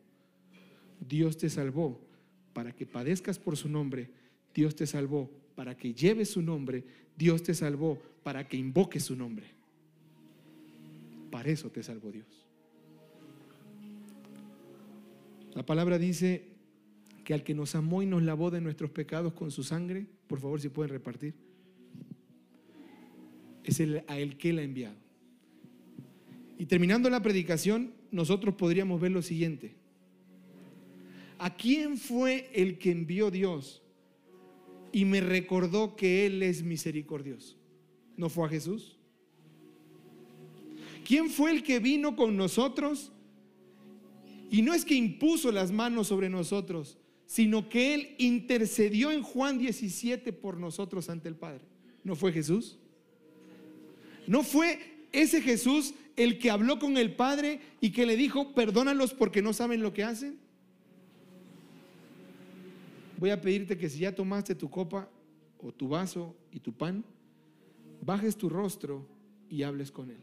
Dios 1.00 1.36
te 1.36 1.50
salvó 1.50 2.00
para 2.52 2.72
que 2.72 2.86
padezcas 2.86 3.38
por 3.38 3.56
su 3.56 3.68
nombre. 3.68 4.10
Dios 4.54 4.76
te 4.76 4.86
salvó 4.86 5.30
para 5.54 5.76
que 5.76 5.94
lleves 5.94 6.30
su 6.30 6.42
nombre. 6.42 6.84
Dios 7.16 7.42
te 7.42 7.54
salvó 7.54 8.00
para 8.22 8.46
que 8.48 8.56
invoques 8.56 9.04
su 9.04 9.16
nombre. 9.16 9.46
Para 11.30 11.50
eso 11.50 11.70
te 11.70 11.82
salvó 11.82 12.10
Dios. 12.10 12.26
La 15.54 15.64
palabra 15.64 15.98
dice 15.98 16.44
que 17.24 17.34
al 17.34 17.42
que 17.42 17.54
nos 17.54 17.74
amó 17.74 18.02
y 18.02 18.06
nos 18.06 18.22
lavó 18.22 18.50
de 18.50 18.60
nuestros 18.60 18.90
pecados 18.90 19.32
con 19.34 19.50
su 19.50 19.62
sangre, 19.62 20.06
por 20.26 20.40
favor 20.40 20.60
si 20.60 20.68
pueden 20.68 20.92
repartir, 20.92 21.34
es 23.64 23.80
el, 23.80 24.02
a 24.08 24.18
el 24.18 24.36
que 24.36 24.50
él 24.50 24.58
ha 24.58 24.62
enviado. 24.62 24.96
Y 26.58 26.66
terminando 26.66 27.10
la 27.10 27.22
predicación, 27.22 27.92
nosotros 28.10 28.54
podríamos 28.54 29.00
ver 29.00 29.12
lo 29.12 29.22
siguiente. 29.22 29.74
¿A 31.38 31.56
quién 31.56 31.96
fue 31.96 32.50
el 32.54 32.78
que 32.78 32.92
envió 32.92 33.30
Dios 33.30 33.81
y 34.92 35.04
me 35.04 35.20
recordó 35.20 35.96
que 35.96 36.26
Él 36.26 36.42
es 36.42 36.62
misericordioso? 36.62 37.56
¿No 38.16 38.28
fue 38.28 38.46
a 38.46 38.50
Jesús? 38.50 38.96
¿Quién 41.04 41.30
fue 41.30 41.50
el 41.50 41.62
que 41.62 41.78
vino 41.78 42.14
con 42.14 42.36
nosotros? 42.36 43.12
Y 44.50 44.62
no 44.62 44.74
es 44.74 44.84
que 44.84 44.94
impuso 44.94 45.50
las 45.50 45.72
manos 45.72 46.08
sobre 46.08 46.28
nosotros, 46.28 46.98
sino 47.26 47.68
que 47.68 47.94
Él 47.94 48.14
intercedió 48.18 49.10
en 49.10 49.22
Juan 49.22 49.58
17 49.58 50.32
por 50.32 50.58
nosotros 50.58 51.08
ante 51.08 51.28
el 51.28 51.36
Padre. 51.36 51.64
¿No 52.04 52.14
fue 52.14 52.32
Jesús? 52.32 52.78
¿No 54.26 54.42
fue 54.42 54.78
ese 55.12 55.40
Jesús 55.40 55.94
el 56.16 56.38
que 56.38 56.50
habló 56.50 56.78
con 56.78 56.96
el 56.96 57.14
Padre 57.14 57.60
y 57.80 57.90
que 57.90 58.06
le 58.06 58.16
dijo, 58.16 58.54
perdónalos 58.54 59.14
porque 59.14 59.42
no 59.42 59.52
saben 59.52 59.82
lo 59.82 59.92
que 59.92 60.04
hacen? 60.04 60.38
Voy 63.22 63.30
a 63.30 63.40
pedirte 63.40 63.78
que 63.78 63.88
si 63.88 64.00
ya 64.00 64.12
tomaste 64.12 64.52
tu 64.56 64.68
copa 64.68 65.08
o 65.60 65.70
tu 65.70 65.86
vaso 65.86 66.34
y 66.50 66.58
tu 66.58 66.72
pan, 66.72 67.04
bajes 68.04 68.36
tu 68.36 68.48
rostro 68.48 69.06
y 69.48 69.62
hables 69.62 69.92
con 69.92 70.10
Él. 70.10 70.18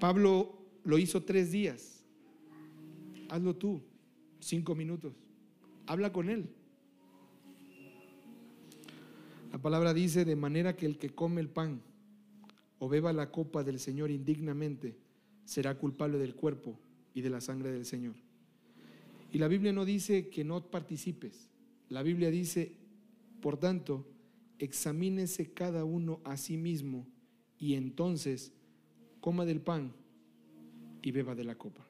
Pablo 0.00 0.52
lo 0.82 0.98
hizo 0.98 1.22
tres 1.22 1.52
días. 1.52 2.04
Hazlo 3.28 3.54
tú 3.54 3.80
cinco 4.40 4.74
minutos. 4.74 5.14
Habla 5.86 6.12
con 6.12 6.28
Él. 6.28 6.48
La 9.52 9.58
palabra 9.58 9.94
dice, 9.94 10.24
de 10.24 10.34
manera 10.34 10.74
que 10.74 10.86
el 10.86 10.98
que 10.98 11.10
come 11.10 11.40
el 11.40 11.48
pan 11.48 11.80
o 12.80 12.88
beba 12.88 13.12
la 13.12 13.30
copa 13.30 13.62
del 13.62 13.78
Señor 13.78 14.10
indignamente, 14.10 14.96
será 15.44 15.78
culpable 15.78 16.18
del 16.18 16.34
cuerpo 16.34 16.76
y 17.14 17.20
de 17.20 17.30
la 17.30 17.40
sangre 17.40 17.70
del 17.70 17.86
Señor. 17.86 18.16
Y 19.32 19.38
la 19.38 19.48
Biblia 19.48 19.72
no 19.72 19.86
dice 19.86 20.28
que 20.28 20.44
no 20.44 20.62
participes. 20.70 21.48
La 21.88 22.02
Biblia 22.02 22.30
dice, 22.30 22.72
por 23.40 23.56
tanto, 23.56 24.06
examínese 24.58 25.52
cada 25.52 25.84
uno 25.84 26.20
a 26.24 26.36
sí 26.36 26.58
mismo 26.58 27.06
y 27.58 27.74
entonces 27.74 28.52
coma 29.20 29.46
del 29.46 29.60
pan 29.60 29.92
y 31.00 31.10
beba 31.10 31.34
de 31.34 31.44
la 31.44 31.56
copa. 31.56 31.86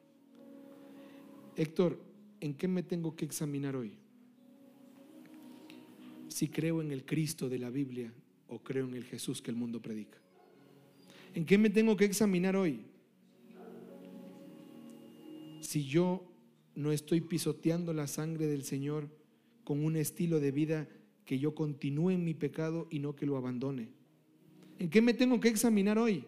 Héctor, 1.56 2.00
¿en 2.40 2.54
qué 2.54 2.68
me 2.68 2.82
tengo 2.82 3.16
que 3.16 3.24
examinar 3.24 3.74
hoy? 3.74 3.92
Si 6.28 6.48
creo 6.48 6.80
en 6.80 6.92
el 6.92 7.04
Cristo 7.04 7.48
de 7.48 7.58
la 7.58 7.70
Biblia 7.70 8.12
o 8.48 8.60
creo 8.60 8.86
en 8.86 8.94
el 8.94 9.04
Jesús 9.04 9.42
que 9.42 9.50
el 9.50 9.56
mundo 9.56 9.82
predica. 9.82 10.18
¿En 11.34 11.44
qué 11.44 11.58
me 11.58 11.70
tengo 11.70 11.96
que 11.96 12.04
examinar 12.04 12.56
hoy? 12.56 12.84
Si 15.60 15.84
yo 15.84 16.31
no 16.74 16.92
estoy 16.92 17.20
pisoteando 17.20 17.92
la 17.92 18.06
sangre 18.06 18.46
del 18.46 18.64
Señor 18.64 19.08
con 19.64 19.84
un 19.84 19.96
estilo 19.96 20.40
de 20.40 20.50
vida 20.52 20.88
que 21.24 21.38
yo 21.38 21.54
continúe 21.54 22.10
en 22.10 22.24
mi 22.24 22.34
pecado 22.34 22.88
y 22.90 22.98
no 22.98 23.14
que 23.14 23.26
lo 23.26 23.36
abandone. 23.36 23.90
¿En 24.78 24.90
qué 24.90 25.00
me 25.00 25.14
tengo 25.14 25.38
que 25.38 25.48
examinar 25.48 25.98
hoy? 25.98 26.24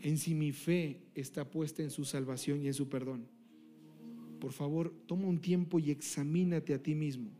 En 0.00 0.18
si 0.18 0.34
mi 0.34 0.52
fe 0.52 0.98
está 1.14 1.48
puesta 1.48 1.82
en 1.82 1.90
su 1.90 2.04
salvación 2.04 2.62
y 2.62 2.66
en 2.66 2.74
su 2.74 2.88
perdón. 2.88 3.28
Por 4.40 4.52
favor, 4.52 4.92
toma 5.06 5.28
un 5.28 5.40
tiempo 5.40 5.78
y 5.78 5.92
examínate 5.92 6.74
a 6.74 6.82
ti 6.82 6.96
mismo. 6.96 7.30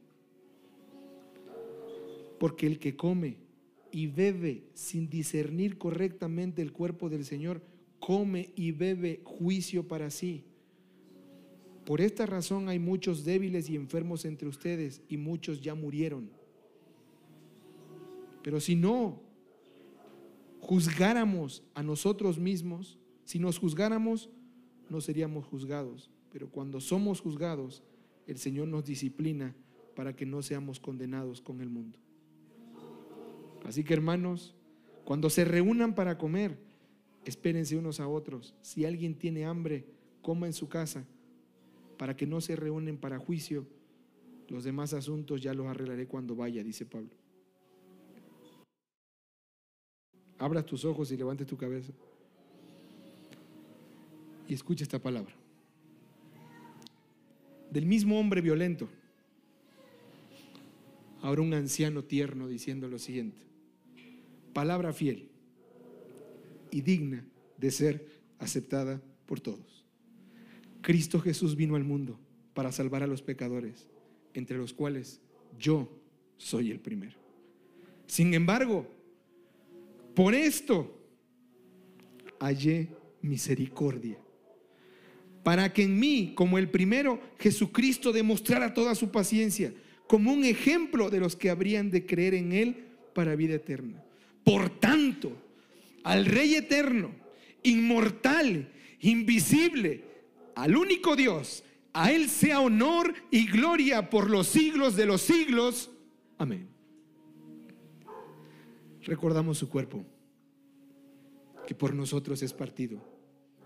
Porque 2.39 2.67
el 2.67 2.79
que 2.79 2.95
come 2.95 3.39
y 3.91 4.07
bebe 4.07 4.65
sin 4.75 5.09
discernir 5.09 5.79
correctamente 5.79 6.63
el 6.63 6.73
cuerpo 6.73 7.09
del 7.09 7.25
Señor, 7.25 7.61
come 8.05 8.53
y 8.57 8.73
bebe 8.73 9.21
juicio 9.25 9.87
para 9.87 10.11
sí. 10.11 10.45
Por 11.87 12.01
esta 12.01 12.27
razón 12.27 12.69
hay 12.69 12.81
muchos 12.81 13.25
débiles 13.25 13.71
y 13.71 13.77
enfermos 13.77 14.25
entre 14.25 14.49
ustedes 14.49 15.03
y 15.09 15.17
muchos 15.17 15.61
ya 15.61 15.77
murieron. 15.77 16.29
Pero 18.43 18.59
si 18.59 18.75
no 18.75 19.23
juzgáramos 20.59 21.63
a 21.75 21.85
nosotros 21.85 22.39
mismos, 22.39 22.99
si 23.25 23.39
nos 23.39 23.59
juzgáramos, 23.59 24.31
no 24.91 25.01
seríamos 25.01 25.47
juzgados. 25.47 26.11
Pero 26.33 26.51
cuando 26.51 26.81
somos 26.81 27.21
juzgados, 27.21 27.85
el 28.27 28.39
Señor 28.39 28.67
nos 28.67 28.85
disciplina 28.85 29.55
para 29.95 30.17
que 30.17 30.27
no 30.27 30.43
seamos 30.43 30.81
condenados 30.81 31.41
con 31.41 31.61
el 31.61 31.69
mundo. 31.69 32.01
Así 33.65 33.85
que 33.85 33.95
hermanos, 33.95 34.57
cuando 35.05 35.31
se 35.31 35.45
reúnan 35.45 35.95
para 35.95 36.19
comer, 36.19 36.72
espérense 37.25 37.77
unos 37.77 38.01
a 38.01 38.09
otros. 38.09 38.55
Si 38.63 38.85
alguien 38.85 39.15
tiene 39.15 39.45
hambre, 39.45 39.85
coma 40.21 40.47
en 40.47 40.53
su 40.53 40.69
casa, 40.69 41.05
para 41.99 42.17
que 42.17 42.27
no 42.27 42.41
se 42.41 42.57
reúnen 42.57 42.99
para 42.99 43.19
juicio. 43.19 43.67
Los 44.49 44.65
demás 44.65 44.93
asuntos 44.93 45.41
ya 45.41 45.55
los 45.55 45.67
arreglaré 45.67 46.07
cuando 46.07 46.35
vaya, 46.35 46.63
dice 46.63 46.85
Pablo. 46.85 47.11
Abra 50.39 50.65
tus 50.65 50.85
ojos 50.85 51.11
y 51.13 51.17
levante 51.17 51.45
tu 51.45 51.57
cabeza. 51.57 51.93
Y 54.49 54.55
escucha 54.55 54.83
esta 54.83 54.99
palabra. 54.99 55.35
Del 57.71 57.87
mismo 57.87 58.19
hombre 58.19 58.41
violento, 58.41 58.89
ahora 61.23 61.41
un 61.41 61.55
anciano 61.55 62.05
tierno 62.05 62.49
diciendo 62.49 62.89
lo 62.89 62.99
siguiente 62.99 63.53
palabra 64.53 64.93
fiel 64.93 65.29
y 66.73 66.81
digna 66.81 67.25
de 67.59 67.71
ser 67.71 68.07
aceptada 68.39 69.01
por 69.27 69.39
todos. 69.39 69.85
Cristo 70.81 71.21
Jesús 71.21 71.55
vino 71.55 71.77
al 71.77 71.85
mundo 71.85 72.19
para 72.55 72.73
salvar 72.73 73.05
a 73.05 73.07
los 73.07 73.23
pecadores, 73.23 73.89
entre 74.35 74.59
los 74.59 74.73
cuales 74.73 75.21
yo 75.57 75.89
soy 76.37 76.73
el 76.73 76.81
primero. 76.81 77.17
Sin 78.07 78.35
embargo, 78.35 78.87
por 80.15 80.35
esto 80.35 80.99
hallé 82.41 82.89
misericordia, 83.21 84.19
para 85.45 85.73
que 85.73 85.85
en 85.85 85.99
mí, 85.99 86.33
como 86.35 86.59
el 86.59 86.69
primero, 86.69 87.21
Jesucristo 87.39 88.13
demostrara 88.13 88.75
toda 88.75 88.95
su 88.95 89.11
paciencia, 89.11 89.73
como 90.09 90.33
un 90.33 90.45
ejemplo 90.45 91.11
de 91.11 91.21
los 91.21 91.37
que 91.37 91.51
habrían 91.51 91.91
de 91.91 92.05
creer 92.05 92.35
en 92.35 92.53
Él 92.53 92.77
para 93.15 93.37
vida 93.37 93.55
eterna. 93.55 94.05
Por 94.45 94.69
tanto, 94.81 95.33
al 96.05 96.27
Rey 96.27 96.55
eterno, 96.55 97.15
inmortal, 97.63 98.73
invisible, 99.01 100.05
al 100.55 100.77
único 100.77 101.17
Dios, 101.17 101.65
a 101.93 102.13
Él 102.13 102.29
sea 102.29 102.61
honor 102.61 103.15
y 103.31 103.47
gloria 103.47 104.11
por 104.11 104.31
los 104.31 104.47
siglos 104.49 104.97
de 104.97 105.07
los 105.07 105.23
siglos. 105.23 105.91
Amén. 106.39 106.69
Recordamos 109.03 109.59
su 109.59 109.69
cuerpo, 109.69 110.05
que 111.67 111.75
por 111.75 111.95
nosotros 111.95 112.43
es 112.43 112.53
partido 112.53 113.01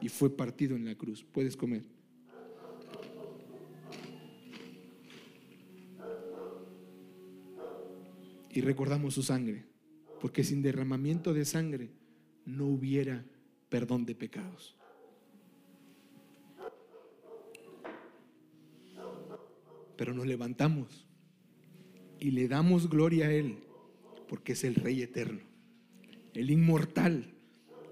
y 0.01 0.09
fue 0.09 0.35
partido 0.35 0.77
en 0.77 0.85
la 0.85 0.95
cruz. 0.95 1.25
Puedes 1.25 1.57
comer. 1.57 1.85
Y 8.51 8.63
recordamos 8.63 9.13
su 9.13 9.23
sangre 9.23 9.67
porque 10.19 10.43
sin 10.43 10.63
derramamiento 10.63 11.35
de 11.35 11.45
sangre 11.45 11.91
no 12.47 12.67
hubiera 12.67 13.25
perdón 13.69 14.07
de 14.07 14.15
pecados. 14.15 14.77
Pero 19.97 20.15
nos 20.15 20.27
levantamos 20.27 21.07
y 22.19 22.31
le 22.31 22.49
damos 22.49 22.89
gloria 22.89 23.27
a 23.27 23.33
Él, 23.33 23.59
porque 24.29 24.53
es 24.53 24.65
el 24.65 24.75
Rey 24.77 25.03
eterno, 25.03 25.41
el 26.35 26.51
inmortal, 26.51 27.35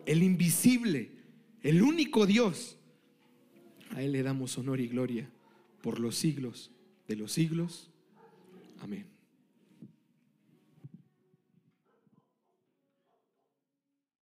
el 0.07 0.23
invisible, 0.23 1.11
el 1.63 1.83
único 1.83 2.27
Dios. 2.27 2.79
A 3.91 4.03
Él 4.03 4.13
le 4.13 4.23
damos 4.23 4.57
honor 4.59 4.81
y 4.81 4.89
gloria 4.89 5.31
por 5.83 5.99
los 5.99 6.17
siglos 6.17 6.71
de 7.09 7.17
los 7.17 7.33
siglos. 7.33 7.91
Amén. 8.81 9.14